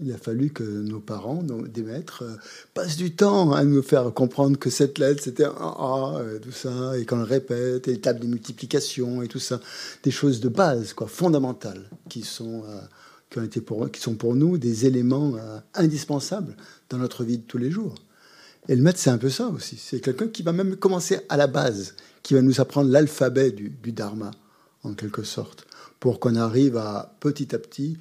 Il 0.00 0.12
a 0.12 0.16
fallu 0.16 0.50
que 0.50 0.62
nos 0.62 1.00
parents, 1.00 1.42
nos, 1.42 1.66
des 1.66 1.82
maîtres, 1.82 2.22
euh, 2.22 2.36
passent 2.72 2.96
du 2.96 3.16
temps 3.16 3.52
à 3.52 3.64
nous 3.64 3.82
faire 3.82 4.14
comprendre 4.14 4.56
que 4.56 4.70
cette 4.70 4.98
lettre, 4.98 5.24
c'était 5.24 5.44
un 5.44 5.50
A, 5.50 6.18
euh, 6.20 6.38
tout 6.38 6.52
ça, 6.52 6.96
et 6.96 7.04
qu'on 7.04 7.16
le 7.16 7.24
répète, 7.24 7.88
et 7.88 7.92
les 7.92 8.00
tables 8.00 8.20
de 8.20 8.28
multiplication, 8.28 9.22
et 9.22 9.28
tout 9.28 9.40
ça. 9.40 9.60
Des 10.04 10.12
choses 10.12 10.38
de 10.38 10.48
base, 10.48 10.92
quoi, 10.92 11.08
fondamentales, 11.08 11.90
qui 12.08 12.22
sont, 12.22 12.62
euh, 12.68 12.80
qui, 13.28 13.40
ont 13.40 13.42
été 13.42 13.60
pour, 13.60 13.90
qui 13.90 14.00
sont 14.00 14.14
pour 14.14 14.36
nous 14.36 14.56
des 14.56 14.86
éléments 14.86 15.34
indispensables 15.74 16.56
dans 16.88 16.98
notre 16.98 17.24
vie 17.24 17.38
de 17.38 17.44
tous 17.44 17.58
les 17.58 17.70
jours. 17.70 17.96
Et 18.68 18.76
le 18.76 18.82
maître, 18.82 19.00
c'est 19.00 19.10
un 19.10 19.18
peu 19.18 19.30
ça 19.30 19.48
aussi. 19.48 19.76
C'est 19.76 19.98
quelqu'un 19.98 20.28
qui 20.28 20.44
va 20.44 20.52
même 20.52 20.76
commencer 20.76 21.18
à 21.28 21.36
la 21.36 21.48
base, 21.48 21.96
qui 22.22 22.34
va 22.34 22.42
nous 22.42 22.60
apprendre 22.60 22.88
l'alphabet 22.88 23.50
du, 23.50 23.70
du 23.70 23.90
Dharma, 23.90 24.30
en 24.84 24.94
quelque 24.94 25.24
sorte, 25.24 25.66
pour 25.98 26.20
qu'on 26.20 26.36
arrive 26.36 26.76
à, 26.76 27.16
petit 27.18 27.52
à 27.52 27.58
petit, 27.58 27.96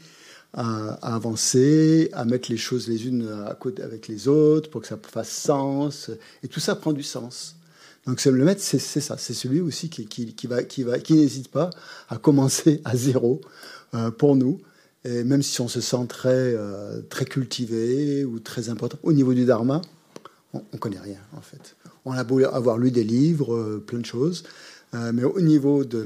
à, 0.54 1.16
avancer, 1.16 2.10
à 2.14 2.26
mettre 2.26 2.52
les 2.52 2.58
choses 2.58 2.88
les 2.88 3.08
unes 3.08 3.28
à 3.48 3.54
côté 3.56 3.84
avec 3.84 4.08
les 4.08 4.28
autres 4.28 4.70
pour 4.70 4.82
que 4.82 4.88
ça 4.88 4.98
fasse 5.02 5.30
sens. 5.30 6.12
Et 6.44 6.48
tout 6.48 6.60
ça 6.60 6.76
prend 6.76 6.94
du 6.94 7.04
sens. 7.04 7.56
Donc 8.06 8.24
le 8.26 8.44
maître, 8.44 8.62
c'est 8.62 8.80
ça, 8.80 9.16
c'est 9.18 9.34
celui 9.34 9.62
aussi 9.62 9.90
qui, 9.90 10.08
n'hésite 11.14 11.50
pas 11.50 11.70
à 12.10 12.18
commencer 12.18 12.82
à 12.84 12.96
zéro 12.96 13.42
euh, 13.94 14.10
pour 14.10 14.36
nous. 14.36 14.60
Et 15.04 15.24
même 15.24 15.42
si 15.42 15.62
on 15.62 15.68
se 15.68 15.82
sent 15.82 16.06
très, 16.08 16.30
euh, 16.30 17.02
très 17.10 17.26
cultivé 17.26 18.26
ou 18.26 18.40
très 18.40 18.70
important, 18.70 18.98
au 19.04 19.14
niveau 19.14 19.34
du 19.34 19.46
dharma, 19.46 19.82
on 20.54 20.64
ne 20.74 20.78
connaît 20.78 21.00
rien 21.00 21.20
en 21.38 21.42
fait. 21.42 21.76
On 22.06 22.14
a 22.14 22.24
beau 22.24 22.44
avoir 22.44 22.78
lu 22.78 22.90
des 22.90 23.04
livres, 23.04 23.54
euh, 23.54 23.84
plein 23.86 24.00
de 24.00 24.06
choses, 24.06 24.44
mais 25.14 25.24
au 25.24 25.40
niveau 25.40 25.86
de, 25.86 26.06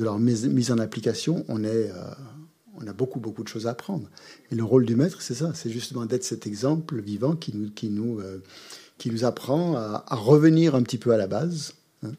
leur 0.00 0.18
mise 0.18 0.72
en 0.72 0.78
application, 0.78 1.44
on 1.46 1.62
est 1.62 1.88
on 2.82 2.88
a 2.88 2.92
beaucoup, 2.92 3.20
beaucoup 3.20 3.42
de 3.42 3.48
choses 3.48 3.66
à 3.66 3.70
apprendre. 3.70 4.08
Et 4.50 4.54
le 4.54 4.64
rôle 4.64 4.84
du 4.84 4.96
maître, 4.96 5.22
c'est 5.22 5.34
ça, 5.34 5.52
c'est 5.54 5.70
justement 5.70 6.06
d'être 6.06 6.24
cet 6.24 6.46
exemple 6.46 7.00
vivant 7.00 7.36
qui 7.36 7.56
nous, 7.56 7.70
qui 7.70 7.88
nous, 7.88 8.20
euh, 8.20 8.42
qui 8.98 9.10
nous 9.10 9.24
apprend 9.24 9.76
à, 9.76 10.04
revenir 10.10 10.74
un 10.74 10.82
petit 10.82 10.98
peu 10.98 11.12
à 11.12 11.16
la 11.16 11.26
base. 11.26 11.74
Hein. 12.02 12.12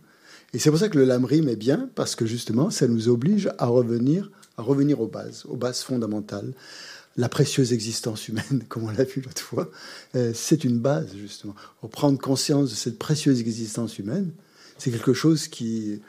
Et 0.53 0.59
c'est 0.59 0.69
pour 0.69 0.79
ça 0.79 0.89
que 0.89 0.97
le 0.97 1.05
lamrim 1.05 1.49
est 1.49 1.55
bien, 1.55 1.89
parce 1.95 2.15
que 2.15 2.25
justement, 2.25 2.69
ça 2.69 2.87
nous 2.87 3.09
oblige 3.09 3.49
à 3.57 3.67
revenir, 3.67 4.31
à 4.57 4.61
revenir 4.61 5.01
aux 5.01 5.07
bases, 5.07 5.45
aux 5.47 5.57
bases 5.57 5.81
fondamentales. 5.81 6.53
La 7.15 7.29
précieuse 7.29 7.73
existence 7.73 8.27
humaine, 8.27 8.63
comme 8.69 8.83
on 8.83 8.91
l'a 8.91 9.03
vu 9.03 9.21
l'autre 9.21 9.41
fois, 9.41 9.69
euh, 10.15 10.31
c'est 10.33 10.63
une 10.63 10.79
base, 10.79 11.15
justement. 11.15 11.55
Prendre 11.91 12.19
conscience 12.19 12.69
de 12.69 12.75
cette 12.75 12.97
précieuse 12.97 13.39
existence 13.39 13.99
humaine, 13.99 14.31
c'est 14.77 14.91
quelque 14.91 15.13
chose 15.13 15.47
qui, 15.47 16.01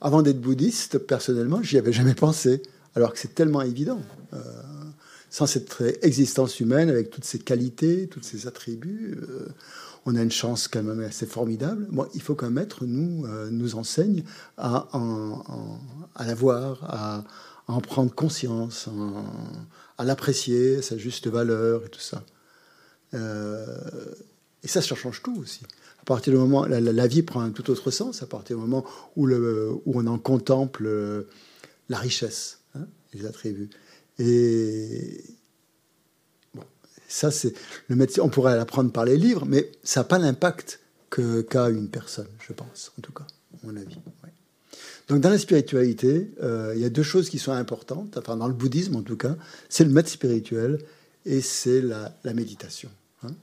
avant 0.00 0.22
d'être 0.22 0.40
bouddhiste, 0.40 0.98
personnellement, 0.98 1.62
j'y 1.62 1.78
avais 1.78 1.92
jamais 1.92 2.14
pensé 2.14 2.62
alors 2.94 3.12
que 3.12 3.18
c'est 3.18 3.34
tellement 3.34 3.62
évident. 3.62 4.00
Euh, 4.32 4.38
sans 5.30 5.46
cette 5.46 5.82
existence 6.02 6.60
humaine, 6.60 6.90
avec 6.90 7.10
toutes 7.10 7.24
ses 7.24 7.38
qualités, 7.38 8.06
tous 8.06 8.22
ses 8.22 8.46
attributs, 8.46 9.18
euh, 9.22 9.48
on 10.04 10.14
a 10.14 10.22
une 10.22 10.30
chance 10.30 10.68
quand 10.68 10.82
même 10.82 11.00
assez 11.00 11.26
formidable. 11.26 11.86
Bon, 11.90 12.06
il 12.14 12.20
faut 12.20 12.34
qu'un 12.34 12.50
maître 12.50 12.84
nous, 12.84 13.24
euh, 13.26 13.48
nous 13.50 13.76
enseigne 13.76 14.24
à, 14.58 14.88
à 16.14 16.26
la 16.26 16.34
voir, 16.34 16.84
à, 16.84 17.24
en 17.66 17.80
prendre 17.80 18.12
conscience, 18.12 18.88
à 19.96 20.04
l'apprécier, 20.04 20.82
sa 20.82 20.98
juste 20.98 21.28
valeur 21.28 21.86
et 21.86 21.88
tout 21.88 22.00
ça. 22.00 22.24
et 23.14 24.68
ça, 24.68 24.82
ça 24.82 24.94
change 24.94 25.22
tout 25.22 25.38
aussi. 25.38 25.62
À 26.02 26.04
partir 26.04 26.32
du 26.32 26.38
moment, 26.38 26.66
la, 26.66 26.80
la, 26.80 27.06
vie 27.06 27.22
prend 27.22 27.40
un 27.40 27.50
tout 27.50 27.70
autre 27.70 27.90
sens, 27.90 28.22
à 28.22 28.26
partir 28.26 28.56
du 28.56 28.62
moment 28.62 28.84
où, 29.16 29.24
le, 29.24 29.70
où 29.86 29.98
on 29.98 30.06
en 30.08 30.18
contemple 30.18 31.26
la 31.88 31.96
richesse 31.96 32.61
les 33.12 33.26
attributs. 33.26 33.70
Et 34.18 35.22
bon, 36.54 36.62
ça, 37.08 37.30
c'est 37.30 37.54
le 37.88 37.96
médecin. 37.96 38.22
On 38.22 38.28
pourrait 38.28 38.56
l'apprendre 38.56 38.92
par 38.92 39.04
les 39.04 39.16
livres, 39.16 39.44
mais 39.46 39.70
ça 39.82 40.00
n'a 40.00 40.04
pas 40.04 40.18
l'impact 40.18 40.80
qu'a 41.10 41.68
une 41.68 41.88
personne, 41.88 42.28
je 42.46 42.52
pense, 42.52 42.92
en 42.98 43.02
tout 43.02 43.12
cas, 43.12 43.26
à 43.54 43.66
mon 43.66 43.76
avis. 43.76 43.98
Donc, 45.08 45.20
dans 45.20 45.30
la 45.30 45.38
spiritualité, 45.38 46.30
euh, 46.42 46.72
il 46.74 46.80
y 46.80 46.84
a 46.84 46.88
deux 46.88 47.02
choses 47.02 47.28
qui 47.28 47.38
sont 47.38 47.52
importantes. 47.52 48.16
Enfin, 48.16 48.36
dans 48.36 48.48
le 48.48 48.54
bouddhisme, 48.54 48.96
en 48.96 49.02
tout 49.02 49.16
cas, 49.16 49.36
c'est 49.68 49.84
le 49.84 49.90
maître 49.90 50.08
spirituel 50.08 50.78
et 51.26 51.40
c'est 51.40 51.82
la, 51.82 52.14
méditation. 52.34 52.90
Hein. 53.22 53.34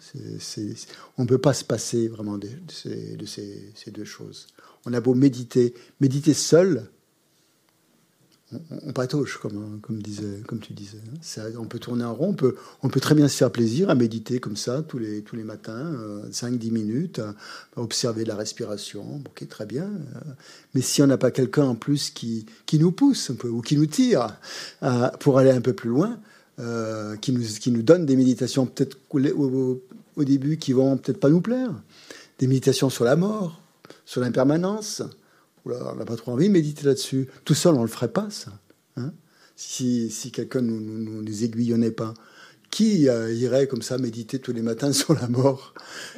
on 1.17 1.24
ne 1.24 1.28
peut 1.28 1.38
pas 1.38 1.53
se 1.53 1.63
passer 1.63 2.07
vraiment 2.07 2.38
de, 2.38 2.49
ces, 2.70 3.91
deux 3.91 4.05
choses. 4.05 4.47
On 4.86 4.93
a 4.93 4.99
beau 4.99 5.13
méditer, 5.13 5.74
méditer 5.99 6.34
seul, 6.34 6.89
on, 8.86 8.93
patauge, 8.93 9.38
comme, 9.38 9.80
comme, 9.82 10.02
disait, 10.02 10.41
comme 10.47 10.60
tu 10.60 10.74
disais. 10.74 10.97
Hein. 11.38 11.52
on 11.60 11.66
peut 11.66 11.80
tourner 11.80 12.04
en 12.04 12.16
rond, 12.16 12.30
on 12.30 12.34
peut, 12.34 12.56
on 12.82 12.89
peut 12.89 13.00
très 13.00 13.14
bien 13.14 13.28
se 13.28 13.38
faire 13.38 13.52
plaisir 13.52 13.89
à 13.89 13.95
méditer 13.95 14.39
comme 14.39 14.58
ça 14.58 14.82
tous 14.82 14.97
les, 14.97 15.22
tous 15.22 15.36
les 15.36 15.43
matins, 15.43 15.95
5-10 16.32 16.70
euh, 16.70 16.72
minutes, 16.72 17.20
à, 17.20 17.36
observer 17.76 18.26
la 18.26 18.36
respiration, 18.36 19.22
ok, 19.26 19.47
très 19.47 19.66
bien. 19.66 19.84
Euh. 19.84 20.20
mais 20.74 20.82
si 20.82 21.02
on 21.04 21.08
n'a 21.08 21.18
pas 21.18 21.32
quelqu'un 21.32 21.66
en 21.66 21.76
plus 21.76 22.10
qui, 22.10 22.45
qui 22.66 22.80
nous 22.80 22.91
pousse 22.91 23.30
un 23.30 23.36
peu, 23.36 23.50
ou 23.50 23.62
qui 23.62 23.78
nous 23.78 23.86
tire 23.86 24.28
euh, 24.84 25.10
pour 25.20 25.38
aller 25.38 25.52
un 25.52 25.62
peu 25.62 25.74
plus 25.74 25.89
loin, 25.89 26.20
qui, 27.22 27.32
nous, 27.32 27.45
qui 27.58 27.72
nous 27.72 27.84
donne 27.84 28.06
des 28.06 28.18
méditations 28.18 28.66
peut-être 28.66 28.97
au, 29.14 29.82
au 30.18 30.24
début 30.26 30.58
qui 30.58 30.74
vont 30.74 30.97
peut-être 30.97 31.20
pas 31.20 31.30
nous 31.30 31.39
plaire, 31.39 31.72
des 32.38 32.47
méditations 32.47 32.89
sur 32.89 33.06
la 33.06 33.16
mort, 33.16 33.62
sur 34.06 34.20
l'impermanence, 34.20 35.02
on 35.72 35.95
n'a 35.95 36.05
pas 36.05 36.15
trop 36.15 36.32
envie 36.32 36.47
de 36.47 36.53
méditer 36.53 36.86
là-dessus. 36.86 37.28
Tout 37.45 37.53
seul, 37.53 37.74
on 37.76 37.80
ne 37.80 37.84
le 37.84 37.89
ferait 37.89 38.11
pas, 38.11 38.30
ça. 38.30 38.51
Hein. 38.97 39.13
si, 39.55 40.09
si 40.09 40.32
quelqu'un 40.32 40.61
ne 40.61 40.72
nous, 40.72 41.22
nous, 41.22 41.43
aiguillonnait 41.43 41.91
pas. 41.91 42.13
Qui 42.72 43.09
euh, 43.09 43.34
irait 43.34 43.67
comme 43.67 43.82
ça 43.82 43.97
méditer 43.97 44.39
tous 44.39 44.53
les 44.53 44.61
matins 44.61 44.91
sur 44.93 45.13
la 45.13 45.28
mort? 45.28 45.74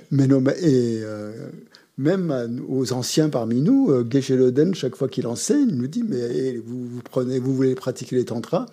Mais 0.10 0.26
Et 0.26 1.02
euh, 1.04 1.50
même 1.98 2.62
aux 2.68 2.94
anciens 2.94 3.30
parmi 3.30 3.62
nous, 3.62 3.90
euh, 3.90 4.06
Geshe 4.10 4.32
Loden, 4.32 4.74
chaque 4.74 4.96
fois 4.96 5.08
qu'il 5.08 5.28
enseigne, 5.28 5.72
nous 5.72 5.88
dit 5.88 6.04
Mais 6.04 6.20
eh, 6.20 6.58
vous, 6.58 7.02
prenez, 7.04 7.40
vous 7.40 7.56
voulez 7.56 7.76
pratiquer 7.76 8.16
les 8.16 8.26
tantras? 8.26 8.66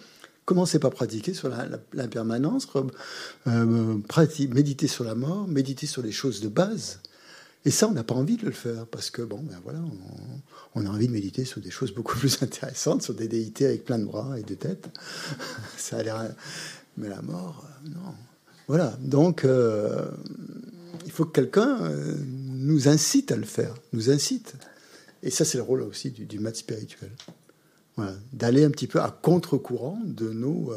Commencez 0.45 0.79
par 0.79 0.91
pratiquer 0.93 1.35
sur 1.35 1.51
l'impermanence, 1.93 2.67
méditer 3.45 4.87
sur 4.87 5.05
la 5.05 5.15
mort, 5.15 5.47
méditer 5.47 5.87
sur 5.87 6.01
les 6.01 6.11
choses 6.11 6.41
de 6.41 6.49
base. 6.49 7.01
Et 7.65 7.71
ça, 7.71 7.89
on 7.89 7.93
n'a 7.93 8.05
pas 8.05 8.15
envie 8.15 8.37
de 8.37 8.47
le 8.47 8.53
faire 8.53 8.87
parce 8.87 9.11
que, 9.11 9.23
bon, 9.23 9.41
ben 9.43 9.59
voilà, 9.63 9.81
on, 10.75 10.87
a 10.87 10.89
envie 10.89 11.09
de 11.09 11.13
méditer 11.13 11.45
sur 11.45 11.61
des 11.61 11.71
choses 11.71 11.93
beaucoup 11.93 12.17
plus 12.19 12.43
intéressantes, 12.43 13.03
sur 13.03 13.15
des 13.15 13.29
déités 13.29 13.67
avec 13.67 13.85
plein 13.85 13.99
de 13.99 14.05
bras 14.05 14.39
et 14.39 14.43
de 14.43 14.55
têtes. 14.55 14.89
ça 15.77 15.99
a 15.99 16.03
l'air. 16.03 16.35
Mais 16.97 17.09
la 17.09 17.23
mort, 17.23 17.65
euh, 17.65 17.89
non. 17.91 18.15
Voilà. 18.69 18.97
Donc, 19.01 19.45
euh, 19.45 20.09
il 21.05 21.13
faut 21.13 21.25
que 21.25 21.33
quelqu'un 21.33 21.83
euh, 21.83 22.15
nous 22.27 22.89
incite 22.89 23.33
à 23.33 23.37
le 23.37 23.45
faire, 23.45 23.75
nous 23.93 24.11
incite. 24.11 24.55
Et 25.23 25.31
ça, 25.31 25.45
c'est 25.45 25.59
le 25.59 25.65
rôle 25.65 25.83
aussi 25.83 26.11
du, 26.11 26.27
du 26.27 26.41
spirituel. 26.55 27.11
d'aller 28.33 28.65
un 28.65 28.71
petit 28.71 28.87
peu 28.87 29.01
à 29.01 29.11
contre-courant 29.11 30.01
de 30.05 30.31
nos, 30.31 30.73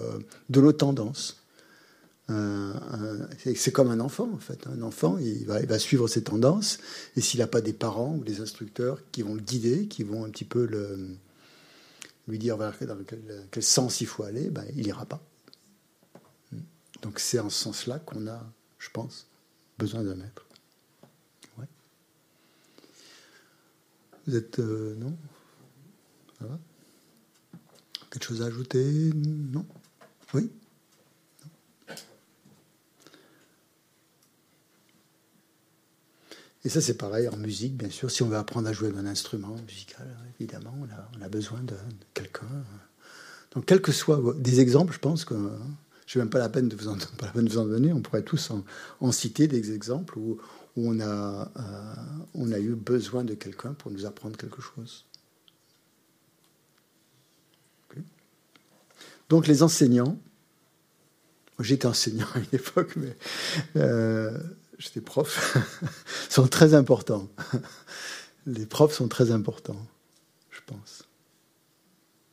de 0.49 0.61
nos 0.61 0.71
tendances. 0.71 1.40
C'est 2.28 3.72
comme 3.72 3.89
un 3.89 3.99
enfant, 3.99 4.30
en 4.34 4.38
fait. 4.38 4.67
Un 4.67 4.82
enfant, 4.82 5.17
il 5.17 5.45
va, 5.45 5.80
suivre 5.80 6.07
ses 6.07 6.24
tendances, 6.24 6.80
et 7.15 7.22
s'il 7.22 7.39
n'a 7.39 7.47
pas 7.47 7.61
des 7.61 7.74
parents 7.74 8.15
ou 8.15 8.24
des 8.24 8.41
instructeurs 8.41 8.99
qui 9.11 9.22
vont 9.22 9.36
le 9.36 9.41
guider, 9.41 9.88
qui 9.88 10.03
vont 10.03 10.26
un 10.26 10.30
petit 10.30 10.45
peu 10.45 10.65
lui 12.28 12.39
dire 12.39 12.57
dans 12.57 12.72
quel, 13.51 13.63
sens 13.63 14.01
il 14.01 14.07
faut 14.07 14.24
aller, 14.24 14.49
ben, 14.49 14.65
il 14.76 14.86
n'ira 14.86 15.05
pas. 15.05 15.22
Donc 17.01 17.19
c'est 17.19 17.39
en 17.39 17.49
ce 17.49 17.63
sens-là 17.63 17.99
qu'on 17.99 18.28
a, 18.28 18.43
je 18.78 18.89
pense, 18.91 19.28
besoin 19.78 20.03
d'un 20.03 20.15
maître. 20.15 20.45
Ouais. 21.57 21.65
Vous 24.28 24.36
êtes... 24.36 24.59
Euh, 24.59 24.95
non? 24.95 25.17
Ça 26.39 26.45
va? 26.45 26.59
Quelque 28.11 28.26
chose 28.26 28.41
à 28.41 28.45
ajouter? 28.45 29.11
Non? 29.15 29.65
Oui? 30.34 30.51
Et 36.64 36.70
ça, 36.70 36.80
c'est 36.80 36.95
pareil 36.97 37.28
en 37.28 37.38
musique, 37.38 37.76
bien 37.76 37.89
sûr. 37.89 38.12
Si 38.12 38.22
on 38.22 38.28
veut 38.28 38.38
apprendre 38.38 38.68
à 38.68 38.74
jouer 38.74 38.91
d'un 38.91 39.07
instrument 39.07 39.55
musical, 39.68 40.07
évidemment, 40.39 40.76
on 41.18 41.22
a, 41.24 41.30
besoin 41.30 41.59
de, 41.62 41.74
quelqu'un. 42.14 42.45
Donc, 43.53 43.66
quels 43.66 43.82
que 43.82 43.91
soient 43.91 44.36
des 44.38 44.59
exemples, 44.59 44.93
je 44.93 44.99
pense 44.99 45.26
que 45.26 45.36
je 46.05 46.20
n'ai 46.20 46.26
même 46.26 46.30
pas 46.32 46.39
la 46.39 46.49
peine 46.49 46.70
de 46.70 46.76
vous 46.76 46.88
en, 47.57 47.66
donner. 47.66 47.93
On 47.93 48.01
pourrait 48.01 48.24
tous 48.24 48.51
en, 48.99 49.12
citer 49.12 49.47
des 49.47 49.74
exemples 49.74 50.20
où, 50.20 50.39
on, 50.78 50.99
a, 50.99 51.51
euh, 51.57 51.95
on 52.36 52.51
a 52.51 52.59
eu 52.59 52.76
besoin 52.76 53.24
de 53.24 53.34
quelqu'un 53.34 53.74
pour 53.74 53.91
nous 53.91 54.05
apprendre 54.05 54.38
quelque 54.38 54.62
chose. 54.62 55.05
Donc, 59.30 59.47
les 59.47 59.64
enseignants, 59.64 60.20
j'étais 61.59 61.86
enseignant 61.86 62.28
à 62.36 62.39
une 62.39 62.45
époque, 62.51 62.97
mais 62.97 63.16
euh, 63.78 64.38
j'étais 64.82 65.01
prof, 65.01 65.57
sont 66.29 66.47
très 66.47 66.73
importants. 66.73 67.29
Les 68.47 68.65
profs 68.65 68.93
sont 68.93 69.07
très 69.07 69.32
importants, 69.32 69.86
je 70.49 70.59
pense. 70.65 71.03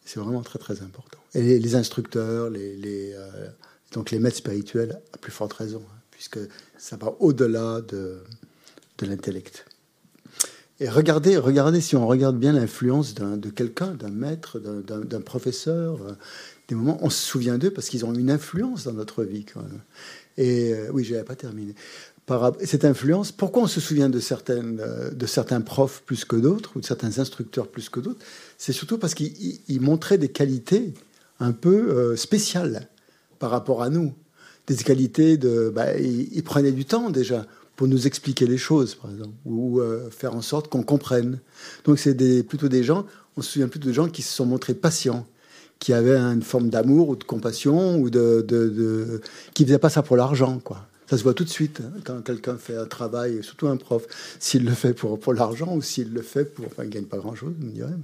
C'est 0.05 0.19
vraiment 0.19 0.43
très 0.43 0.59
très 0.59 0.83
important. 0.83 1.19
Et 1.35 1.59
les, 1.59 1.75
instructeurs, 1.75 2.49
les, 2.49 3.13
euh, 3.13 3.49
donc 3.93 4.11
les 4.11 4.19
maîtres 4.19 4.39
spirituels, 4.39 5.01
à 5.13 5.19
plus 5.19 5.33
forte 5.33 5.53
raison, 5.53 5.83
hein, 5.85 5.99
puisque 6.11 6.39
ça 6.79 6.97
va 6.97 7.15
au-delà 7.21 7.83
de, 7.83 8.23
de 8.97 9.07
l'intellect. 9.07 9.67
Et 10.81 10.89
regardez, 10.89 11.37
regardez, 11.37 11.81
si 11.83 11.97
on 11.97 12.07
regarde 12.07 12.39
bien 12.39 12.53
l'influence 12.53 13.15
de 13.15 13.51
quelqu'un, 13.51 13.95
d'un 13.95 14.11
maître, 14.11 14.59
d'un 14.61 15.21
professeur, 15.21 16.01
euh, 16.03 16.13
des 16.69 16.75
moments, 16.75 16.99
on 17.03 17.11
se 17.11 17.23
souvient 17.23 17.59
d'eux 17.59 17.71
parce 17.71 17.89
qu'ils 17.89 18.07
ont 18.07 18.15
une 18.15 18.31
influence 18.31 18.85
dans 18.85 18.93
notre 18.93 19.25
vie 19.25 19.45
quand 19.45 19.61
même. 19.61 19.83
Et 20.37 20.73
euh, 20.73 20.91
oui, 20.93 21.05
je 21.05 21.13
n'avais 21.13 21.25
pas 21.25 21.35
terminé 21.35 21.75
cette 22.65 22.85
influence, 22.85 23.33
pourquoi 23.33 23.63
on 23.63 23.67
se 23.67 23.81
souvient 23.81 24.09
de, 24.09 24.21
certaines, 24.21 24.81
euh, 24.81 25.11
de 25.11 25.27
certains 25.27 25.61
profs 25.61 26.03
plus 26.05 26.25
que 26.25 26.37
d'autres, 26.37 26.73
ou 26.77 26.81
de 26.81 26.85
certains 26.85 27.19
instructeurs 27.19 27.69
plus 27.69 27.89
que 27.89 28.01
d'autres? 28.01 28.25
C'est 28.57 28.73
surtout 28.73 28.99
parce 28.99 29.15
qu'ils 29.15 29.81
montraient 29.81 30.19
des 30.19 30.29
qualités 30.29 30.95
un 31.41 31.53
peu 31.53 31.91
euh, 31.91 32.17
spéciales 32.17 32.89
par 33.39 33.51
rapport 33.51 33.83
à 33.83 33.91
nous. 33.91 34.13
Des 34.67 34.77
qualités 34.77 35.37
de... 35.37 35.73
Bah, 35.75 35.97
ils, 35.99 36.43
prenaient 36.43 36.73
du 36.73 36.85
temps 36.85 37.11
déjà 37.11 37.47
pour 37.77 37.89
nous 37.89 38.07
expliquer 38.07 38.47
les 38.47 38.59
choses, 38.59 38.95
par 38.95 39.11
exemple, 39.11 39.35
ou 39.47 39.81
euh, 39.81 40.11
faire 40.11 40.35
en 40.35 40.43
sorte 40.43 40.69
qu'on 40.69 40.83
comprenne. 40.83 41.39
Donc 41.85 41.99
c'est 41.99 42.43
plutôt 42.43 42.69
des 42.69 42.83
gens, 42.83 43.07
on 43.37 43.43
se 43.43 43.53
souvient 43.53 43.69
plutôt 43.69 43.89
de 43.89 43.95
gens 43.95 44.09
qui 44.09 44.21
se 44.21 44.35
sont 44.35 44.45
montrés 44.45 44.75
patients, 44.75 45.27
qui 45.79 45.93
avaient 45.93 46.19
une 46.19 46.43
forme 46.43 46.69
d'amour 46.71 47.09
ou 47.09 47.17
de 47.17 47.25
compassion, 47.25 47.97
ou 47.99 48.11
de, 48.11 48.45
de, 48.47 49.21
qui 49.55 49.63
ne 49.63 49.69
faisaient 49.69 49.79
pas 49.79 49.91
ça 49.91 50.03
pour 50.03 50.17
l'argent, 50.17 50.59
quoi. 50.59 50.88
Ça 51.09 51.17
se 51.17 51.23
voit 51.23 51.33
tout 51.33 51.45
de 51.45 51.49
suite 51.49 51.81
quand 52.05 52.21
quelqu'un 52.21 52.59
fait 52.59 52.77
un 52.77 52.85
travail, 52.85 53.43
surtout 53.43 53.69
un 53.69 53.79
prof, 53.79 54.07
s'il 54.39 54.65
le 54.67 54.73
fait 54.73 54.93
pour, 54.93 55.19
pour 55.19 55.33
l'argent 55.33 55.75
ou 55.75 55.81
s'il 55.81 56.13
le 56.13 56.21
fait 56.21 56.45
pour. 56.45 56.67
Enfin, 56.67 56.83
il 56.85 56.89
ne 56.89 56.93
gagne 56.93 57.07
pas 57.07 57.17
grand-chose, 57.17 57.55
me 57.59 57.71
dirait. 57.71 57.95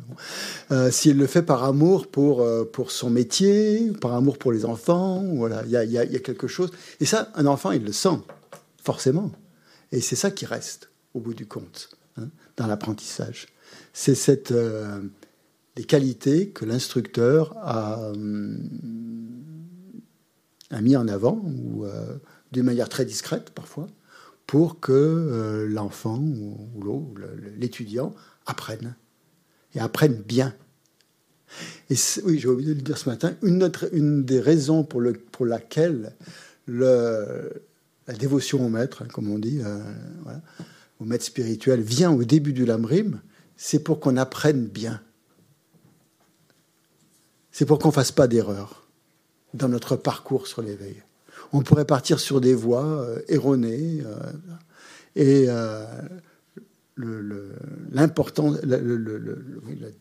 Euh, 0.70 0.90
s'il 0.90 1.18
le 1.18 1.26
fait 1.26 1.42
par 1.42 1.64
amour 1.64 2.06
pour, 2.06 2.40
euh, 2.40 2.64
pour 2.64 2.90
son 2.90 3.10
métier, 3.10 3.92
par 4.00 4.14
amour 4.14 4.38
pour 4.38 4.52
les 4.52 4.64
enfants, 4.64 5.22
voilà, 5.34 5.64
il 5.66 5.70
y 5.70 5.76
a, 5.76 5.84
y 5.84 5.98
a, 5.98 6.18
quelque 6.18 6.46
chose. 6.46 6.70
Et 7.00 7.04
ça, 7.04 7.30
un 7.34 7.44
enfant, 7.44 7.72
il 7.72 7.84
le 7.84 7.92
sent, 7.92 8.18
forcément. 8.82 9.30
Et 9.92 10.00
c'est 10.00 10.16
ça 10.16 10.30
qui 10.30 10.46
reste, 10.46 10.88
au 11.12 11.20
bout 11.20 11.34
du 11.34 11.44
compte, 11.44 11.90
hein, 12.16 12.28
dans 12.56 12.66
l'apprentissage. 12.66 13.48
C'est 13.92 14.14
cette. 14.14 14.52
Euh, 14.52 15.00
les 15.76 15.84
qualités 15.84 16.50
que 16.50 16.64
l'instructeur 16.64 17.52
a, 17.58 18.10
hum, 18.10 18.60
a 20.70 20.80
mis 20.80 20.96
en 20.96 21.08
avant 21.08 21.42
ou 21.44 21.84
d'une 22.54 22.64
manière 22.64 22.88
très 22.88 23.04
discrète 23.04 23.50
parfois, 23.50 23.88
pour 24.46 24.80
que 24.80 24.92
euh, 24.92 25.66
l'enfant 25.68 26.18
ou, 26.18 27.14
l'étudiant 27.58 28.14
apprenne, 28.46 28.94
et 29.74 29.80
apprenne 29.80 30.14
bien. 30.14 30.54
Et 31.90 31.96
oui, 32.24 32.38
j'ai 32.38 32.48
oublié 32.48 32.70
de 32.70 32.78
le 32.78 32.82
dire 32.82 32.96
ce 32.96 33.08
matin, 33.08 33.34
une, 33.42 34.24
des 34.24 34.40
raisons 34.40 34.84
pour, 34.84 35.00
le, 35.00 35.12
pour 35.12 35.46
laquelle 35.46 36.14
le, 36.66 37.52
la 38.06 38.14
dévotion 38.14 38.64
au 38.64 38.68
maître, 38.68 39.02
hein, 39.02 39.08
comme 39.12 39.30
on 39.30 39.38
dit, 39.38 39.60
euh, 39.62 39.78
au 41.00 41.04
maître 41.04 41.24
spirituel, 41.24 41.80
vient 41.80 42.12
au 42.12 42.24
début 42.24 42.52
du 42.52 42.64
lamrim, 42.64 43.20
c'est 43.56 43.80
pour 43.80 44.00
qu'on 44.00 44.16
apprenne 44.16 44.66
bien. 44.66 45.00
C'est 47.50 47.66
pour 47.66 47.78
qu'on 47.78 47.88
ne 47.88 47.94
fasse 47.94 48.12
pas 48.12 48.26
d'erreur 48.26 48.86
dans 49.54 49.68
notre 49.68 49.96
parcours 49.96 50.46
sur 50.46 50.62
l'éveil 50.62 51.02
on 51.54 51.62
pourrait 51.62 51.84
partir 51.84 52.18
sur 52.18 52.40
des 52.40 52.54
voies 52.54 52.84
euh, 52.84 53.20
erronées. 53.28 54.02
Euh, 54.04 54.32
et 55.16 55.44
euh, 55.48 55.84
l'importance, 57.92 58.58
la 58.62 58.78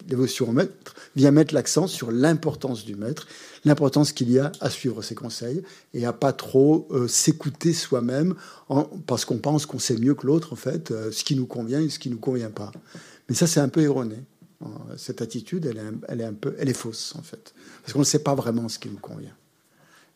dévotion 0.06 0.50
au 0.50 0.52
maître 0.52 0.96
vient 1.16 1.32
mettre 1.32 1.54
l'accent 1.54 1.88
sur 1.88 2.12
l'importance 2.12 2.86
du 2.86 2.96
maître, 2.96 3.28
l'importance 3.66 4.12
qu'il 4.12 4.32
y 4.32 4.40
a 4.40 4.52
à 4.60 4.70
suivre 4.70 5.02
ses 5.02 5.16
conseils 5.16 5.64
et 5.94 6.06
à 6.06 6.14
pas 6.14 6.34
trop 6.34 6.88
s'écouter 7.08 7.74
soi-même 7.74 8.36
parce 9.08 9.26
qu'on 9.26 9.40
pense 9.40 9.66
qu'on 9.66 9.80
sait 9.80 9.98
mieux 9.98 10.14
que 10.14 10.28
l'autre, 10.28 10.54
en 10.54 10.56
fait, 10.56 10.94
ce 11.12 11.24
qui 11.24 11.36
nous 11.36 11.48
convient 11.48 11.82
et 11.82 11.90
ce 11.90 11.98
qui 11.98 12.12
nous 12.12 12.20
convient 12.20 12.52
pas. 12.52 12.72
Mais 13.28 13.34
ça, 13.34 13.48
c'est 13.48 13.60
un 13.60 13.70
peu 13.70 13.82
erroné. 13.82 14.18
Cette 14.96 15.24
attitude, 15.24 15.66
elle 15.66 15.78
est, 15.78 15.92
elle 16.10 16.22
est 16.22 16.26
un 16.26 16.34
peu, 16.34 16.56
elle 16.60 16.70
est 16.70 16.74
fausse, 16.74 17.16
en 17.18 17.24
fait. 17.24 17.56
Parce 17.82 17.94
qu'on 17.94 18.00
ne 18.00 18.04
sait 18.04 18.24
pas 18.24 18.36
vraiment 18.36 18.70
ce 18.70 18.78
qui 18.78 18.90
nous 18.90 19.00
convient. 19.00 19.36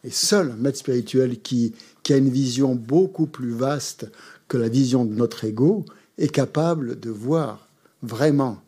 Et 0.03 0.11
seul 0.11 0.51
un 0.51 0.55
maître 0.55 0.77
spirituel 0.77 1.39
qui, 1.41 1.73
a 2.09 2.15
une 2.15 2.29
vision 2.29 2.73
beaucoup 2.73 3.25
plus 3.25 3.51
vaste 3.51 4.09
que 4.47 4.57
la 4.57 4.69
vision 4.69 5.03
de 5.03 5.13
notre 5.13 5.43
ego 5.43 5.83
est 6.17 6.29
capable 6.29 6.97
de 6.99 7.09
voir 7.09 7.67
vraiment 8.01 8.61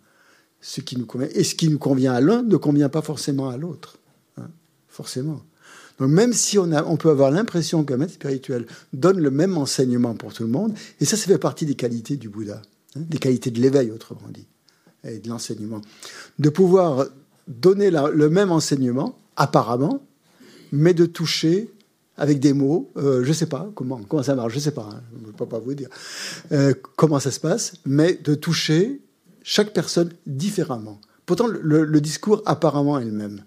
ce 0.59 0.81
qui 0.81 0.97
nous 0.97 1.05
convient. 1.05 1.29
Et 1.33 1.45
ce 1.45 1.55
qui 1.55 1.69
nous 1.69 1.79
convient 1.79 2.13
à 2.13 2.19
l'un 2.19 2.41
ne 2.41 2.57
convient 2.57 2.89
pas 2.89 3.01
forcément 3.01 3.49
à 3.49 3.55
l'autre. 3.55 3.97
Hein, 4.37 4.49
forcément. 4.89 5.41
Donc 5.99 6.09
même 6.09 6.33
si 6.33 6.57
on, 6.57 6.71
a, 6.73 6.83
on 6.83 6.97
peut 6.97 7.09
avoir 7.09 7.31
l'impression 7.31 7.85
qu'un 7.85 7.97
maître 7.97 8.13
spirituel 8.13 8.65
donne 8.91 9.19
le 9.19 9.31
même 9.31 9.57
enseignement 9.57 10.15
pour 10.15 10.33
tout 10.33 10.43
le 10.43 10.49
monde, 10.49 10.73
et 10.99 11.05
ça, 11.05 11.15
ça 11.15 11.27
fait 11.27 11.37
partie 11.37 11.65
des 11.65 11.75
qualités 11.75 12.17
du 12.17 12.29
Bouddha, 12.29 12.61
hein, 12.95 13.01
des 13.01 13.19
qualités 13.19 13.51
de 13.51 13.61
l'éveil, 13.61 13.91
autrement 13.91 14.27
dit, 14.33 14.47
et 15.05 15.19
de 15.19 15.29
l'enseignement. 15.29 15.81
De 16.39 16.49
pouvoir 16.49 17.05
donner 17.47 17.89
le 17.91 18.29
même 18.29 18.51
enseignement, 18.51 19.17
apparemment, 19.35 20.01
mais 20.71 20.93
de 20.93 21.05
toucher 21.05 21.69
avec 22.19 22.39
des 22.39 22.53
mots, 22.53 22.91
euh, 22.97 23.23
je 23.23 23.29
ne 23.29 23.33
sais 23.33 23.45
pas 23.45 23.71
comment, 23.75 24.01
comment 24.03 24.23
ça 24.23 24.35
marche, 24.35 24.51
je 24.51 24.57
ne 24.57 24.63
sais 24.63 24.71
pas, 24.71 24.89
hein, 24.91 25.01
je 25.21 25.27
ne 25.27 25.31
peux 25.31 25.45
pas 25.45 25.59
vous 25.59 25.73
dire 25.73 25.87
euh, 26.51 26.73
comment 26.97 27.19
ça 27.19 27.31
se 27.31 27.39
passe, 27.39 27.73
mais 27.85 28.13
de 28.15 28.35
toucher 28.35 29.01
chaque 29.41 29.73
personne 29.73 30.11
différemment. 30.27 30.99
Pourtant, 31.25 31.47
le, 31.47 32.01
discours 32.01 32.41
apparemment 32.45 32.99
est 32.99 33.05
le 33.05 33.11
même, 33.11 33.43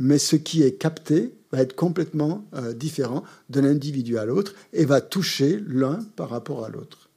mais 0.00 0.18
ce 0.18 0.34
qui 0.34 0.62
est 0.62 0.72
capté 0.72 1.34
va 1.52 1.60
être 1.60 1.76
complètement 1.76 2.44
euh, 2.54 2.72
différent 2.72 3.22
de 3.50 3.60
l'individu 3.60 4.18
à 4.18 4.24
l'autre 4.24 4.54
et 4.72 4.84
va 4.84 5.00
toucher 5.00 5.62
l'un 5.68 6.00
par 6.16 6.30
rapport 6.30 6.64
à 6.64 6.68
l'autre. 6.68 7.08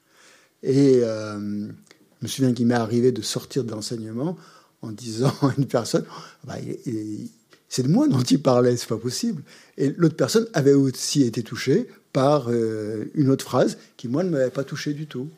Et 0.61 0.99
je 1.01 1.37
me 2.21 2.27
souviens 2.27 2.53
qu'il 2.53 2.67
m'est 2.67 2.73
arrivé 2.73 3.13
de 3.13 3.21
sortir 3.21 3.63
de 3.63 3.71
l'enseignement 3.71 4.35
en 4.81 4.91
disant 4.91 5.33
à 5.41 5.53
une 5.57 5.67
personne, 5.67 6.05
bah, 6.43 6.55
il, 6.85 7.29
c'est 7.69 7.83
de 7.83 7.87
moi 7.87 8.07
dont 8.07 8.21
il 8.21 8.41
parlait, 8.41 8.75
c'est 8.75 8.89
pas 8.89 8.97
possible. 8.97 9.43
Et 9.77 9.93
l'autre 9.95 10.15
personne 10.15 10.47
avait 10.53 10.73
aussi 10.73 11.23
été 11.23 11.43
touchée 11.43 11.87
par 12.11 12.47
euh, 12.49 13.05
une 13.13 13.29
autre 13.29 13.45
phrase 13.45 13.77
qui, 13.95 14.07
moi, 14.07 14.23
ne 14.23 14.29
m'avait 14.29 14.49
pas 14.49 14.63
touché 14.63 14.93
du 14.93 15.05
tout. 15.05 15.29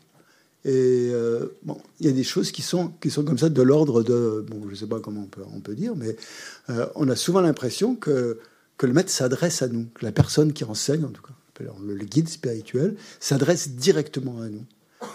Et 0.63 1.09
euh, 1.11 1.47
bon, 1.63 1.77
il 1.99 2.05
y 2.05 2.09
a 2.09 2.13
des 2.13 2.23
choses 2.23 2.51
qui 2.51 2.61
sont, 2.61 2.89
qui 3.01 3.09
sont 3.09 3.23
comme 3.23 3.38
ça 3.38 3.49
de 3.49 3.61
l'ordre 3.61 4.03
de, 4.03 4.45
bon, 4.47 4.69
je 4.69 4.75
sais 4.75 4.86
pas 4.86 4.99
comment 4.99 5.21
on 5.21 5.25
peut, 5.25 5.41
on 5.53 5.59
peut 5.59 5.75
dire, 5.75 5.95
mais 5.95 6.15
euh, 6.69 6.86
on 6.95 7.09
a 7.09 7.15
souvent 7.15 7.41
l'impression 7.41 7.95
que, 7.95 8.39
que 8.77 8.86
le 8.86 8.93
maître 8.93 9.09
s'adresse 9.09 9.61
à 9.61 9.67
nous, 9.67 9.88
que 9.93 10.05
la 10.05 10.11
personne 10.11 10.53
qui 10.53 10.63
enseigne, 10.63 11.03
en 11.03 11.09
tout 11.09 11.23
cas, 11.23 11.34
le, 11.84 11.95
guide 12.05 12.29
spirituel, 12.29 12.95
s'adresse 13.19 13.71
directement 13.71 14.41
à 14.41 14.49
nous, 14.49 14.65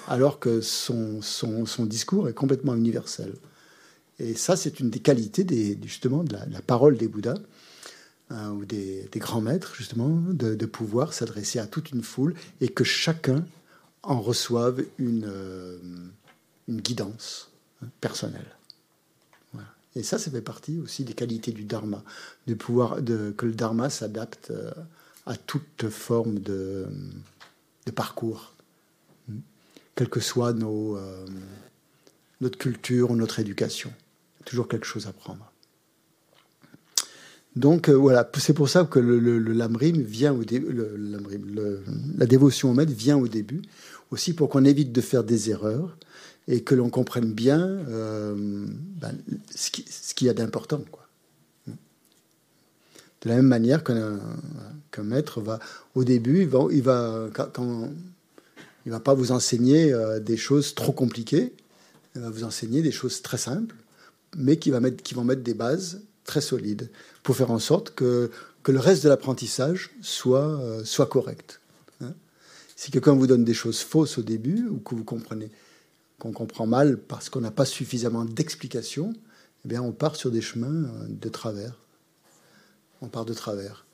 alors 0.09 0.41
que 0.41 0.61
son, 0.61 1.23
son, 1.23 1.65
son 1.65 1.87
discours 1.87 2.29
est 2.29 2.35
complètement 2.35 2.75
universel. 2.75 3.33
Et 4.19 4.35
ça, 4.35 4.57
c'est 4.57 4.81
une 4.81 4.91
des 4.91 5.01
qualités 5.01 5.79
justement 5.83 6.25
de 6.25 6.33
la, 6.33 6.63
parole 6.63 6.97
des 6.97 7.09
Bouddhas 7.09 7.39
hein, 8.31 8.53
ou 8.53 8.65
des, 8.65 9.09
grands 9.17 9.41
maîtres, 9.43 9.75
justement, 9.75 10.09
de, 10.09 10.67
pouvoir 10.67 11.13
s'adresser 11.13 11.59
à 11.59 11.67
toute 11.67 11.91
une 11.91 12.03
foule 12.03 12.35
et 12.61 12.69
que 12.69 12.85
chacun 12.85 13.45
en 14.03 14.21
reçoive 14.21 14.85
une, 14.99 15.27
euh, 15.27 15.79
une 16.69 16.81
guidance 16.81 17.51
hein, 17.83 17.89
personnelle. 18.01 18.57
Et 19.97 20.03
ça, 20.03 20.19
ça 20.19 20.31
fait 20.31 20.43
partie 20.43 20.79
aussi 20.79 21.05
des 21.05 21.15
qualités 21.15 21.53
du 21.53 21.65
dharma, 21.65 22.05
de 22.47 22.53
pouvoir, 22.53 22.97
que 22.97 23.47
le 23.47 23.55
dharma 23.55 23.89
s'adapte 23.89 24.51
euh, 24.51 24.71
à 25.25 25.37
toute 25.37 25.89
forme 25.89 26.39
de, 26.39 26.87
de 27.87 27.91
parcours, 27.91 28.53
hein, 29.31 29.37
quelle 29.95 30.11
que 30.11 30.21
soit 30.21 30.53
nos, 30.53 30.99
euh, 30.99 31.27
notre 32.43 32.59
culture 32.59 33.11
ou 33.11 33.17
notre 33.17 33.41
éducation. 33.41 33.91
Toujours 34.47 34.69
quelque 34.69 34.87
chose 34.87 35.07
à 35.07 35.13
prendre. 35.13 35.53
Donc 37.57 37.89
euh, 37.89 37.93
voilà, 37.93 38.31
c'est 38.39 38.55
pour 38.55 38.69
ça 38.69 38.85
que 38.85 38.99
le, 38.99 39.19
le, 39.19 39.39
lamrim 39.53 40.03
vient 40.03 40.33
au 40.33 40.45
début, 40.45 40.69
la 42.17 42.27
dévotion 42.27 42.71
au 42.71 42.75
maître 42.75 42.93
vient 42.93 43.17
au 43.17 43.29
début, 43.29 43.63
aussi 44.11 44.35
pour 44.35 44.49
qu'on 44.49 44.65
évite 44.65 44.93
de 44.93 45.01
faire 45.01 45.25
des 45.25 45.51
erreurs 45.51 45.97
et 46.49 46.63
que 46.63 46.75
l'on 46.75 46.91
comprenne 46.91 47.33
bien 47.33 47.61
euh, 47.61 48.35
ben, 48.37 49.17
ce 49.55 49.71
qu'il 49.71 49.85
ce 49.89 50.25
y 50.25 50.29
a 50.29 50.35
d'important. 50.35 50.83
De 51.67 53.31
la 53.31 53.37
même 53.37 53.47
manière 53.47 53.83
qu'un 53.83 55.03
maître 55.03 55.41
va, 55.41 55.59
au 55.95 56.05
début, 56.05 56.43
il 56.43 56.49
va, 56.49 56.67
il 56.71 56.83
va, 56.83 57.29
quand, 57.33 57.91
il 58.85 58.93
va 58.93 59.01
pas 59.01 59.15
vous 59.15 59.33
enseigner 59.33 59.93
euh, 59.93 60.21
des 60.21 60.37
choses 60.37 60.75
trop 60.75 60.93
compliquées, 60.93 61.55
il 62.15 62.21
va 62.21 62.31
vous 62.31 62.45
enseigner 62.45 62.83
des 62.83 62.93
choses 62.93 63.23
très 63.23 63.39
simples, 63.39 63.75
mais 64.37 64.57
qui, 64.57 64.71
vont 64.71 65.25
mettre 65.25 65.43
des 65.43 65.55
bases 65.55 66.03
très 66.25 66.41
solides 66.41 66.91
pour 67.23 67.37
faire 67.37 67.51
en 67.51 67.59
sorte 67.59 67.95
que, 67.95 68.31
le 68.69 68.81
reste 68.81 69.05
de 69.05 69.09
l'apprentissage 69.09 69.91
soit, 70.03 70.61
euh, 70.61 70.85
soit 70.85 71.07
correct. 71.07 71.61
Hein. 72.01 72.15
si 72.75 72.91
quelqu'un 72.91 73.15
vous 73.15 73.29
donne 73.29 73.45
des 73.45 73.55
choses 73.55 73.79
fausses 73.79 74.19
au 74.19 74.23
début, 74.23 74.67
ou 74.67 74.79
que 74.79 74.97
vous 74.97 75.05
comprenez, 75.05 75.53
qu'on 76.19 76.33
comprend 76.33 76.67
mal 76.67 76.97
parce 76.97 77.29
qu'on 77.29 77.41
n'a 77.41 77.53
pas 77.53 77.65
suffisamment 77.65 78.25
d'explications, 78.25 79.13
eh 79.65 79.69
bien 79.69 79.83
on 79.83 79.93
part 79.93 80.17
sur 80.17 80.33
des 80.33 80.41
chemins 80.41 80.85
euh, 80.85 81.07
de 81.09 81.29
travers. 81.29 81.79
On 83.03 83.09
part 83.09 83.25
de 83.25 83.35
travers. 83.35 83.87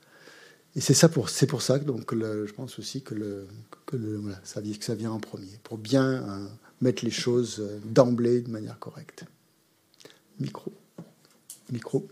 Et 0.75 0.81
c'est 0.81 1.07
pour, 1.09 1.29
ça 1.29 1.45
que 1.45 2.45
je 2.47 2.53
pense 2.53 2.79
aussi 2.79 3.03
que 3.03 3.45
ça 4.41 4.95
vient 4.95 5.11
en 5.11 5.19
premier, 5.19 5.59
pour 5.63 5.77
bien 5.77 6.03
euh, 6.03 6.47
mettre 6.81 7.05
les 7.05 7.11
choses 7.11 7.59
euh, 7.59 7.79
d'emblée 7.85 8.41
de 8.41 8.49
manière 8.49 8.79
correcte. 8.79 9.25
Micro. 10.39 10.71
Micro. 11.71 12.07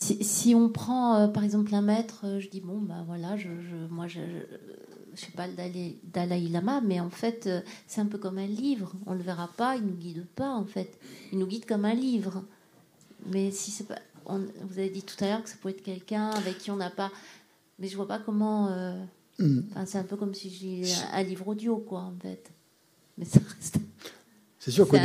Si, 0.00 0.54
on 0.54 0.70
prend 0.70 1.16
euh, 1.16 1.28
par 1.28 1.44
exemple 1.44 1.74
un 1.74 1.82
maître, 1.82 2.20
euh, 2.24 2.40
je 2.40 2.48
dis 2.48 2.62
bon 2.62 2.78
bah 2.80 3.04
voilà, 3.06 3.36
je, 3.36 3.48
moi 3.90 4.06
je, 4.06 4.20
je, 5.12 5.20
suis 5.20 5.32
pas 5.32 5.46
le 5.46 5.52
Dalai, 5.52 6.48
Lama, 6.48 6.80
mais 6.80 6.98
en 6.98 7.10
fait 7.10 7.50
c'est 7.86 8.00
un 8.00 8.06
peu 8.06 8.16
comme 8.16 8.38
un 8.38 8.46
livre. 8.46 8.92
On 9.06 9.12
le 9.12 9.22
verra 9.22 9.48
pas, 9.48 9.76
il 9.76 9.84
nous 9.84 9.94
guide 9.94 10.24
pas 10.34 10.50
en 10.50 10.64
fait. 10.64 10.98
Il 11.32 11.38
nous 11.38 11.46
guide 11.46 11.66
comme 11.66 11.84
un 11.84 11.94
livre. 11.94 12.42
Mais 13.26 13.50
si 13.50 13.70
c'est 13.70 13.84
pas, 13.84 13.98
vous 14.26 14.78
avez 14.78 14.88
dit 14.88 15.02
tout 15.02 15.22
à 15.22 15.28
l'heure 15.28 15.42
que 15.42 15.50
ça 15.50 15.56
peut 15.60 15.68
être 15.68 15.82
quelqu'un 15.82 16.30
avec 16.30 16.56
qui 16.56 16.70
on 16.70 16.76
n'a 16.76 16.90
pas, 16.90 17.12
mais 17.78 17.88
je 17.88 17.96
vois 17.96 18.08
pas 18.08 18.18
comment. 18.18 18.70
Mm. 19.38 19.60
c'est 19.86 19.98
un 19.98 20.04
peu 20.04 20.16
comme 20.16 20.34
si 20.34 20.50
j'ai 20.50 20.82
un, 21.12 21.22
livre 21.22 21.48
audio, 21.48 21.76
quoi, 21.76 22.00
en 22.00 22.14
fait. 22.20 22.50
Mais 23.16 23.24
ça 23.24 23.40
reste. 23.56 23.78
C'est 24.60 24.72
sûr 24.72 24.86
qu'au 24.86 24.98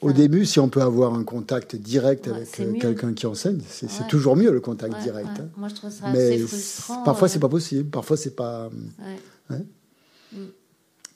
au, 0.00 0.12
début, 0.12 0.44
si 0.44 0.58
on 0.58 0.68
peut 0.68 0.80
avoir 0.80 1.14
un 1.14 1.22
contact 1.22 1.76
direct 1.76 2.26
avec 2.26 2.58
euh, 2.58 2.72
quelqu'un 2.72 3.12
qui 3.12 3.26
enseigne, 3.26 3.60
c'est 3.68 4.08
toujours 4.08 4.34
mieux 4.34 4.50
le 4.50 4.60
contact 4.60 4.98
direct. 5.02 5.28
Hein. 5.38 5.50
Moi, 5.56 5.68
je 5.68 5.74
trouve 5.74 5.90
ça 5.90 6.10
Mais 6.10 6.34
assez 6.34 6.38
frustrant. 6.38 7.02
Parfois, 7.04 7.28
c'est 7.28 7.38
pas 7.38 7.50
possible. 7.50 7.90
Parfois, 7.90 8.16
c'est 8.16 8.34
pas. 8.34 8.70
Mm. 9.50 10.36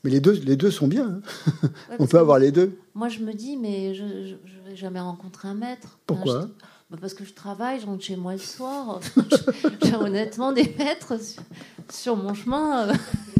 Mais 0.05 0.11
les 0.11 0.20
deux, 0.20 0.32
les 0.32 0.55
deux 0.55 0.70
sont 0.70 0.87
bien. 0.87 1.20
Hein. 1.64 1.68
on 1.99 2.07
peut 2.07 2.18
avoir 2.18 2.39
les 2.39 2.53
deux. 2.53 2.78
Moi, 2.95 3.09
je 3.09 3.20
me 3.20 3.32
dis, 3.32 3.57
mais 3.57 3.95
je 3.95 4.05
ne 4.05 4.68
vais 4.68 4.76
jamais 4.76 5.01
rencontrer 5.01 5.49
un 5.49 5.55
maître. 5.55 5.99
Pourquoi 6.07 6.49
bah, 6.91 6.99
parce 7.01 7.14
que 7.14 7.24
je 7.24 7.34
travaille, 7.34 7.80
je 7.80 7.87
rentre 7.87 8.05
chez 8.05 8.16
moi 8.16 8.32
le 8.32 8.39
soir. 8.39 9.01
J'ai 9.82 9.97
honnêtement 9.97 10.53
des 10.53 10.72
maîtres 10.78 11.14
sur, 11.91 12.16
mon 12.16 12.32
chemin. 12.32 12.89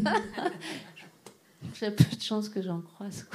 J'ai 1.79 1.91
peu 1.91 2.03
de 2.03 2.21
chance 2.21 2.49
que 2.49 2.61
j'en 2.61 2.81
croise. 2.81 3.25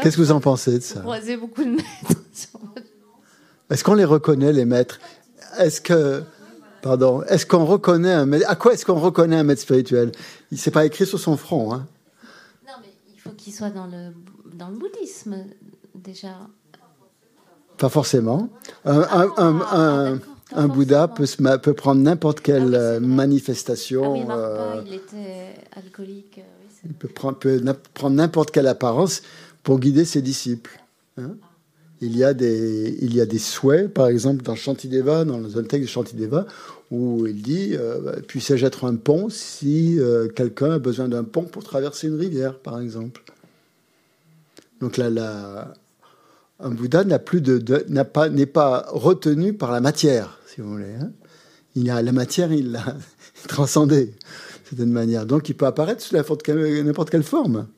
Qu'est-ce 0.00 0.16
que 0.16 0.22
vous 0.22 0.32
en 0.32 0.40
pensez 0.40 0.78
de 0.78 0.80
ça 0.80 0.96
Vous 0.96 1.02
croisez 1.02 1.36
beaucoup 1.36 1.64
de 1.64 1.70
maîtres. 1.70 1.86
Est-ce 3.70 3.84
qu'on 3.84 3.94
les 3.94 4.04
reconnaît, 4.04 4.52
les 4.52 4.64
maîtres? 4.64 5.00
Est-ce 5.58 5.80
que. 5.80 6.22
Pardon. 6.82 7.22
Est-ce 7.24 7.44
qu'on 7.44 7.66
reconnaît 7.66 8.12
un 8.12 8.26
maître 8.26 8.46
À 8.48 8.56
quoi 8.56 8.72
est-ce 8.72 8.86
qu'on 8.86 8.98
reconnaît 8.98 9.36
un 9.36 9.42
maître 9.42 9.60
spirituel? 9.60 10.12
Il 10.50 10.58
s'est 10.58 10.70
pas 10.70 10.86
écrit 10.86 11.06
sur 11.06 11.20
son 11.20 11.36
front. 11.36 11.74
Hein? 11.74 11.86
Non, 12.66 12.74
mais 12.80 12.88
il 13.12 13.20
faut 13.20 13.30
qu'il 13.30 13.52
soit 13.52 13.70
dans 13.70 13.86
le 13.86 14.12
dans 14.60 14.68
le 14.68 14.76
bouddhisme 14.76 15.46
déjà 15.94 16.36
Pas 17.78 17.88
forcément. 17.88 18.50
Un, 18.84 19.06
ah, 19.10 20.12
un, 20.52 20.68
Bouddha 20.68 21.08
peut, 21.08 21.24
peut, 21.62 21.72
prendre 21.72 22.02
n'importe 22.02 22.40
quelle 22.40 22.74
ah 22.74 23.00
manifestation. 23.00 24.26
Ah 24.28 24.36
euh, 24.36 24.82
il 24.86 24.94
était 24.94 25.54
alcoolique. 25.72 26.38
Euh, 26.38 26.84
il 26.84 26.92
peut 26.92 27.08
prendre, 27.08 27.38
peut 27.38 27.60
prendre 27.94 28.16
n'importe 28.16 28.50
quelle 28.50 28.66
apparence 28.66 29.22
pour 29.62 29.80
guider 29.80 30.04
ses 30.04 30.20
disciples. 30.20 30.78
Hein. 31.16 31.36
il, 32.00 32.16
y 32.16 32.24
a 32.24 32.34
des, 32.34 32.98
il 33.00 33.14
y 33.14 33.20
a 33.20 33.26
des 33.26 33.38
souhaits, 33.38 33.92
par 33.92 34.08
exemple, 34.08 34.42
dans 34.42 34.54
Shantideva, 34.54 35.24
dans 35.24 35.58
un 35.58 35.62
texte 35.62 35.88
de 35.88 35.90
Shantideva, 35.90 36.46
où 36.90 37.26
il 37.26 37.40
dit 37.40 37.70
euh, 37.74 38.20
Puissais-je 38.26 38.66
être 38.66 38.84
un 38.84 38.96
pont 38.96 39.28
si 39.30 39.98
quelqu'un 40.36 40.72
a 40.72 40.78
besoin 40.78 41.08
d'un 41.08 41.24
pont 41.24 41.44
pour 41.44 41.64
traverser 41.64 42.08
une 42.08 42.18
rivière, 42.18 42.58
par 42.58 42.78
exemple 42.78 43.22
donc 44.80 44.96
là, 44.96 45.74
un 46.58 46.70
Bouddha 46.70 47.04
n'est 47.04 48.46
pas 48.46 48.86
retenu 48.88 49.52
par 49.52 49.72
la 49.72 49.80
matière, 49.80 50.38
si 50.46 50.60
vous 50.60 50.70
voulez. 50.70 50.94
Hein. 51.00 51.12
il 51.74 51.90
a 51.90 52.02
la 52.02 52.12
matière, 52.12 52.52
il 52.52 52.72
l'a 52.72 52.96
transcendée 53.48 54.14
d'une 54.72 54.92
manière. 54.92 55.26
Donc 55.26 55.48
il 55.48 55.54
peut 55.54 55.66
apparaître 55.66 56.02
sous 56.02 56.14
n'importe 56.14 56.42
quelle, 56.42 56.84
n'importe 56.84 57.10
quelle 57.10 57.22
forme, 57.22 57.68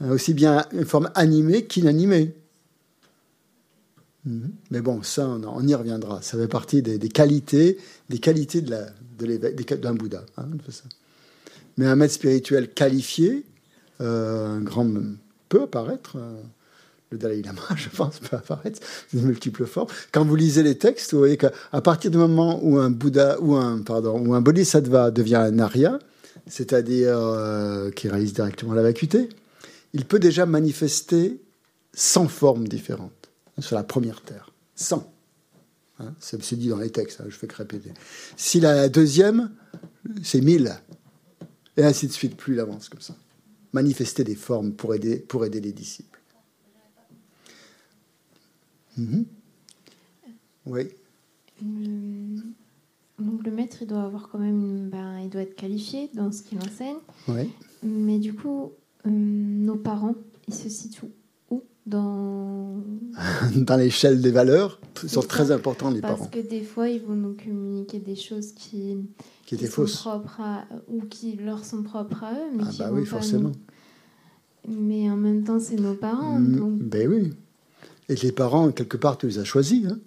hein, 0.00 0.10
aussi 0.10 0.34
bien 0.34 0.64
une 0.72 0.84
forme 0.84 1.10
animée 1.14 1.66
qu'inanimée. 1.66 2.34
Mhm. 4.24 4.52
Mais 4.70 4.80
bon, 4.80 5.02
ça, 5.02 5.28
on, 5.28 5.66
y 5.66 5.74
reviendra. 5.74 6.20
Ça 6.22 6.36
fait 6.36 6.48
partie 6.48 6.82
des, 6.82 6.98
qualités, 7.08 7.78
des 8.08 8.18
qualités 8.18 8.60
de, 8.60 8.70
la, 8.70 8.86
de 9.18 9.76
d'un 9.76 9.94
Bouddha. 9.94 10.24
Hein, 10.36 10.48
Mais 11.76 11.86
un 11.86 11.96
maître 11.96 12.14
spirituel 12.14 12.72
qualifié, 12.72 13.44
euh, 14.00 14.56
un 14.56 14.60
grand 14.60 14.84
peut 15.48 15.62
apparaître. 15.62 16.16
Euh, 16.16 16.40
le 17.10 17.18
Dalai 17.18 17.42
Lama, 17.42 17.62
je 17.76 17.88
pense, 17.88 18.18
peut 18.18 18.36
apparaître 18.36 18.80
de 19.12 19.20
multiples 19.20 19.66
formes. 19.66 19.88
Quand 20.12 20.24
vous 20.24 20.36
lisez 20.36 20.62
les 20.62 20.76
textes, 20.76 21.12
vous 21.12 21.18
voyez 21.18 21.36
qu'à 21.36 21.52
partir 21.82 22.10
du 22.10 22.18
moment 22.18 22.60
où 22.62 22.78
un 22.78 22.90
Bouddha 22.90 23.40
ou 23.40 23.54
un 23.54 23.80
pardon 23.82 24.18
ou 24.26 24.34
un 24.34 24.40
Bodhisattva 24.40 25.10
devient 25.10 25.36
un 25.36 25.58
Arya, 25.58 25.98
c'est-à-dire 26.46 27.16
euh, 27.16 27.90
qui 27.90 28.08
réalise 28.08 28.32
directement 28.32 28.74
la 28.74 28.82
vacuité, 28.82 29.28
il 29.92 30.04
peut 30.04 30.18
déjà 30.18 30.46
manifester 30.46 31.40
100 31.94 32.28
formes 32.28 32.68
différentes 32.68 33.30
sur 33.60 33.76
la 33.76 33.84
première 33.84 34.20
terre. 34.20 34.50
100. 34.74 35.12
Hein, 35.98 36.12
c'est 36.20 36.54
dit 36.54 36.68
dans 36.68 36.78
les 36.78 36.90
textes, 36.90 37.20
hein, 37.20 37.26
je 37.28 37.36
fais 37.36 37.46
que 37.46 37.56
répéter. 37.56 37.92
Si 38.36 38.60
la 38.60 38.88
deuxième, 38.88 39.50
c'est 40.22 40.42
1000. 40.42 40.74
Et 41.78 41.84
ainsi 41.84 42.06
de 42.06 42.12
suite, 42.12 42.36
plus 42.36 42.54
il 42.54 42.60
avance 42.60 42.88
comme 42.88 43.00
ça 43.00 43.14
manifester 43.72 44.24
des 44.24 44.34
formes 44.34 44.72
pour 44.72 44.94
aider, 44.94 45.18
pour 45.18 45.44
aider 45.44 45.60
les 45.60 45.72
disciples. 45.72 46.20
Mhm. 48.96 49.26
Oui. 50.66 50.88
Euh, 51.62 52.36
donc 53.18 53.44
le 53.44 53.50
maître, 53.50 53.78
il 53.80 53.86
doit 53.86 54.02
avoir 54.02 54.28
quand 54.28 54.38
même, 54.38 54.88
ben, 54.90 55.20
il 55.20 55.30
doit 55.30 55.42
être 55.42 55.54
qualifié 55.54 56.10
dans 56.14 56.32
ce 56.32 56.42
qu'il 56.42 56.58
enseigne. 56.58 56.96
Oui. 57.28 57.50
Mais 57.82 58.18
du 58.18 58.34
coup, 58.34 58.72
euh, 59.06 59.10
nos 59.10 59.76
parents, 59.76 60.14
ils 60.48 60.54
se 60.54 60.68
situent 60.68 61.06
où 61.50 61.62
dans 61.86 62.82
dans 63.56 63.76
l'échelle 63.76 64.20
des 64.20 64.30
valeurs, 64.30 64.80
ils 65.02 65.08
sont 65.08 65.22
très 65.22 65.50
importants 65.50 65.90
les 65.90 66.00
parents. 66.00 66.16
Parce 66.16 66.30
que 66.30 66.40
des 66.40 66.62
fois, 66.62 66.88
ils 66.88 67.02
vont 67.02 67.14
nous 67.14 67.34
communiquer 67.34 67.98
des 67.98 68.16
choses 68.16 68.52
qui 68.52 68.96
qui 69.46 69.54
étaient 69.54 69.66
fausses 69.66 70.06
ou 70.88 71.00
qui 71.02 71.36
leur 71.36 71.64
sont 71.64 71.82
propres 71.82 72.24
à 72.24 72.32
eux, 72.32 72.50
mais 72.54 72.64
ah 72.66 72.70
qui 72.70 72.78
bah 72.78 72.90
oui, 72.92 73.06
forcément. 73.06 73.52
Mais 74.68 75.08
en 75.08 75.16
même 75.16 75.44
temps, 75.44 75.60
c'est 75.60 75.76
nos 75.76 75.94
parents. 75.94 76.38
Mm, 76.40 76.78
ben 76.80 77.08
oui. 77.08 77.32
Et 78.08 78.16
les 78.16 78.32
parents, 78.32 78.72
quelque 78.72 78.96
part, 78.96 79.16
tu 79.16 79.26
les 79.28 79.38
as 79.38 79.44
choisis, 79.44 79.86
hein, 79.86 79.98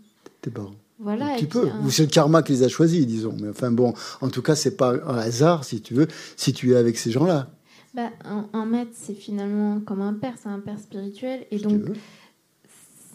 tes 0.42 0.52
parents. 0.52 0.76
Voilà. 1.00 1.38
Tu 1.38 1.46
peux. 1.46 1.70
Ou 1.86 1.90
c'est 1.90 2.04
le 2.04 2.10
karma 2.10 2.44
qui 2.44 2.52
les 2.52 2.64
a 2.64 2.68
choisis, 2.68 3.08
disons. 3.08 3.36
Mais 3.42 3.50
enfin 3.50 3.72
bon, 3.72 3.94
en 4.20 4.30
tout 4.30 4.42
cas, 4.42 4.56
c'est 4.56 4.76
pas 4.76 4.92
un 4.92 5.18
hasard, 5.18 5.64
si 5.64 5.82
tu 5.82 5.94
veux, 5.94 6.08
si 6.36 6.52
tu 6.52 6.74
es 6.74 6.76
avec 6.76 6.98
ces 6.98 7.12
gens-là. 7.12 7.50
Bah, 7.94 8.10
un, 8.54 8.66
maître, 8.66 8.92
c'est 8.94 9.14
finalement 9.14 9.80
comme 9.80 10.02
un 10.02 10.14
père, 10.14 10.36
c'est 10.42 10.50
un 10.50 10.60
père 10.60 10.78
spirituel. 10.78 11.46
Et 11.52 11.58
donc, 11.58 11.82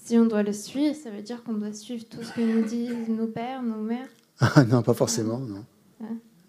si 0.04 0.18
on 0.18 0.24
doit 0.24 0.42
le 0.42 0.52
suivre, 0.52 0.96
ça 0.96 1.10
veut 1.10 1.22
dire 1.22 1.44
qu'on 1.44 1.52
doit 1.52 1.72
suivre 1.74 2.04
tout 2.08 2.22
ce 2.22 2.32
que 2.32 2.40
nous 2.40 2.66
disent 2.66 3.08
nos 3.08 3.26
pères, 3.26 3.62
nos 3.62 3.82
mères 3.82 4.08
ah, 4.40 4.64
Non, 4.64 4.82
pas 4.82 4.94
forcément, 4.94 5.38
non. 5.38 5.64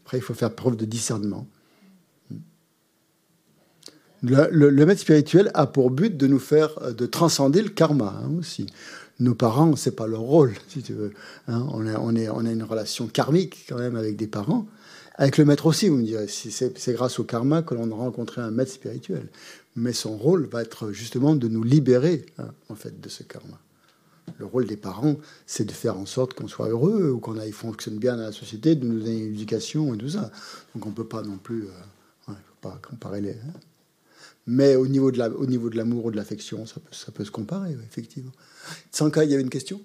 Après, 0.03 0.17
il 0.17 0.21
faut 0.21 0.33
faire 0.33 0.53
preuve 0.53 0.75
de 0.75 0.85
discernement. 0.85 1.47
Le, 4.21 4.85
maître 4.85 5.01
spirituel 5.01 5.51
a 5.53 5.67
pour 5.67 5.91
but 5.91 6.15
de 6.17 6.27
nous 6.27 6.39
faire, 6.39 6.77
euh, 6.81 6.93
de 6.93 7.05
transcender 7.05 7.61
le 7.61 7.69
karma 7.69 8.21
hein, 8.23 8.31
aussi. 8.39 8.65
Nos 9.19 9.35
parents, 9.35 9.75
c'est 9.75 9.95
pas 9.95 10.07
leur 10.07 10.21
rôle, 10.21 10.53
si 10.67 10.81
tu 10.81 10.93
veux. 10.93 11.13
Hein. 11.47 11.65
on, 11.71 11.85
a, 11.85 12.51
une 12.51 12.63
relation 12.63 13.07
karmique 13.07 13.65
quand 13.69 13.77
même 13.77 13.95
avec 13.95 14.15
des 14.15 14.27
parents. 14.27 14.67
Avec 15.15 15.37
le 15.37 15.45
maître 15.45 15.67
aussi, 15.67 15.87
vous 15.87 15.97
me 15.97 16.03
direz, 16.03 16.27
c'est 16.27 16.93
grâce 16.93 17.19
au 17.19 17.23
karma 17.23 17.61
que 17.61 17.73
l'on 17.73 17.89
a 17.91 17.95
rencontré 17.95 18.41
un 18.41 18.51
maître 18.51 18.71
spirituel. 18.71 19.27
Mais 19.77 19.93
son 19.93 20.17
rôle 20.17 20.47
va 20.47 20.61
être 20.61 20.91
justement 20.91 21.35
de 21.35 21.47
nous 21.47 21.63
libérer 21.63 22.25
hein, 22.37 22.49
en 22.69 22.75
fait 22.75 22.99
de 22.99 23.07
ce 23.07 23.23
karma. 23.23 23.59
Le 24.38 24.45
rôle 24.45 24.65
des 24.65 24.78
parents, 24.78 25.15
c'est 25.45 25.65
de 25.65 25.71
faire 25.71 25.97
en 25.97 26.05
sorte 26.05 26.34
qu'on 26.34 26.47
soit 26.47 26.69
heureux 26.69 27.11
ou 27.11 27.19
qu'on 27.19 27.36
fonctionne 27.51 27.97
bien 27.97 28.15
dans 28.15 28.23
la 28.23 28.32
société, 28.32 28.76
de 28.76 28.86
nous 28.86 28.99
donner 28.99 29.17
une 29.26 29.34
éducation 29.34 29.93
et 29.93 29.97
tout 29.97 30.09
ça. 30.09 30.32
Donc 30.73 30.86
on 30.86 30.89
ne 30.89 30.95
peut 30.95 31.07
pas 31.07 31.21
non 31.21 31.38
plus, 31.38 31.63
euh, 31.63 32.34
faut 32.34 32.34
pas 32.61 32.80
comparer 32.88 33.21
les. 33.21 33.32
Hein. 33.32 33.53
Mais 34.47 34.76
au 34.76 34.88
niveau 34.88 35.11
de 35.11 35.17
la, 35.17 35.30
au 35.30 35.45
niveau 35.45 35.69
de 35.69 35.78
l'amour 35.78 36.05
ou 36.05 36.11
de 36.11 36.15
l'affection, 36.15 36.65
ça 36.65 36.76
peut, 36.76 36.93
ça 36.93 37.11
peut 37.11 37.26
se 37.26 37.32
comparer, 37.32 37.76
effectivement. 37.88 38.32
Sanka, 38.91 39.23
il 39.23 39.32
y 39.32 39.34
avait 39.34 39.43
une 39.43 39.49
question 39.49 39.82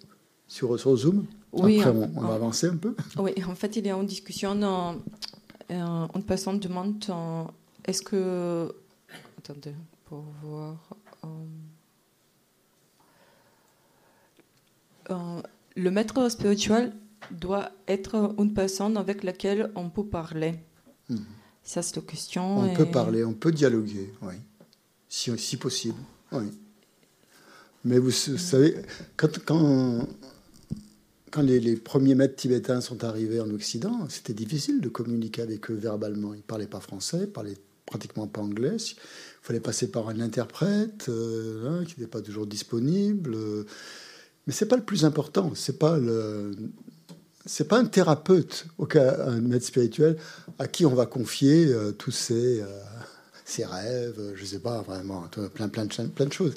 sur, 0.48 0.78
sur 0.78 0.96
Zoom? 0.96 1.26
Oui, 1.52 1.80
Après, 1.80 1.90
on, 1.90 2.20
va 2.20 2.34
avancer 2.34 2.66
un 2.66 2.76
peu. 2.76 2.94
Oui, 3.18 3.32
en 3.46 3.54
fait, 3.54 3.76
il 3.76 3.86
est 3.86 3.92
en 3.92 4.02
discussion. 4.02 4.60
En, 4.62 4.96
une 5.70 6.24
personne 6.24 6.58
demande 6.58 7.04
est-ce 7.84 8.02
que. 8.02 8.72
Attendez, 9.38 9.74
pour 10.04 10.24
voir. 10.42 10.76
Euh, 11.24 11.28
euh, 14.99 14.99
le 15.76 15.90
maître 15.90 16.28
spirituel 16.30 16.92
doit 17.30 17.70
être 17.88 18.34
une 18.38 18.54
personne 18.54 18.96
avec 18.96 19.22
laquelle 19.24 19.70
on 19.74 19.90
peut 19.90 20.06
parler. 20.06 20.54
Hmm. 21.08 21.18
Ça, 21.62 21.82
c'est 21.82 21.96
la 21.96 22.02
question. 22.02 22.58
On 22.60 22.74
peut 22.74 22.86
parler, 22.86 23.24
on 23.24 23.34
peut 23.34 23.52
dialoguer, 23.52 24.12
oui. 24.22 24.34
Si, 25.08 25.36
si 25.38 25.56
possible, 25.56 25.98
oui. 26.32 26.44
Mais 27.84 27.98
vous, 27.98 28.10
savez, 28.10 28.76
quand, 29.16 29.38
quand, 29.44 30.06
quand 31.30 31.42
les, 31.42 31.76
premiers 31.76 32.14
maîtres 32.14 32.36
tibétains 32.36 32.80
sont 32.80 33.04
arrivés 33.04 33.40
en 33.40 33.50
Occident, 33.50 34.06
c'était 34.08 34.34
difficile 34.34 34.80
de 34.80 34.88
communiquer 34.88 35.42
avec 35.42 35.70
eux 35.70 35.74
verbalement. 35.74 36.34
Ils 36.34 36.38
ne 36.38 36.42
parlaient 36.42 36.66
pas 36.66 36.80
français, 36.80 37.18
ils 37.18 37.20
ne 37.22 37.26
parlaient 37.26 37.56
pratiquement 37.86 38.26
pas 38.26 38.42
anglais. 38.42 38.76
Il 38.76 38.96
fallait 39.42 39.60
passer 39.60 39.90
par 39.90 40.08
un 40.08 40.20
interprète 40.20 41.08
euh, 41.08 41.68
hein, 41.80 41.84
qui 41.84 41.98
n'était 41.98 42.10
pas 42.10 42.20
toujours 42.20 42.46
disponible. 42.46 43.34
Mais 44.50 44.56
c'est 44.56 44.66
pas 44.66 44.74
le 44.74 44.82
plus 44.82 45.04
important. 45.04 45.52
C'est 45.54 45.78
pas 45.78 45.96
le 45.96 46.50
c'est 47.46 47.68
pas 47.68 47.78
un 47.78 47.84
thérapeute, 47.84 48.66
un 48.96 49.40
maître 49.40 49.64
spirituel 49.64 50.16
à 50.58 50.66
qui 50.66 50.84
on 50.84 50.92
va 50.92 51.06
confier 51.06 51.66
euh, 51.66 51.92
tous 51.92 52.10
ses, 52.10 52.60
euh, 52.60 52.66
ses, 53.44 53.64
rêves, 53.64 54.20
je 54.34 54.44
sais 54.44 54.58
pas 54.58 54.82
vraiment, 54.82 55.22
plein 55.54 55.68
plein 55.68 55.84
de, 55.84 56.08
plein 56.08 56.26
de 56.26 56.32
choses. 56.32 56.54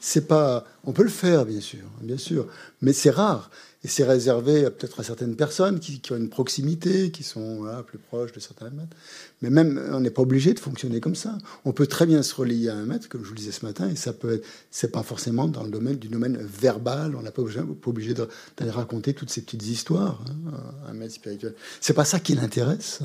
C'est 0.00 0.26
pas, 0.26 0.64
on 0.84 0.92
peut 0.92 1.02
le 1.02 1.10
faire 1.10 1.44
bien 1.44 1.60
sûr, 1.60 1.84
bien 2.00 2.16
sûr, 2.16 2.46
mais 2.80 2.92
c'est 2.92 3.10
rare. 3.10 3.50
Et 3.82 3.88
c'est 3.88 4.04
réservé 4.04 4.64
peut-être 4.64 5.00
à 5.00 5.02
certaines 5.02 5.36
personnes 5.36 5.80
qui, 5.80 6.02
ont 6.10 6.16
une 6.16 6.28
proximité, 6.28 7.10
qui 7.10 7.22
sont 7.22 7.66
plus 7.86 7.96
proches 7.96 8.32
de 8.32 8.40
certains 8.40 8.68
maîtres. 8.68 8.94
Mais 9.40 9.48
même, 9.48 9.80
on 9.92 10.00
n'est 10.00 10.10
pas 10.10 10.20
obligé 10.20 10.52
de 10.52 10.58
fonctionner 10.58 11.00
comme 11.00 11.14
ça. 11.14 11.38
On 11.64 11.72
peut 11.72 11.86
très 11.86 12.04
bien 12.04 12.22
se 12.22 12.34
relier 12.34 12.68
à 12.68 12.74
un 12.74 12.84
maître, 12.84 13.08
comme 13.08 13.22
je 13.22 13.28
vous 13.28 13.34
le 13.34 13.38
disais 13.38 13.52
ce 13.52 13.64
matin, 13.64 13.88
et 13.88 13.96
ça 13.96 14.12
peut 14.12 14.34
être, 14.34 14.46
c'est 14.70 14.92
pas 14.92 15.02
forcément 15.02 15.48
dans 15.48 15.64
le 15.64 15.70
domaine 15.70 15.96
du 15.96 16.08
domaine 16.08 16.36
verbal. 16.42 17.16
On 17.16 17.22
n'est 17.22 17.30
pas 17.30 17.40
obligé, 17.40 17.60
pas 17.60 17.90
obligé 17.90 18.12
d'aller 18.12 18.70
raconter 18.70 19.14
toutes 19.14 19.30
ces 19.30 19.40
petites 19.40 19.66
histoires 19.66 20.22
hein, 20.28 20.52
à 20.86 20.90
un 20.90 20.92
maître 20.94 21.14
spirituel. 21.14 21.54
C'est 21.80 21.94
pas 21.94 22.04
ça 22.04 22.20
qui 22.20 22.34
l'intéresse, 22.34 23.00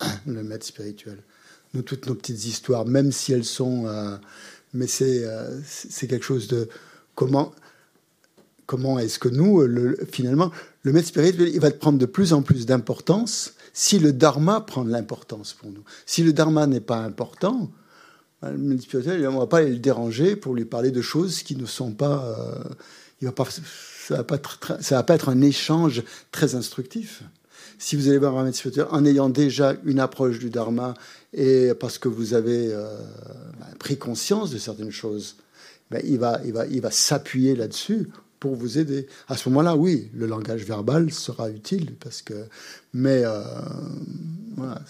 hein, 0.00 0.10
le 0.26 0.42
maître 0.42 0.64
spirituel. 0.64 1.18
Nous, 1.74 1.82
toutes 1.82 2.06
nos 2.06 2.14
petites 2.14 2.46
histoires, 2.46 2.86
même 2.86 3.12
si 3.12 3.32
elles 3.32 3.44
sont, 3.44 3.86
euh, 3.86 4.16
mais 4.72 4.86
c'est, 4.86 5.24
euh, 5.24 5.60
quelque 6.08 6.24
chose 6.24 6.48
de 6.48 6.68
comment 7.14 7.52
comment 8.66 8.98
est-ce 8.98 9.18
que 9.18 9.28
nous, 9.28 9.62
finalement, 10.10 10.50
le 10.82 10.92
maître 10.92 11.08
spirituel, 11.08 11.50
il 11.52 11.60
va 11.60 11.70
prendre 11.70 11.98
de 11.98 12.06
plus 12.06 12.32
en 12.32 12.40
plus 12.40 12.64
d'importance 12.64 13.54
si 13.74 13.98
le 13.98 14.12
dharma 14.12 14.62
prend 14.62 14.84
de 14.84 14.90
l'importance 14.90 15.52
pour 15.52 15.70
nous. 15.70 15.82
Si 16.06 16.22
le 16.22 16.32
dharma 16.32 16.66
n'est 16.66 16.80
pas 16.80 16.98
important, 16.98 17.70
ben, 18.40 18.52
le 18.52 18.58
maître 18.58 18.82
spirituel, 18.82 19.26
on 19.28 19.32
ne 19.32 19.38
va 19.38 19.46
pas 19.46 19.62
le 19.62 19.76
déranger 19.76 20.36
pour 20.36 20.54
lui 20.54 20.64
parler 20.64 20.90
de 20.90 21.02
choses 21.02 21.42
qui 21.42 21.56
ne 21.56 21.66
sont 21.66 21.92
pas. 21.92 22.24
Euh, 22.38 22.74
il 23.20 23.26
va 23.26 23.32
pas 23.32 23.44
ça 23.44 24.16
va, 24.16 24.22
va, 24.22 25.02
pas 25.02 25.14
être 25.14 25.28
un 25.28 25.40
échange 25.42 26.02
très 26.32 26.54
instructif. 26.54 27.22
Si 27.78 27.94
vous 27.94 28.08
allez 28.08 28.18
voir 28.18 28.36
un 28.36 28.44
maître 28.44 28.56
spirituel 28.56 28.86
en 28.90 29.04
ayant 29.04 29.28
déjà 29.28 29.76
une 29.84 30.00
approche 30.00 30.38
du 30.38 30.50
dharma 30.50 30.94
et 31.32 31.72
parce 31.78 31.98
que 31.98 32.08
vous 32.08 32.34
avez 32.34 32.72
euh, 32.72 32.96
ben, 33.58 33.74
pris 33.78 33.96
conscience 33.96 34.50
de 34.50 34.58
certaines 34.58 34.90
choses, 34.90 35.36
ben, 35.90 36.02
il 36.04 36.18
va, 36.18 36.40
il 36.44 36.52
va, 36.52 36.66
il 36.66 36.80
va 36.80 36.90
s'appuyer 36.90 37.54
là-dessus 37.54 38.08
pour 38.38 38.54
vous 38.56 38.78
aider. 38.78 39.06
À 39.28 39.36
ce 39.36 39.48
moment-là, 39.48 39.76
oui, 39.76 40.10
le 40.14 40.26
langage 40.26 40.64
verbal 40.64 41.12
sera 41.12 41.48
utile 41.50 41.94
parce 41.96 42.22
que, 42.22 42.46
mais 42.92 43.22
euh, 43.24 43.42
voilà, 44.56 44.82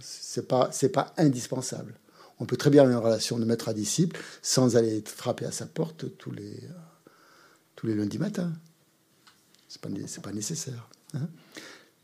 c'est 0.00 0.48
pas 0.48 0.68
c'est 0.72 0.90
pas 0.90 1.14
indispensable. 1.16 1.94
On 2.40 2.46
peut 2.46 2.56
très 2.56 2.70
bien 2.70 2.82
avoir 2.82 2.98
une 2.98 3.04
relation 3.04 3.38
de 3.38 3.44
maître 3.44 3.68
à 3.68 3.74
disciple 3.74 4.18
sans 4.42 4.76
aller 4.76 5.02
frapper 5.06 5.44
à 5.44 5.52
sa 5.52 5.66
porte 5.66 6.16
tous 6.18 6.32
les 6.32 6.58
tous 7.76 7.86
les 7.86 7.94
lundis 7.94 8.18
matins. 8.18 8.52
C'est 9.68 9.80
pas 9.80 9.88
pas 10.22 10.32
nécessaire. 10.32 10.88
Hein. 11.14 11.28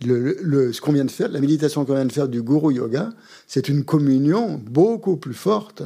Ce 0.02 0.80
qu'on 0.80 0.92
vient 0.92 1.04
de 1.04 1.10
faire, 1.10 1.28
la 1.28 1.40
méditation 1.40 1.84
qu'on 1.84 1.94
vient 1.94 2.04
de 2.04 2.12
faire 2.12 2.28
du 2.28 2.42
guru 2.42 2.74
yoga, 2.74 3.10
c'est 3.46 3.68
une 3.68 3.84
communion 3.84 4.58
beaucoup 4.58 5.16
plus 5.16 5.34
forte, 5.34 5.82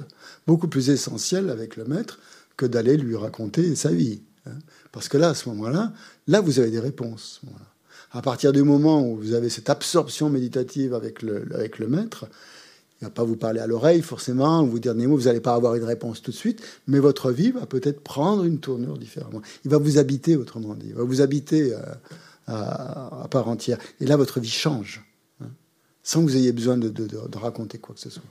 beaucoup 0.47 0.69
plus 0.69 0.91
essentielle 0.91 1.51
avec 1.51 1.77
le 1.77 1.85
maître 1.85 2.19
que 2.57 2.67
d'aller 2.67 2.97
lui 2.97 3.17
raconter 3.17 3.75
sa 3.77 3.91
vie. 3.91 4.21
Hein. 4.47 4.59
Parce 4.93 5.09
que 5.09 5.17
là, 5.17 5.31
à 5.31 5.35
ce 5.35 5.49
moment-là, 5.51 5.93
là, 6.27 6.41
vous 6.41 6.59
avez 6.59 6.71
des 6.71 6.81
réponses. 6.81 7.41
À 8.13 8.23
partir 8.23 8.53
du 8.53 8.63
moment 8.65 9.07
où 9.07 9.17
vous 9.17 9.35
avez 9.35 9.49
cette 9.49 9.71
absorption 9.71 10.29
méditative 10.29 10.95
avec 10.95 11.23
le, 11.23 11.47
avec 11.55 11.79
le 11.79 11.87
maître, 11.87 12.27
il 13.01 13.05
ne 13.05 13.09
va 13.09 13.15
pas 13.15 13.25
vous 13.25 13.37
parler 13.37 13.61
à 13.61 13.67
l'oreille 13.67 14.03
forcément, 14.03 14.63
vous 14.65 14.79
dire 14.79 14.95
des 14.95 15.07
mots, 15.07 15.17
vous 15.17 15.25
n'allez 15.25 15.41
pas 15.41 15.55
avoir 15.55 15.75
une 15.75 15.85
réponse 15.85 16.21
tout 16.21 16.33
de 16.33 16.37
suite, 16.37 16.61
mais 16.87 16.99
votre 16.99 17.31
vie 17.31 17.51
va 17.51 17.65
peut-être 17.65 18.01
prendre 18.01 18.45
une 18.45 18.59
tournure 18.59 18.99
différemment. 18.99 19.41
Il 19.65 19.71
va 19.71 19.79
vous 19.79 19.97
habiter, 19.97 20.37
autrement 20.37 20.75
dit, 20.75 20.89
il 20.89 20.95
va 20.95 21.05
vous 21.05 21.23
habiter 21.23 21.73
euh, 21.73 21.79
à, 22.51 23.27
part 23.31 23.49
entière. 23.49 23.79
Et 24.01 24.07
là, 24.07 24.17
votre 24.17 24.41
vie 24.41 24.51
change, 24.51 25.05
hein, 25.41 25.49
sans 26.03 26.21
que 26.21 26.31
vous 26.31 26.37
ayez 26.37 26.53
besoin 26.53 26.77
de 26.77 27.39
raconter 27.39 27.79
quoi 27.79 27.95
que 27.95 28.01
ce 28.01 28.11
soit 28.11 28.23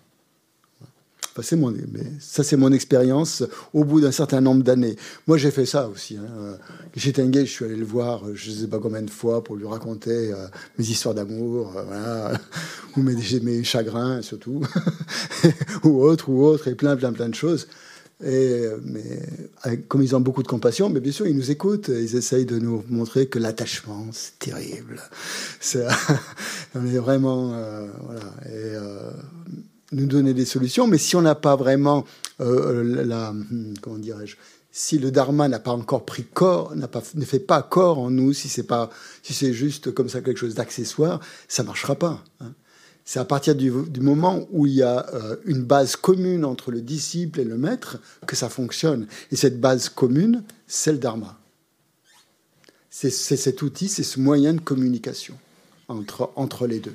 mais 1.92 2.04
ça, 2.20 2.44
c'est 2.44 2.58
mon 2.58 2.72
expérience 2.72 3.44
au 3.74 3.84
bout 3.84 4.02
d'un 4.02 4.12
certain 4.12 4.42
nombre 4.42 4.64
d'années. 4.64 4.96
Moi, 5.28 5.38
j'ai 5.38 5.52
fait 5.52 5.66
ça 5.66 5.88
aussi. 5.88 6.18
Hein. 6.18 6.58
J'étais 6.96 7.22
engagé, 7.22 7.46
je 7.46 7.52
suis 7.52 7.66
allé 7.66 7.76
le 7.76 7.86
voir, 7.86 8.24
je 8.34 8.52
ne 8.52 8.56
sais 8.56 8.68
pas 8.68 8.80
combien 8.80 9.02
de 9.02 9.10
fois, 9.10 9.44
pour 9.44 9.56
lui 9.56 9.66
raconter 9.66 10.34
euh, 10.34 10.48
mes 10.78 10.86
histoires 10.90 11.16
d'amour, 11.16 11.74
euh, 11.78 12.36
ou 12.98 13.02
mes, 13.02 13.16
mes, 13.42 13.64
chagrins 13.64 14.22
surtout, 14.22 14.62
ou 15.84 16.02
autres, 16.02 16.30
ou 16.30 16.44
autres, 16.44 16.68
et 16.68 16.76
plein, 16.76 16.96
plein, 16.96 17.14
plein 17.14 17.30
de 17.30 17.36
choses. 17.36 17.68
Et, 18.24 18.66
mais 18.84 19.80
comme 19.88 20.02
ils 20.02 20.16
ont 20.16 20.20
beaucoup 20.20 20.44
de 20.44 20.48
compassion, 20.48 20.90
mais 20.90 21.00
bien 21.00 21.12
sûr, 21.12 21.26
ils 21.28 21.36
nous 21.36 21.52
écoutent, 21.52 21.88
ils 21.88 22.16
essayent 22.16 22.46
de 22.46 22.60
nous 22.60 22.84
montrer 22.90 23.28
que 23.28 23.40
l'attachement, 23.40 24.08
c'est 24.12 24.38
terrible. 24.40 25.02
on 26.76 26.86
est 26.86 26.98
vraiment. 26.98 27.54
Euh, 27.54 27.88
voilà. 28.04 28.22
Et, 28.46 28.76
nous 29.92 30.06
donner 30.06 30.34
des 30.34 30.46
solutions, 30.46 30.88
mais 30.88 30.98
si 30.98 31.16
on 31.16 31.22
n'a 31.22 31.36
pas 31.36 31.56
vraiment 31.56 32.06
euh, 32.42 33.06
la, 33.06 33.34
comment 33.82 33.98
dirais-je, 33.98 34.36
si 34.72 35.00
le 35.00 35.12
dharma 35.12 35.48
n'a 35.48 35.60
pas 35.60 35.72
encore 35.72 36.06
pris 36.06 36.24
corps, 36.24 36.76
n'a 36.76 36.88
pas, 36.88 37.02
ne 37.16 37.26
fait 37.26 37.40
pas 37.40 37.64
corps 37.64 37.98
en 37.98 38.12
nous, 38.12 38.34
si 38.34 38.48
c'est 38.50 38.64
pas, 38.64 38.90
si 39.24 39.34
c'est 39.34 39.54
juste 39.54 39.92
comme 39.92 40.10
ça 40.10 40.22
quelque 40.22 40.38
chose 40.38 40.54
d'accessoire, 40.54 41.20
ça 41.48 41.64
marchera 41.64 41.96
pas. 41.96 42.24
Hein. 42.40 42.54
C'est 43.10 43.18
à 43.18 43.26
partir 43.26 43.56
du, 43.56 43.72
moment 43.72 44.48
où 44.52 44.68
il 44.68 44.74
y 44.74 44.84
a 44.84 45.08
euh, 45.16 45.36
une 45.46 45.64
base 45.64 45.96
commune 45.96 46.46
entre 46.46 46.70
le 46.70 46.80
disciple 46.80 47.40
et 47.40 47.44
le 47.44 47.58
maître 47.58 47.98
que 48.28 48.36
ça 48.36 48.50
fonctionne. 48.50 49.08
Et 49.32 49.36
cette 49.36 49.60
base 49.60 49.90
commune, 49.90 50.44
c'est 50.68 50.92
le 50.92 51.00
dharma. 51.00 51.40
C'est 52.92 53.10
cet 53.10 53.64
outil, 53.64 53.88
c'est 53.88 54.04
ce 54.04 54.20
moyen 54.20 54.54
de 54.54 54.60
communication 54.60 55.36
entre, 55.88 56.30
entre 56.36 56.68
les 56.68 56.80
deux. 56.80 56.94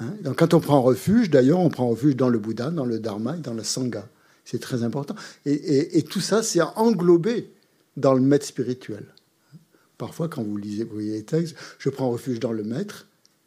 Hein? 0.00 0.14
Donc, 0.22 0.38
quand 0.38 0.54
on 0.54 0.60
prend 0.60 0.80
refuge, 0.80 1.28
d'ailleurs, 1.28 1.60
on 1.60 1.68
prend 1.68 1.86
refuge 1.86 2.16
dans 2.16 2.30
le 2.30 2.38
Bouddha, 2.38 2.70
dans 2.70 2.86
le 2.86 2.98
Dharma 2.98 3.36
et 3.36 3.40
dans 3.40 3.52
le 3.52 3.64
Sangha. 3.64 4.08
C'est 4.46 4.62
très 4.62 4.82
important. 4.82 5.14
Et, 5.44 6.02
tout 6.08 6.22
ça, 6.22 6.42
c'est 6.42 6.62
englobé 6.62 7.52
dans 7.98 8.14
le 8.14 8.22
maître 8.22 8.46
spirituel. 8.46 9.04
Parfois, 9.98 10.28
quand 10.28 10.42
vous 10.42 10.56
lisez, 10.56 10.84
vous 10.84 10.94
voyez 10.94 11.12
les 11.12 11.24
textes, 11.24 11.54
je 11.78 11.90
prends 11.90 12.08
refuge 12.08 12.40
dans 12.40 12.52
le 12.52 12.64
maître 12.64 13.04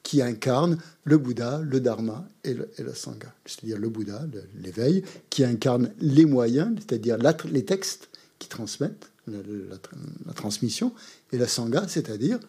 qui 0.07 0.21
incarne 0.21 0.77
le 1.03 1.17
Bouddha, 1.17 1.59
le 1.61 1.81
Dharma 1.81 2.25
et 2.45 2.53
le, 2.53 2.93
Sangha. 2.93 3.35
C'est-à-dire 3.45 3.77
le 3.77 3.89
Bouddha, 3.89 4.25
l'éveil, 4.63 5.03
qui 5.29 5.43
incarne 5.43 5.91
les 5.99 6.23
moyens, 6.23 6.73
c'est-à-dire 6.79 7.17
les 7.17 7.65
textes 7.65 8.07
qui 8.39 8.47
transmettent 8.47 9.11
la, 9.27 10.33
transmission, 10.33 10.93
et 11.33 11.37
la 11.37 11.45
Sangha, 11.45 11.89
c'est-à-dire 11.89 12.39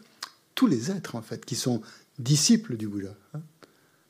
tous 0.54 0.68
les 0.68 0.92
êtres, 0.92 1.16
en 1.16 1.20
fait, 1.20 1.44
qui 1.44 1.56
sont 1.56 1.82
disciples 2.20 2.76
du 2.76 2.86
Bouddha. 2.86 3.16
Hein. 3.34 3.40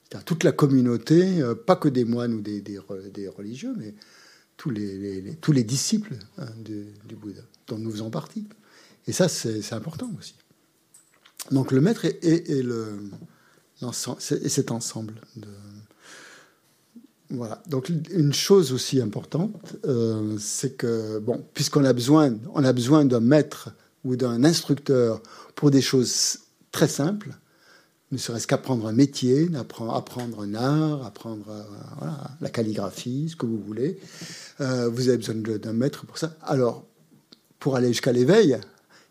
C'est-à-dire 0.05 0.27
toute 0.27 0.45
la 0.45 0.53
communauté, 0.53 1.41
euh, 1.41 1.55
pas 1.55 1.77
que 1.77 1.89
des 1.89 2.05
moines 2.05 2.35
ou 2.35 2.43
des, 2.43 2.79
religieux, 3.35 3.73
mais 3.79 3.95
tous 4.59 4.69
les, 4.69 5.65
disciples 5.65 6.17
hein, 6.37 6.49
du, 6.59 7.17
Bouddha, 7.17 7.41
dont 7.67 7.79
nous 7.79 7.93
faisons 7.93 8.11
partie. 8.11 8.47
Et 9.07 9.13
ça, 9.13 9.27
c'est 9.27 9.73
important 9.73 10.11
aussi. 10.19 10.35
Donc 11.51 11.73
le 11.73 11.81
maître 11.81 12.05
est, 12.05 12.63
le, 12.63 12.99
et 13.83 14.49
cet 14.49 14.71
ensemble. 14.71 15.15
Voilà. 17.31 17.63
Donc 17.69 17.91
une 17.91 18.33
chose 18.33 18.73
aussi 18.73 19.01
importante, 19.03 19.77
euh, 19.85 20.37
c'est 20.39 20.77
que 20.77 21.19
bon, 21.19 21.45
puisqu'on 21.53 21.85
a 21.85 21.93
besoin, 21.93 22.35
on 22.55 22.65
a 22.65 22.73
besoin 22.73 23.05
d'un 23.05 23.21
maître 23.21 23.71
ou 24.05 24.17
d'un 24.17 24.45
instructeur 24.45 25.23
pour 25.55 25.71
des 25.71 25.83
choses 25.83 26.39
très 26.73 26.89
simples, 26.89 27.35
ne 28.13 28.17
serait-ce 28.17 28.47
qu'apprendre 28.47 28.87
un 28.87 28.93
métier, 28.93 29.51
apprendre 29.55 30.41
un 30.41 30.55
art, 30.55 31.05
apprendre 31.05 31.51
euh, 31.51 32.07
la 32.41 32.49
calligraphie, 32.49 33.29
ce 33.29 33.37
que 33.37 33.45
vous 33.45 33.59
voulez. 33.59 33.99
Euh, 34.63 34.89
vous 34.89 35.09
avez 35.09 35.19
besoin 35.19 35.35
d'un 35.35 35.73
maître 35.75 36.07
pour 36.07 36.17
ça. 36.17 36.35
Alors, 36.43 36.87
pour 37.59 37.77
aller 37.77 37.89
jusqu'à 37.89 38.13
l'éveil, 38.13 38.57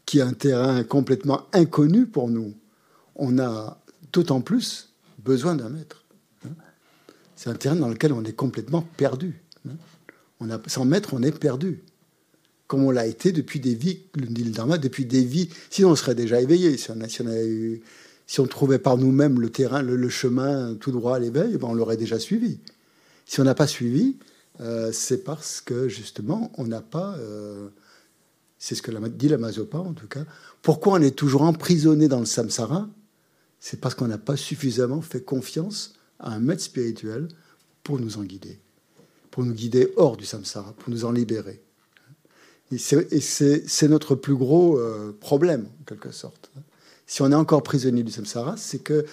qui 0.08 0.18
est 0.18 0.24
un 0.24 0.34
terrain 0.34 0.84
complètement 0.84 1.44
inconnu 1.54 2.08
pour 2.08 2.30
nous, 2.30 2.56
on 3.16 3.38
a 3.38 3.80
d'autant 4.18 4.42
plus 4.42 4.90
besoin 5.20 5.56
d'un 5.56 5.70
maître. 5.70 6.04
Hein. 6.44 6.50
C'est 7.36 7.52
un 7.52 7.54
terrain 7.54 7.76
dans 7.76 7.88
lequel 7.88 8.14
on 8.14 8.24
est 8.24 8.34
complètement 8.34 8.82
perdu. 8.82 9.44
Hein. 9.68 9.76
On 10.40 10.50
a, 10.50 10.60
sans 10.66 10.86
maître, 10.86 11.12
on 11.14 11.22
est 11.22 11.38
perdu. 11.38 11.84
Comme 12.66 12.84
on 12.84 12.92
l'a 12.92 13.06
été 13.06 13.32
depuis 13.32 13.60
des 13.60 13.76
vies, 13.76 14.00
le 14.16 14.50
Dharma, 14.50 14.80
depuis 14.80 15.06
des 15.06 15.24
vies. 15.24 15.50
Sinon, 15.70 15.92
on 15.92 15.96
serait 15.96 16.16
déjà 16.16 16.42
éveillé. 16.42 16.78
Si 16.78 16.90
on, 16.92 17.28
eu, 17.30 17.82
si 18.26 18.40
on 18.40 18.48
trouvait 18.48 18.80
par 18.80 18.98
nous-mêmes 18.98 19.40
le 19.40 19.52
terrain, 19.52 19.84
le, 19.84 20.10
chemin 20.10 20.76
tout 20.76 20.92
droit 20.92 21.16
à 21.16 21.20
l'éveil, 21.20 21.58
ben 21.58 21.68
on 21.68 21.76
l'aurait 21.76 21.96
déjà 21.96 22.18
suivi. 22.18 22.60
Si 23.26 23.40
on 23.40 23.44
n'a 23.44 23.56
pas 23.56 23.68
suivi, 23.68 24.18
euh, 24.60 24.92
c'est 24.92 25.24
parce 25.24 25.62
que 25.62 25.88
justement, 25.88 26.52
on 26.58 26.66
n'a 26.66 26.82
pas. 26.82 27.16
Euh, 27.20 27.70
c'est 28.58 28.74
ce 28.74 28.82
que 28.82 28.92
dit 29.10 29.30
la 29.30 29.38
Mazopa 29.38 29.78
en 29.78 29.94
tout 29.94 30.08
cas. 30.08 30.26
Pourquoi 30.64 30.94
on 30.94 31.02
est 31.02 31.16
toujours 31.16 31.44
emprisonné 31.44 32.08
dans 32.08 32.20
le 32.20 32.26
samsara? 32.26 32.90
C'est 33.60 33.80
parce 33.80 33.96
qu'on 33.96 34.08
n'a 34.08 34.18
pas 34.18 34.38
suffisamment 34.38 35.02
fait 35.02 35.22
confiance 35.22 35.94
à 36.20 36.34
un 36.34 36.40
maître 36.40 36.64
spirituel 36.64 37.28
pour 37.84 38.00
nous 38.00 38.18
en 38.18 38.24
guider, 38.24 38.60
pour 39.32 39.44
nous 39.44 39.54
guider 39.54 39.94
hors 39.96 40.18
du 40.18 40.26
samsara, 40.26 40.74
pour 40.74 40.90
nous 40.90 41.06
en 41.06 41.12
libérer. 41.12 41.62
Et 42.72 42.78
c'est 42.78 43.88
notre 43.88 44.16
plus 44.16 44.36
gros 44.36 44.78
euh, 44.78 45.16
problème, 45.20 45.68
en 45.82 45.84
quelque 45.86 46.12
sorte. 46.12 46.52
Si 47.06 47.22
on 47.22 47.32
est 47.32 47.36
encore 47.36 47.64
prisonnier 47.64 48.04
du 48.04 48.12
samsara, 48.12 48.58
c'est 48.58 48.80
que 48.80 49.06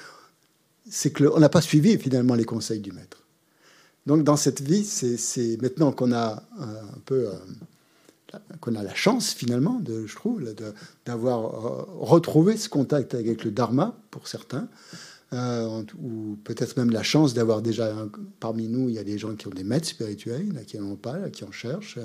c'est 0.90 1.12
qu'on 1.12 1.38
n'a 1.38 1.49
pas 1.49 1.61
suivi 1.61 1.97
finalement 1.97 2.34
les 2.34 2.45
conseils 2.45 2.80
du 2.80 2.92
maître. 2.92 3.22
Donc 4.07 4.24
dans 4.24 4.36
cette 4.36 4.61
vie, 4.61 4.84
c'est 4.84 5.62
maintenant 5.62 5.92
qu'on 5.92 6.12
a 6.12 6.42
un 6.59 6.99
peu 7.07 7.28
euh, 7.28 7.32
qu'on 8.61 8.74
a 8.74 8.82
la 8.82 8.95
chance 8.95 9.32
finalement, 9.32 9.80
de, 9.80 10.07
je 10.07 10.14
trouve, 10.14 10.43
d'avoir 11.07 11.66
euh, 11.66 11.85
retrouvé 12.01 12.57
ce 12.57 12.68
contact 12.68 13.14
avec 13.14 13.45
le 13.45 13.51
Dharma 13.51 13.97
pour 14.11 14.28
certains, 14.28 14.68
euh, 15.35 15.82
ou 16.01 16.37
peut-être 16.45 16.76
même 16.76 16.91
la 16.91 17.03
chance 17.03 17.35
d'avoir 17.35 17.61
déjà 17.61 17.93
parmi 18.39 18.68
nous, 18.68 18.89
il 18.89 18.95
y 18.95 18.99
a 18.99 19.05
des 19.05 19.18
gens 19.18 19.35
qui 19.35 19.49
ont 19.49 19.51
des 19.51 19.64
maîtres 19.64 19.89
spirituels, 19.89 20.47
il 20.47 20.64
qui 20.64 20.78
n'en 20.78 20.93
ont 20.93 20.97
pas, 20.97 21.28
qui 21.30 21.45
en 21.45 21.51
cherchent, 21.51 21.99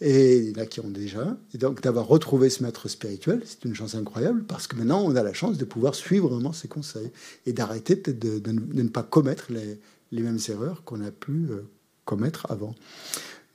et 0.00 0.38
il 0.38 0.58
y 0.58 0.60
en 0.60 0.66
qui 0.66 0.80
ont 0.80 0.88
déjà. 0.88 1.36
Et 1.54 1.58
donc 1.58 1.82
d'avoir 1.82 2.08
retrouvé 2.08 2.50
ce 2.50 2.64
maître 2.64 2.88
spirituel, 2.88 3.42
c'est 3.44 3.64
une 3.64 3.74
chance 3.74 3.94
incroyable 3.94 4.44
parce 4.44 4.66
que 4.66 4.76
maintenant 4.76 5.02
on 5.04 5.14
a 5.14 5.22
la 5.22 5.34
chance 5.34 5.56
de 5.56 5.64
pouvoir 5.64 5.94
suivre 5.94 6.28
vraiment 6.28 6.52
ses 6.52 6.68
conseils 6.68 7.12
et 7.46 7.52
d'arrêter 7.52 7.94
peut-être 7.94 8.18
de, 8.18 8.50
ne 8.50 8.88
pas 8.88 9.02
commettre 9.02 9.52
les, 9.52 10.22
mêmes 10.22 10.40
erreurs 10.48 10.82
qu'on 10.84 11.04
a 11.04 11.10
pu 11.10 11.48
euh, 11.50 11.62
commettre 12.04 12.50
avant. 12.50 12.74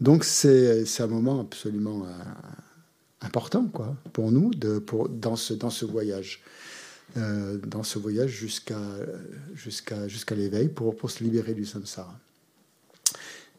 Donc 0.01 0.23
c'est 0.23 0.85
un 0.99 1.07
moment 1.07 1.39
absolument 1.41 2.03
euh, 2.05 2.11
important 3.21 3.65
quoi, 3.67 3.95
pour 4.11 4.31
nous 4.31 4.51
pour, 4.85 5.09
dans, 5.09 5.35
ce, 5.35 5.53
dans 5.53 5.69
ce 5.69 5.85
voyage. 5.85 6.41
Euh, 7.17 7.57
dans 7.57 7.83
ce 7.83 7.99
voyage 7.99 8.31
jusqu'à 8.31 8.79
jusqu'à 9.53 10.07
jusqu'à 10.07 10.33
l'éveil 10.33 10.67
pour, 10.67 10.95
pour 10.95 11.11
se 11.11 11.23
libérer 11.23 11.53
du 11.53 11.63
samsara. 11.63 12.17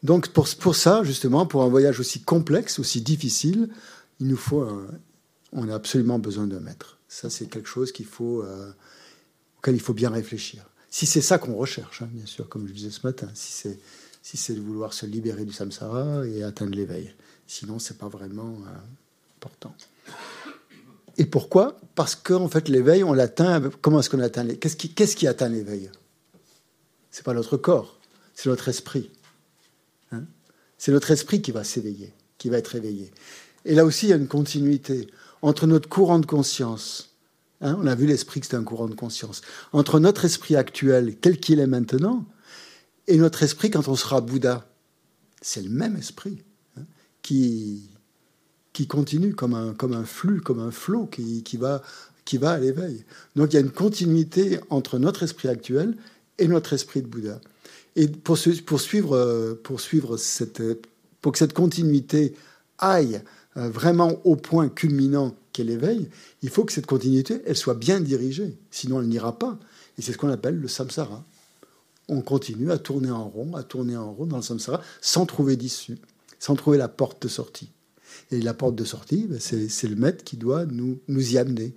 Donc 0.03 0.29
pour, 0.29 0.47
pour 0.59 0.75
ça, 0.75 1.03
justement, 1.03 1.45
pour 1.45 1.63
un 1.63 1.69
voyage 1.69 1.99
aussi 1.99 2.21
complexe, 2.21 2.79
aussi 2.79 3.01
difficile, 3.01 3.69
il 4.19 4.27
nous 4.27 4.35
faut, 4.35 4.67
on 5.55 5.69
a 5.69 5.73
absolument 5.73 6.19
besoin 6.19 6.47
d'un 6.47 6.59
maître. 6.59 6.99
Ça, 7.07 7.29
c'est 7.29 7.47
quelque 7.47 7.69
chose 7.69 7.91
qu'il 7.91 8.05
faut, 8.05 8.43
euh, 8.43 8.71
auquel 9.57 9.75
il 9.75 9.81
faut 9.81 9.93
bien 9.93 10.09
réfléchir. 10.09 10.65
Si 10.89 11.05
c'est 11.05 11.21
ça 11.21 11.37
qu'on 11.37 11.55
recherche, 11.55 12.01
hein, 12.01 12.09
bien 12.11 12.25
sûr, 12.25 12.47
comme 12.49 12.67
je 12.67 12.73
disais 12.73 12.91
ce 12.91 13.05
matin, 13.05 13.29
si 13.33 13.51
c'est 13.51 13.79
si 14.25 14.37
c'est 14.37 14.55
de 14.55 14.59
vouloir 14.59 14.91
se 14.91 15.05
libérer 15.05 15.45
du 15.45 15.53
samsara 15.53 16.25
et 16.25 16.41
atteindre 16.41 16.75
l'éveil. 16.75 17.13
Sinon, 17.45 17.77
c'est 17.77 17.99
pas 17.99 18.07
vraiment 18.07 18.57
euh, 18.65 18.75
important. 19.37 19.75
Et 21.19 21.27
pourquoi? 21.27 21.79
Parce 21.93 22.15
qu'en 22.15 22.47
fait, 22.47 22.67
l'éveil, 22.67 23.03
on 23.03 23.13
l'atteint. 23.13 23.69
Comment 23.83 23.99
est-ce 23.99 24.09
qu'on 24.09 24.21
atteint 24.21 24.47
Qu'est-ce 24.55 24.77
qui, 24.77 24.91
qu'est-ce 24.91 25.15
qui 25.15 25.27
atteint 25.27 25.47
l'éveil? 25.47 25.91
C'est 27.11 27.23
pas 27.23 27.35
notre 27.35 27.55
corps, 27.55 27.99
c'est 28.33 28.49
notre 28.49 28.67
esprit. 28.67 29.11
Hein 30.11 30.23
c'est 30.79 30.91
notre 30.91 31.11
esprit 31.11 31.43
qui 31.43 31.51
va 31.51 31.63
s'éveiller, 31.63 32.11
qui 32.39 32.49
va 32.49 32.57
être 32.57 32.73
éveillé. 32.73 33.11
Et 33.63 33.75
là 33.75 33.85
aussi, 33.85 34.07
il 34.07 34.09
y 34.09 34.13
a 34.13 34.15
une 34.15 34.27
continuité 34.27 35.05
entre 35.43 35.67
notre 35.67 35.87
courant 35.87 36.17
de 36.17 36.25
conscience. 36.25 37.15
Hein, 37.61 37.77
on 37.79 37.85
a 37.85 37.93
vu 37.93 38.07
l'esprit 38.07 38.39
que 38.39 38.47
c'était 38.47 38.57
un 38.57 38.63
courant 38.63 38.87
de 38.87 38.95
conscience. 38.95 39.43
Entre 39.71 39.99
notre 39.99 40.25
esprit 40.25 40.55
actuel, 40.55 41.15
tel 41.15 41.39
qu'il 41.39 41.59
est 41.59 41.67
maintenant, 41.67 42.25
et 43.07 43.17
notre 43.17 43.43
esprit, 43.43 43.69
quand 43.69 43.87
on 43.87 43.95
sera 43.95 44.21
Bouddha, 44.21 44.67
c'est 45.41 45.61
le 45.61 45.69
même 45.69 45.95
esprit 45.95 46.43
hein, 46.77 46.83
qui, 47.21 47.89
qui 48.73 48.87
continue 48.87 49.35
comme 49.35 49.53
un, 49.53 49.73
comme 49.73 49.93
un 49.93 50.05
flux, 50.05 50.41
comme 50.41 50.59
un 50.59 50.71
flot 50.71 51.05
qui, 51.05 51.43
qui, 51.43 51.57
va, 51.57 51.81
qui 52.25 52.37
va 52.37 52.51
à 52.51 52.59
l'éveil. 52.59 53.05
Donc 53.35 53.53
il 53.53 53.55
y 53.55 53.57
a 53.57 53.61
une 53.61 53.71
continuité 53.71 54.59
entre 54.69 54.97
notre 54.97 55.23
esprit 55.23 55.49
actuel 55.49 55.95
et 56.39 56.47
notre 56.47 56.73
esprit 56.73 57.01
de 57.01 57.07
Bouddha. 57.07 57.39
Et 57.95 58.07
pour, 58.07 58.37
pour, 58.65 58.81
suivre, 58.81 59.59
pour, 59.63 59.79
suivre 59.79 60.17
cette, 60.17 60.61
pour 61.21 61.31
que 61.31 61.37
cette 61.37 61.53
continuité 61.53 62.35
aille 62.79 63.21
euh, 63.57 63.69
vraiment 63.69 64.19
au 64.25 64.35
point 64.35 64.67
culminant 64.67 65.35
qu'est 65.53 65.63
l'éveil, 65.63 66.09
il 66.41 66.49
faut 66.49 66.65
que 66.65 66.73
cette 66.73 66.87
continuité, 66.87 67.41
elle 67.45 67.55
soit 67.55 67.75
bien 67.75 68.01
dirigée. 68.01 68.57
Sinon, 68.71 68.99
elle 68.99 69.07
n'ira 69.07 69.37
pas. 69.39 69.57
Et 69.97 70.01
c'est 70.01 70.11
ce 70.11 70.17
qu'on 70.17 70.29
appelle 70.29 70.59
le 70.59 70.67
samsara 70.67 71.23
on 72.07 72.21
continue 72.21 72.71
à 72.71 72.77
tourner 72.77 73.11
en 73.11 73.27
rond, 73.27 73.55
à 73.55 73.63
tourner 73.63 73.97
en 73.97 74.13
rond 74.13 74.25
dans 74.25 74.37
le 74.37 74.43
samsara, 74.43 74.81
sans 75.01 75.25
trouver 75.25 75.55
d'issue, 75.55 75.97
sans 76.39 76.55
trouver 76.55 76.77
la 76.77 76.87
porte 76.87 77.21
de 77.23 77.27
sortie. 77.27 77.71
Et 78.31 78.41
la 78.41 78.53
porte 78.53 78.75
de 78.75 78.85
sortie, 78.85 79.27
ben, 79.27 79.39
c'est 79.39 79.87
le 79.87 79.95
maître 79.95 80.23
qui 80.23 80.37
doit 80.37 80.65
nous, 80.65 80.99
nous 81.07 81.33
y 81.33 81.37
amener, 81.37 81.73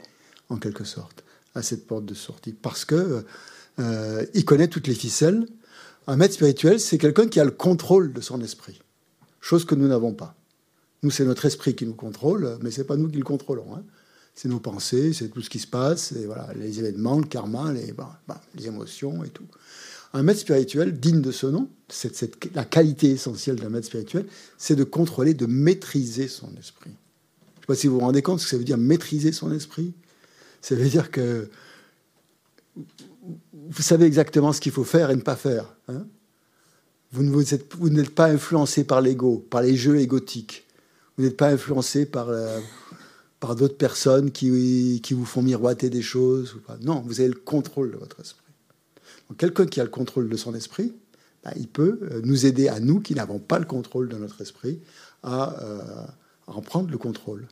en 0.49 0.57
quelque 0.57 0.85
sorte, 0.85 1.25
à 1.55 1.63
cette 1.63 1.87
porte 1.87 2.05
de 2.05 2.15
sortie. 2.15 2.53
Parce 2.53 2.85
que 2.85 3.25
euh, 3.79 4.27
il 4.35 4.45
connaît 4.45 4.69
toutes 4.69 4.87
les 4.87 4.95
ficelles. 4.95 5.47
Un 6.07 6.17
maître 6.17 6.35
spirituel, 6.35 6.81
c'est 6.81 6.99
quelqu'un 6.99 7.29
qui 7.29 7.41
a 7.41 7.45
le 7.45 7.51
contrôle 7.51 8.13
de 8.13 8.21
son 8.21 8.41
esprit, 8.41 8.81
chose 9.41 9.65
que 9.65 9.75
nous 9.75 9.89
n'avons 9.89 10.15
pas. 10.15 10.35
Nous, 11.03 11.11
c'est 11.11 11.25
notre 11.25 11.45
esprit 11.45 11.75
qui 11.77 11.87
nous 11.87 11.95
contrôle, 11.95 12.59
mais 12.63 12.71
c'est 12.71 12.85
pas 12.85 12.97
nous 12.97 13.09
qui 13.09 13.19
le 13.19 13.25
contrôlons. 13.25 13.77
Hein. 13.77 13.85
C'est 14.35 14.49
nos 14.49 14.61
pensées, 14.61 15.13
c'est 15.13 15.29
tout 15.29 15.43
ce 15.43 15.51
qui 15.51 15.59
se 15.59 15.67
passe, 15.67 16.13
et 16.13 16.27
voilà, 16.27 16.49
les 16.55 16.79
événements, 16.79 17.19
le 17.19 17.27
karma, 17.27 17.73
les, 17.73 17.93
les 18.55 18.67
émotions 18.67 19.23
et 19.25 19.29
tout. 19.29 19.47
Un 20.15 20.23
maître 20.23 20.41
spirituel 20.41 20.99
digne 20.99 21.21
de 21.21 21.33
ce 21.33 21.47
nom, 21.47 21.69
la 22.55 22.65
qualité 22.65 23.11
essentielle 23.11 23.57
d'un 23.57 23.69
maître 23.69 23.87
spirituel, 23.87 24.27
c'est 24.57 24.77
de 24.77 24.85
contrôler, 24.85 25.35
de 25.35 25.47
maîtriser 25.47 26.29
son 26.29 26.49
esprit. 26.59 26.91
Je 26.91 27.57
ne 27.57 27.61
sais 27.61 27.67
pas 27.67 27.75
si 27.75 27.87
vous 27.89 27.95
vous 27.95 28.01
rendez 28.01 28.23
compte 28.23 28.41
ce 28.41 28.45
que 28.45 28.51
ça 28.51 28.57
veut 28.57 28.65
dire 28.65 28.79
maîtriser 28.79 29.33
son 29.33 29.53
esprit. 29.53 29.93
Ça 30.63 30.75
veut 30.75 30.89
dire 30.89 31.11
que 31.11 31.49
vous 32.75 33.83
savez 33.83 34.07
exactement 34.07 34.53
ce 34.53 34.61
qu'il 34.61 34.73
faut 34.73 34.85
faire 34.85 35.11
et 35.11 35.17
ne 35.17 35.21
pas 35.21 35.37
faire. 35.37 35.77
Hein. 35.89 36.07
vous 37.13 37.43
n'êtes 37.91 38.15
pas 38.15 38.31
influencé 38.31 38.85
par 38.85 39.03
l'ego, 39.03 39.47
par 39.51 39.61
les 39.61 39.77
jeux 39.77 39.99
égotiques. 40.01 40.67
Vous 41.17 41.25
n'êtes 41.25 41.37
pas 41.37 41.51
influencé 41.51 42.07
par, 42.07 42.31
par 43.41 43.57
d'autres 43.57 43.77
personnes 43.77 44.31
qui, 44.31 45.01
qui 45.03 45.15
vous 45.15 45.27
font 45.27 45.43
miroiter 45.43 45.91
des 45.91 46.03
choses. 46.03 46.57
Non, 46.81 47.03
vous 47.05 47.21
avez 47.21 47.29
le 47.29 47.35
contrôle 47.35 47.91
de 47.91 47.97
votre 47.97 48.21
esprit 48.21 48.48
quelqu'un 49.39 49.67
qui 49.67 49.81
a 49.81 49.85
le 49.85 49.91
contrôle 49.91 50.29
de 50.29 50.37
son 50.37 50.55
esprit, 50.55 50.95
bah, 51.45 51.53
il 51.57 51.69
peut 51.69 52.01
euh, 52.03 52.21
nous 52.25 52.45
aider 52.45 52.69
à 52.69 52.81
nous 52.81 53.01
qui 53.01 53.15
n'avons 53.15 53.39
pas 53.39 53.59
le 53.59 53.65
contrôle 53.65 54.09
de 54.09 54.17
notre 54.17 54.41
esprit 54.43 54.81
à, 55.23 55.63
euh, 55.63 56.07
en 56.47 56.61
prendre 56.61 56.91
le 56.91 56.99
contrôle. 56.99 57.47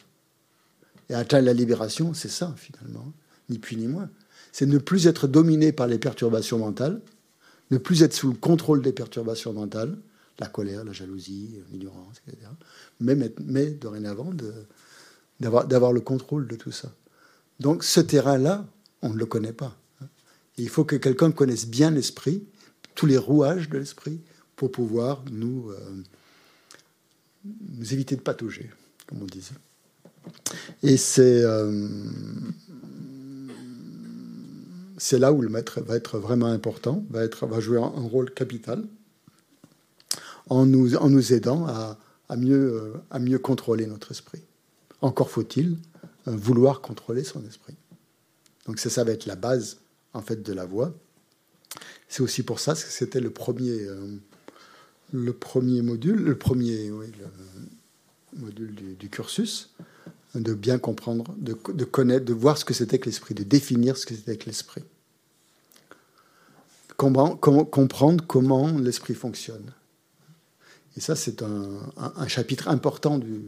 Et 1.08 1.14
atteindre 1.14 1.46
la 1.46 1.52
libération, 1.52 2.12
c'est 2.12 2.28
ça, 2.28 2.54
finalement, 2.56 3.12
ni 3.48 3.58
plus 3.58 3.76
ni 3.76 3.86
moins. 3.86 4.10
C'est 4.52 4.66
ne 4.66 4.78
plus 4.78 5.06
être 5.06 5.28
dominé 5.28 5.72
par 5.72 5.86
les 5.86 5.98
perturbations 5.98 6.58
mentales, 6.58 7.00
ne 7.70 7.78
plus 7.78 8.02
être 8.02 8.12
sous 8.12 8.28
le 8.28 8.36
contrôle 8.36 8.82
des 8.82 8.92
perturbations 8.92 9.52
mentales, 9.52 9.96
la 10.38 10.48
colère, 10.48 10.84
la 10.84 10.92
jalousie, 10.92 11.62
l'ignorance, 11.70 12.16
etc. 12.26 12.48
Mais 13.00 13.70
dorénavant, 13.70 14.32
d'avoir 15.40 15.92
le 15.92 16.00
contrôle 16.00 16.46
de 16.46 16.56
tout 16.56 16.72
ça. 16.72 16.92
Donc 17.60 17.84
ce 17.84 18.00
terrain-là, 18.00 18.66
on 19.02 19.10
ne 19.10 19.18
le 19.18 19.26
connaît 19.26 19.52
pas. 19.52 19.76
Il 20.56 20.68
faut 20.68 20.84
que 20.84 20.96
quelqu'un 20.96 21.30
connaisse 21.30 21.66
bien 21.66 21.90
l'esprit, 21.90 22.42
tous 22.94 23.06
les 23.06 23.18
rouages 23.18 23.68
de 23.68 23.78
l'esprit, 23.78 24.20
pour 24.56 24.72
pouvoir 24.72 25.22
nous, 25.30 25.70
euh, 25.70 26.02
éviter 27.92 28.16
de 28.16 28.22
patauger, 28.22 28.70
comme 29.06 29.22
on 29.22 29.26
disait. 29.26 29.54
Et 30.82 30.96
c'est 30.96 31.42
euh, 31.42 31.88
c'est 34.98 35.18
là 35.18 35.32
où 35.32 35.42
le 35.42 35.48
maître 35.48 35.80
va 35.82 35.96
être 35.96 36.18
vraiment 36.18 36.46
important, 36.46 37.04
va, 37.10 37.60
jouer 37.60 37.78
un, 37.78 37.82
rôle 37.82 38.32
capital 38.32 38.82
en 40.48 40.64
nous, 40.64 41.32
aidant 41.32 41.66
à, 41.66 41.98
à, 42.28 42.36
mieux, 42.36 42.74
euh, 42.74 42.94
à 43.10 43.18
mieux 43.18 43.38
contrôler 43.38 43.86
notre 43.86 44.10
esprit. 44.10 44.40
Encore 45.02 45.30
faut-il 45.30 45.76
vouloir 46.24 46.80
contrôler 46.80 47.24
son 47.24 47.44
esprit. 47.46 47.74
Donc 48.66 48.78
ça, 48.78 48.90
ça 48.90 49.04
va 49.04 49.12
être 49.12 49.26
la 49.26 49.36
base 49.36 49.78
en 50.16 50.22
fait 50.22 50.42
de 50.42 50.52
la 50.52 50.64
voix. 50.64 50.94
C'est 52.08 52.22
aussi 52.22 52.42
pour 52.42 52.58
ça 52.58 52.72
que 52.72 52.78
c'était 52.78 53.20
le 53.20 53.30
premier, 53.30 53.82
euh, 53.82 54.16
le 55.12 55.32
premier 55.32 55.82
module, 55.82 56.22
le 56.22 56.38
premier 56.38 56.90
module 58.32 58.74
du, 58.96 59.10
cursus, 59.10 59.70
de 60.34 60.54
bien 60.54 60.78
comprendre, 60.78 61.34
de, 61.36 61.52
connaître, 61.84 62.24
de 62.24 62.32
voir 62.32 62.56
ce 62.56 62.64
que 62.64 62.74
c'était 62.74 62.98
que 62.98 63.06
l'esprit, 63.06 63.34
de 63.34 63.42
définir 63.42 63.96
ce 63.96 64.06
que 64.06 64.14
c'était 64.14 64.36
que 64.36 64.46
l'esprit. 64.46 64.84
Comment, 66.96 67.36
comprendre 67.36 68.24
comment 68.26 68.70
l'esprit 68.78 69.14
fonctionne. 69.14 69.70
Et 70.96 71.00
ça, 71.00 71.14
c'est 71.14 71.42
un, 71.42 72.28
chapitre 72.28 72.68
important 72.68 73.18
du, 73.18 73.42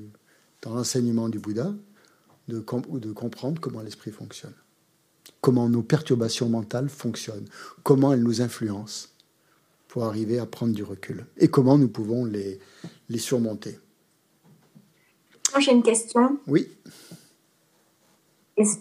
dans 0.60 0.74
l'enseignement 0.74 1.30
du 1.30 1.38
Bouddha, 1.38 1.72
de 2.48 2.60
comprendre 2.60 3.58
comment 3.58 3.80
l'esprit 3.80 4.10
fonctionne 4.10 4.52
comment 5.48 5.70
nos 5.70 5.80
perturbations 5.80 6.50
mentales 6.50 6.90
fonctionnent, 6.90 7.46
comment 7.82 8.12
elles 8.12 8.22
nous 8.22 8.42
influencent 8.42 9.08
pour 9.88 10.04
arriver 10.04 10.38
à 10.38 10.44
prendre 10.44 10.74
du 10.74 10.82
recul 10.82 11.24
et 11.38 11.48
comment 11.48 11.78
nous 11.78 11.88
pouvons 11.88 12.26
les, 12.26 12.58
les 13.08 13.16
surmonter. 13.16 13.78
J'ai 15.58 15.72
une 15.72 15.82
question. 15.82 16.38
Oui. 16.46 16.68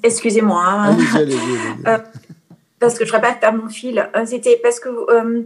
Excusez-moi. 0.04 0.62
Hein. 0.62 0.98
Euh, 1.88 2.00
parce 2.80 3.00
que 3.00 3.06
je 3.06 3.14
répète 3.14 3.42
à 3.44 3.54
mon 3.54 3.70
fil. 3.70 4.10
C'était 4.26 4.60
parce 4.62 4.82
que 4.82 4.90
euh, 4.90 5.44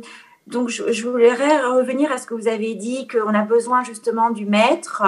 donc 0.47 0.69
je, 0.69 0.91
je, 0.91 1.07
voudrais 1.07 1.61
revenir 1.67 2.11
à 2.11 2.17
ce 2.17 2.25
que 2.25 2.33
vous 2.33 2.47
avez 2.47 2.73
dit 2.73 3.07
qu'on 3.07 3.35
a 3.35 3.43
besoin 3.43 3.83
justement 3.83 4.31
du 4.31 4.47
maître 4.47 5.03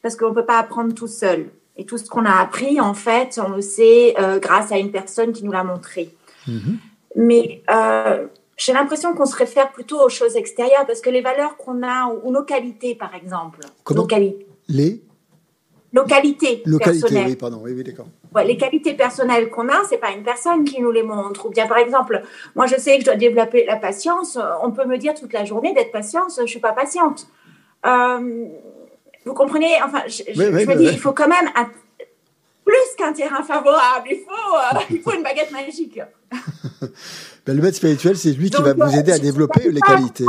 parce 0.00 0.16
qu'on 0.16 0.30
ne 0.30 0.34
peut 0.34 0.46
pas 0.46 0.60
apprendre 0.60 0.94
tout 0.94 1.08
seul. 1.08 1.50
Et 1.78 1.86
tout 1.86 1.96
ce 1.96 2.08
qu'on 2.10 2.24
a 2.24 2.40
appris, 2.40 2.80
en 2.80 2.92
fait, 2.92 3.40
on 3.42 3.50
le 3.50 3.62
sait 3.62 4.14
euh, 4.18 4.40
grâce 4.40 4.72
à 4.72 4.78
une 4.78 4.90
personne 4.90 5.32
qui 5.32 5.44
nous 5.44 5.52
l'a 5.52 5.62
montré. 5.62 6.12
Mhm. 6.48 6.78
Mais 7.16 7.62
euh, 7.70 8.26
j'ai 8.56 8.72
l'impression 8.72 9.14
qu'on 9.14 9.26
se 9.26 9.36
réfère 9.36 9.70
plutôt 9.70 10.00
aux 10.00 10.08
choses 10.08 10.36
extérieures 10.36 10.86
parce 10.86 11.00
que 11.00 11.08
les 11.08 11.20
valeurs 11.20 11.56
qu'on 11.56 11.82
a 11.84 12.12
ou, 12.24 12.32
nos 12.32 12.42
qualités, 12.42 12.96
par 12.96 13.14
exemple. 13.14 13.60
Comment 13.84 14.06
nos 14.10 14.30
Les 14.68 15.02
nos 15.90 16.04
qualités 16.04 16.62
personnelles. 16.78 17.28
oui, 17.28 17.36
pardon, 17.36 17.60
oui, 17.62 17.72
oui 17.74 17.82
d'accord. 17.82 18.08
les 18.44 18.58
qualités 18.58 18.92
personnelles 18.92 19.48
qu'on 19.48 19.70
a, 19.70 19.84
c'est 19.88 19.96
pas 19.96 20.10
une 20.10 20.22
personne 20.22 20.64
qui 20.64 20.82
nous 20.82 20.90
les 20.90 21.02
montre. 21.02 21.46
Ou 21.46 21.48
bien, 21.48 21.66
par 21.66 21.78
exemple, 21.78 22.22
moi, 22.54 22.66
je 22.66 22.76
sais 22.76 22.96
que 22.96 23.00
je 23.00 23.06
dois 23.06 23.16
développer 23.16 23.64
la 23.64 23.76
patience. 23.76 24.38
On 24.62 24.70
peut 24.70 24.84
me 24.84 24.98
dire 24.98 25.14
toute 25.14 25.32
la 25.32 25.46
journée 25.46 25.72
d'être 25.72 25.90
patiente, 25.90 26.32
je 26.38 26.44
suis 26.44 26.60
pas 26.60 26.72
patiente. 26.72 27.26
Euh, 27.86 28.48
vous 29.28 29.34
comprenez 29.34 29.76
Enfin, 29.84 30.02
je, 30.08 30.22
me 30.40 30.76
dis, 30.76 30.84
il 30.84 30.98
faut 30.98 31.12
quand 31.12 31.28
même 31.28 31.48
plus 32.64 32.96
qu'un 32.96 33.12
terrain 33.12 33.42
favorable. 33.42 34.08
Il 34.10 34.24
faut, 34.24 34.56
euh, 34.56 34.80
il 34.90 35.00
faut 35.00 35.12
une 35.12 35.22
baguette 35.22 35.50
magique. 35.52 36.00
ben, 37.46 37.56
le 37.56 37.62
maître 37.62 37.76
spirituel, 37.76 38.16
c'est 38.16 38.32
lui 38.32 38.50
qui 38.50 38.62
va 38.62 38.72
vous 38.72 38.96
aider 38.96 39.12
à 39.12 39.18
développer 39.18 39.70
les 39.70 39.80
qualités. 39.80 40.26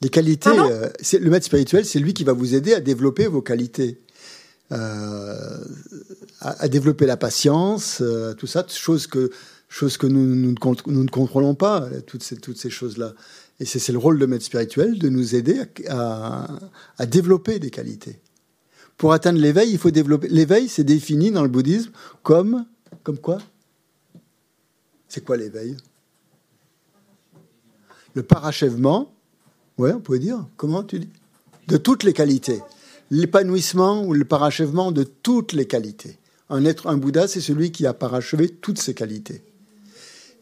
Les 0.00 0.10
qualités, 0.10 0.50
euh, 0.50 0.88
c'est 1.00 1.18
le 1.18 1.28
maître 1.28 1.46
spirituel, 1.46 1.84
c'est 1.84 1.98
lui 1.98 2.14
qui 2.14 2.22
va 2.22 2.32
vous 2.32 2.54
aider 2.54 2.72
à 2.72 2.80
développer 2.80 3.26
vos 3.26 3.42
qualités. 3.42 4.00
Euh, 4.70 5.64
à, 6.40 6.68
développer 6.68 7.06
la 7.06 7.16
patience, 7.16 8.02
tout 8.36 8.46
ça, 8.46 8.64
choses 8.68 9.06
que, 9.06 9.30
choses 9.68 9.96
que 9.96 10.06
nous, 10.06 10.24
nous, 10.24 10.54
nous 10.86 11.04
ne 11.04 11.08
contrôlons 11.08 11.54
pas, 11.54 11.88
toutes 12.06 12.22
ces, 12.22 12.36
toutes 12.36 12.58
ces 12.58 12.70
choses-là. 12.70 13.14
Et 13.60 13.64
c'est 13.64 13.92
le 13.92 13.98
rôle 13.98 14.18
de 14.18 14.26
maître 14.26 14.44
spirituel 14.44 14.98
de 14.98 15.08
nous 15.08 15.34
aider 15.34 15.62
à, 15.88 16.46
développer 17.06 17.58
des 17.58 17.70
qualités. 17.70 18.20
Pour 18.96 19.12
atteindre 19.12 19.40
l'éveil, 19.40 19.70
il 19.70 19.78
faut 19.78 19.90
développer. 19.90 20.28
L'éveil, 20.28 20.68
c'est 20.68 20.84
défini 20.84 21.30
dans 21.30 21.42
le 21.42 21.48
bouddhisme 21.48 21.90
comme 22.22 22.66
comme 23.02 23.18
quoi? 23.18 23.38
C'est 25.08 25.24
quoi 25.24 25.36
l'éveil? 25.36 25.76
Le 28.14 28.22
parachèvement, 28.22 29.12
ouais, 29.78 29.92
on 29.92 30.00
pourrait 30.00 30.18
dire. 30.18 30.46
Comment 30.56 30.82
tu 30.82 31.00
dis? 31.00 31.08
De 31.68 31.76
toutes 31.76 32.02
les 32.02 32.12
qualités. 32.12 32.60
L'épanouissement 33.10 34.04
ou 34.04 34.12
le 34.12 34.24
parachèvement 34.24 34.92
de 34.92 35.04
toutes 35.04 35.52
les 35.52 35.66
qualités. 35.66 36.18
Un 36.50 36.64
être, 36.64 36.86
un 36.86 36.96
Bouddha, 36.96 37.28
c'est 37.28 37.40
celui 37.40 37.72
qui 37.72 37.86
a 37.86 37.94
parachevé 37.94 38.48
toutes 38.48 38.78
ses 38.78 38.94
qualités. 38.94 39.42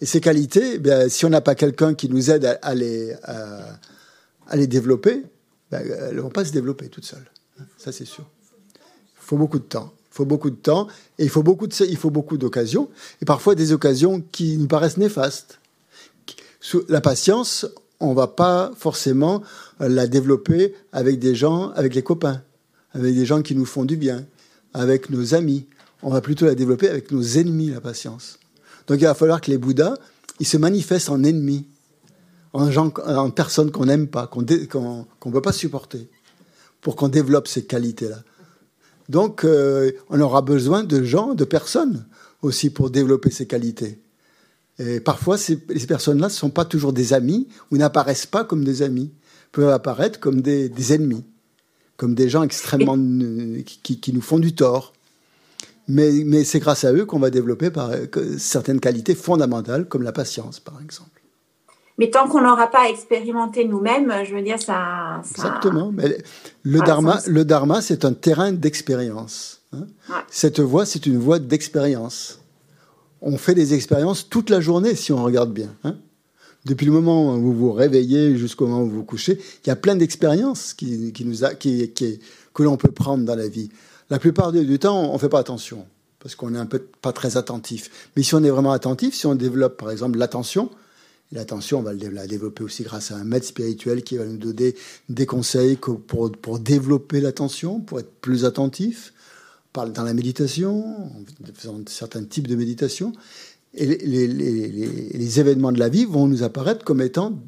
Et 0.00 0.06
ces 0.06 0.20
qualités, 0.20 0.80
eh 0.84 1.08
si 1.08 1.24
on 1.24 1.30
n'a 1.30 1.40
pas 1.40 1.54
quelqu'un 1.54 1.94
qui 1.94 2.08
nous 2.08 2.30
aide 2.30 2.58
à, 2.60 2.74
les, 2.74 3.14
à, 3.22 4.56
les 4.56 4.66
développer, 4.66 5.22
ben, 5.70 5.82
elles 5.82 6.16
ne 6.16 6.20
vont 6.20 6.30
pas 6.30 6.44
se 6.44 6.52
développer 6.52 6.88
toutes 6.88 7.04
seules. 7.04 7.30
Ça, 7.78 7.92
c'est 7.92 8.04
sûr. 8.04 8.24
Il 8.74 9.24
faut 9.24 9.38
beaucoup 9.38 9.58
de 9.58 9.64
temps. 9.64 9.92
Il 10.12 10.16
faut 10.16 10.24
beaucoup 10.24 10.50
de 10.50 10.56
temps 10.56 10.88
et 11.18 11.24
il 11.24 11.30
faut 11.30 11.42
beaucoup, 11.42 11.66
de, 11.66 11.74
il 11.84 11.96
faut 11.96 12.10
beaucoup 12.10 12.38
d'occasions. 12.38 12.88
Et 13.20 13.24
parfois 13.24 13.54
des 13.54 13.72
occasions 13.72 14.22
qui 14.32 14.56
nous 14.56 14.66
paraissent 14.66 14.96
néfastes. 14.96 15.60
La 16.88 17.00
patience, 17.00 17.66
on 18.00 18.10
ne 18.10 18.14
va 18.14 18.26
pas 18.26 18.72
forcément 18.76 19.42
la 19.78 20.06
développer 20.06 20.74
avec 20.92 21.18
des 21.18 21.34
gens, 21.34 21.70
avec 21.70 21.94
les 21.94 22.02
copains, 22.02 22.42
avec 22.92 23.14
des 23.14 23.26
gens 23.26 23.42
qui 23.42 23.54
nous 23.54 23.66
font 23.66 23.84
du 23.84 23.96
bien, 23.96 24.26
avec 24.74 25.10
nos 25.10 25.34
amis. 25.34 25.66
On 26.02 26.10
va 26.10 26.20
plutôt 26.20 26.46
la 26.46 26.54
développer 26.54 26.88
avec 26.88 27.10
nos 27.10 27.22
ennemis, 27.22 27.70
la 27.70 27.80
patience. 27.80 28.38
Donc 28.86 29.00
il 29.00 29.04
va 29.04 29.14
falloir 29.14 29.40
que 29.40 29.50
les 29.50 29.58
Bouddhas, 29.58 29.96
ils 30.40 30.46
se 30.46 30.56
manifestent 30.56 31.10
en 31.10 31.24
ennemis, 31.24 31.66
en, 32.52 32.70
gens, 32.70 32.92
en 33.06 33.30
personnes 33.30 33.70
qu'on 33.70 33.86
n'aime 33.86 34.08
pas, 34.08 34.26
qu'on 34.26 34.42
ne 34.42 35.32
peut 35.32 35.42
pas 35.42 35.52
supporter, 35.52 36.08
pour 36.80 36.96
qu'on 36.96 37.08
développe 37.08 37.48
ces 37.48 37.64
qualités-là. 37.64 38.22
Donc 39.08 39.44
euh, 39.44 39.92
on 40.08 40.20
aura 40.20 40.42
besoin 40.42 40.84
de 40.84 41.02
gens, 41.02 41.34
de 41.34 41.44
personnes 41.44 42.06
aussi 42.42 42.70
pour 42.70 42.90
développer 42.90 43.30
ces 43.30 43.46
qualités. 43.46 44.00
Et 44.78 45.00
parfois, 45.00 45.38
ces, 45.38 45.56
personnes-là 45.56 46.26
ne 46.26 46.32
sont 46.32 46.50
pas 46.50 46.64
toujours 46.64 46.92
des 46.92 47.12
amis 47.12 47.48
ou 47.70 47.78
n'apparaissent 47.78 48.26
pas 48.26 48.44
comme 48.44 48.64
des 48.64 48.82
amis, 48.82 49.10
peuvent 49.52 49.70
apparaître 49.70 50.20
comme 50.20 50.42
des, 50.42 50.92
ennemis, 50.92 51.24
comme 51.96 52.14
des 52.14 52.28
gens 52.28 52.42
extrêmement 52.42 52.98
qui, 53.64 54.12
nous 54.12 54.20
font 54.20 54.38
du 54.38 54.54
tort. 54.54 54.92
Mais, 55.88 56.44
c'est 56.44 56.58
grâce 56.58 56.84
à 56.84 56.92
eux 56.92 57.04
qu'on 57.04 57.18
va 57.18 57.30
développer 57.30 57.70
par, 57.70 57.90
certaines 58.38 58.80
qualités 58.80 59.14
fondamentales, 59.14 59.86
comme 59.86 60.02
la 60.02 60.12
patience, 60.12 60.58
par 60.58 60.80
exemple. 60.82 61.22
Mais 61.98 62.10
tant 62.10 62.28
qu'on 62.28 62.42
n'aura 62.42 62.66
pas 62.66 62.90
expérimenté 62.90 63.64
nous-mêmes, 63.64 64.12
je 64.24 64.34
veux 64.34 64.42
dire, 64.42 64.60
ça. 64.60 65.20
Exactement. 65.30 65.92
Mais 65.92 66.18
le, 66.62 66.80
dharma, 66.80 67.20
le 67.26 67.44
dharma, 67.44 67.80
c'est 67.80 68.04
un 68.04 68.12
terrain 68.12 68.52
d'expérience. 68.52 69.62
Hein. 69.72 69.86
Cette 70.30 70.60
voie, 70.60 70.84
c'est 70.84 71.06
une 71.06 71.18
voie 71.18 71.38
d'expérience. 71.38 72.40
On 73.22 73.38
fait 73.38 73.54
des 73.54 73.72
expériences 73.72 74.28
toute 74.28 74.50
la 74.50 74.60
journée 74.60 74.94
si 74.94 75.12
on 75.12 75.22
regarde 75.22 75.52
bien. 75.52 75.74
Hein. 75.84 75.96
Depuis 76.66 76.84
le 76.84 76.92
moment 76.92 77.34
où 77.36 77.40
vous 77.40 77.54
vous 77.54 77.72
réveillez 77.72 78.36
jusqu'au 78.36 78.66
moment 78.66 78.82
où 78.82 78.88
vous 78.88 78.96
vous 78.96 79.04
couchez, 79.04 79.40
il 79.64 79.68
y 79.68 79.70
a 79.70 79.76
plein 79.76 79.96
d'expériences 79.96 80.74
qui, 80.74 81.12
qui, 81.12 81.24
nous 81.24 81.36
qui, 81.58 81.92
que 82.52 82.62
l'on 82.62 82.76
peut 82.76 82.90
prendre 82.90 83.24
dans 83.24 83.36
la 83.36 83.48
vie. 83.48 83.70
La 84.10 84.18
plupart 84.18 84.52
du 84.52 84.78
temps, 84.78 85.10
on 85.10 85.14
ne 85.14 85.18
fait 85.18 85.28
pas 85.28 85.40
attention, 85.40 85.86
parce 86.20 86.34
qu'on 86.34 86.50
n'est 86.50 86.58
un 86.58 86.66
peu 86.66 86.78
pas 86.78 87.12
très 87.12 87.36
attentif. 87.36 88.10
Mais 88.16 88.22
si 88.22 88.34
on 88.34 88.44
est 88.44 88.50
vraiment 88.50 88.72
attentif, 88.72 89.14
si 89.14 89.26
on 89.26 89.34
développe 89.34 89.76
par 89.76 89.90
exemple 89.90 90.18
l'attention, 90.18 90.70
l'attention, 91.32 91.80
on 91.80 91.82
va 91.82 91.92
la 91.92 92.26
développer 92.26 92.62
aussi 92.62 92.84
grâce 92.84 93.10
à 93.10 93.16
un 93.16 93.24
maître 93.24 93.46
spirituel 93.46 94.04
qui 94.04 94.16
va 94.16 94.24
nous 94.24 94.38
donner 94.38 94.76
des 95.08 95.26
conseils 95.26 95.76
pour, 95.76 96.30
pour 96.30 96.58
développer 96.60 97.20
l'attention, 97.20 97.80
pour 97.80 97.98
être 97.98 98.12
plus 98.20 98.44
attentif, 98.44 99.12
dans 99.84 100.04
la 100.04 100.14
méditation, 100.14 101.06
en 101.06 101.24
faisant 101.54 101.80
certains 101.86 102.24
types 102.24 102.48
de 102.48 102.56
méditation. 102.56 103.12
Et 103.74 103.84
les, 103.86 105.40
événements 105.40 105.72
de 105.72 105.78
la 105.78 105.90
vie 105.90 106.06
vont 106.06 106.26
nous 106.26 106.42
apparaître 106.42 106.84
comme 106.84 107.02
étant 107.02 107.38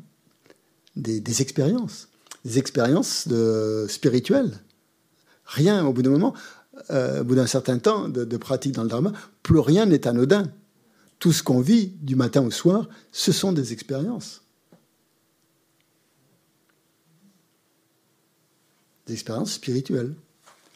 des, 0.95 1.41
expériences, 1.41 2.09
des 2.45 2.59
expériences 2.59 3.29
spirituelles 3.89 4.53
rien 5.49 5.85
au 5.85 5.93
bout 5.93 6.03
d'un 6.03 6.11
moment. 6.11 6.35
euh, 6.91 7.23
au 7.23 7.25
bout 7.25 7.35
d'un 7.35 7.47
certain 7.47 7.79
temps 7.79 8.09
de, 8.09 8.37
pratique 8.37 8.73
dans 8.73 8.85
le 8.85 8.89
Dharma, 8.89 9.13
plus 9.43 9.59
rien 9.59 9.87
n'est 9.87 10.07
anodin. 10.07 10.51
Tout 11.19 11.33
ce 11.33 11.43
qu'on 11.43 11.61
vit 11.61 11.89
du 12.01 12.15
matin 12.15 12.45
au 12.45 12.51
soir, 12.51 12.89
ce 13.11 13.33
sont 13.33 13.53
des 13.53 13.73
expériences. 13.73 14.43
Des 19.07 19.15
expériences 19.15 19.55
spirituelles. 19.55 20.15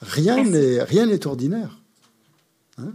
Rien 0.00 0.42
n'est 0.44 0.82
rien 0.82 1.06
n'est 1.06 1.26
ordinaire. 1.26 1.78
Hein 2.78 2.92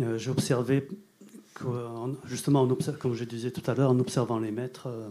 euh, 0.00 0.18
J'ai 0.18 0.30
observé, 0.30 0.88
justement, 2.24 2.66
comme 2.98 3.14
je 3.14 3.24
disais 3.24 3.50
tout 3.50 3.62
à 3.70 3.74
l'heure, 3.74 3.90
en 3.90 3.98
observant 3.98 4.38
les 4.38 4.50
maîtres, 4.50 4.88
euh, 4.88 5.08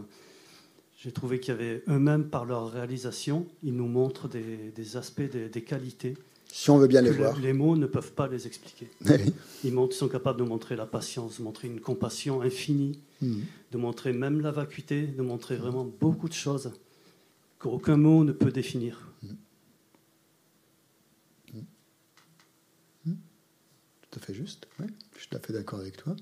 j'ai 0.96 1.12
trouvé 1.12 1.40
qu'il 1.40 1.52
y 1.52 1.56
avait 1.56 1.82
eux-mêmes, 1.88 2.28
par 2.28 2.44
leur 2.46 2.70
réalisation, 2.70 3.46
ils 3.62 3.74
nous 3.74 3.86
montrent 3.86 4.28
des, 4.28 4.96
aspects, 4.96 5.20
des, 5.20 5.62
qualités. 5.62 6.16
Si 6.46 6.70
on 6.70 6.78
veut 6.78 6.86
bien 6.86 7.02
les 7.02 7.10
voir. 7.10 7.38
Les 7.38 7.52
mots 7.52 7.76
ne 7.76 7.86
peuvent 7.86 8.12
pas 8.12 8.28
les 8.28 8.46
expliquer. 8.46 8.88
Ils, 9.64 9.74
montrent, 9.74 9.94
sont 9.94 10.08
capables 10.08 10.38
de 10.38 10.44
montrer 10.44 10.74
la 10.74 10.86
patience, 10.86 11.38
de 11.38 11.42
montrer 11.44 11.68
une 11.68 11.80
compassion 11.80 12.40
infinie, 12.40 12.98
hmm. 13.20 13.40
de 13.72 13.78
montrer 13.78 14.14
même 14.14 14.40
la 14.40 14.52
vacuité, 14.52 15.06
de 15.06 15.22
montrer 15.22 15.56
vraiment 15.56 15.84
beaucoup 15.84 16.28
de 16.28 16.34
choses 16.34 16.72
qu'aucun 17.58 17.98
mot 17.98 18.24
ne 18.24 18.32
peut 18.32 18.50
définir. 18.52 19.12
Hmm. 19.22 19.34
Hmm. 23.04 23.14
Tout 24.10 24.18
à 24.18 24.22
fait 24.22 24.34
juste. 24.34 24.66
je 24.78 25.20
suis 25.20 25.28
tout 25.28 25.36
à 25.36 25.40
fait 25.40 25.52
d'accord 25.52 25.80
avec 25.80 25.98
toi. 25.98 26.16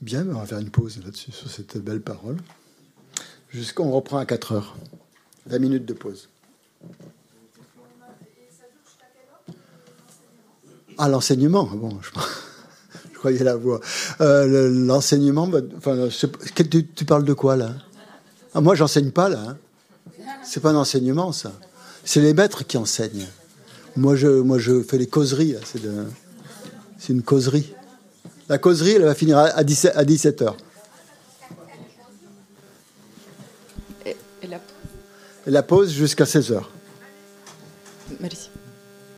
Bien, 0.00 0.24
on 0.28 0.38
va 0.38 0.46
faire 0.46 0.58
une 0.58 0.70
pause 0.70 1.00
là-dessus, 1.04 1.32
sur 1.32 1.50
cette 1.50 1.76
belle 1.78 2.00
parole. 2.00 2.36
Jusqu'on 3.50 3.90
reprend 3.90 4.18
à 4.18 4.26
4 4.26 4.52
heures. 4.52 4.76
20 5.46 5.58
minutes 5.58 5.86
de 5.86 5.92
pause. 5.92 6.28
Ah, 10.98 11.08
l'enseignement, 11.08 11.64
bon, 11.64 11.98
je, 12.02 13.18
croyais 13.18 13.42
la 13.42 13.56
voix. 13.56 13.80
Euh, 14.20 14.68
l'enseignement, 14.70 15.48
bah, 15.48 15.60
enfin, 15.76 16.08
tu, 16.94 17.04
parles 17.04 17.24
de 17.24 17.32
quoi 17.32 17.56
là? 17.56 17.74
Ah, 18.54 18.60
Moi, 18.60 18.76
j'enseigne 18.76 19.10
pas 19.10 19.28
là. 19.28 19.40
Hein. 19.48 19.56
C'est 20.44 20.60
pas 20.60 20.70
un 20.70 20.76
enseignement, 20.76 21.32
ça. 21.32 21.52
C'est 22.04 22.20
les 22.20 22.34
maîtres 22.34 22.64
qui 22.64 22.76
enseignent. 22.76 23.26
Moi, 23.96 24.14
je, 24.14 24.28
moi, 24.28 24.58
je 24.58 24.80
fais 24.82 24.98
les 24.98 25.08
causeries. 25.08 25.56
C'est 26.98 27.12
une 27.12 27.22
causerie. 27.22 27.74
La 28.48 28.58
causerie, 28.58 28.92
elle 28.92 29.04
va 29.04 29.14
finir 29.14 29.38
à 29.38 29.62
17, 29.62 29.92
à 29.94 30.04
17 30.04 30.42
heures. 30.42 30.56
Et, 34.06 34.16
la... 35.46 35.62
pause 35.62 35.92
jusqu'à 35.92 36.24
16 36.24 36.52
heures. 36.52 36.70
Merci. 38.20 38.50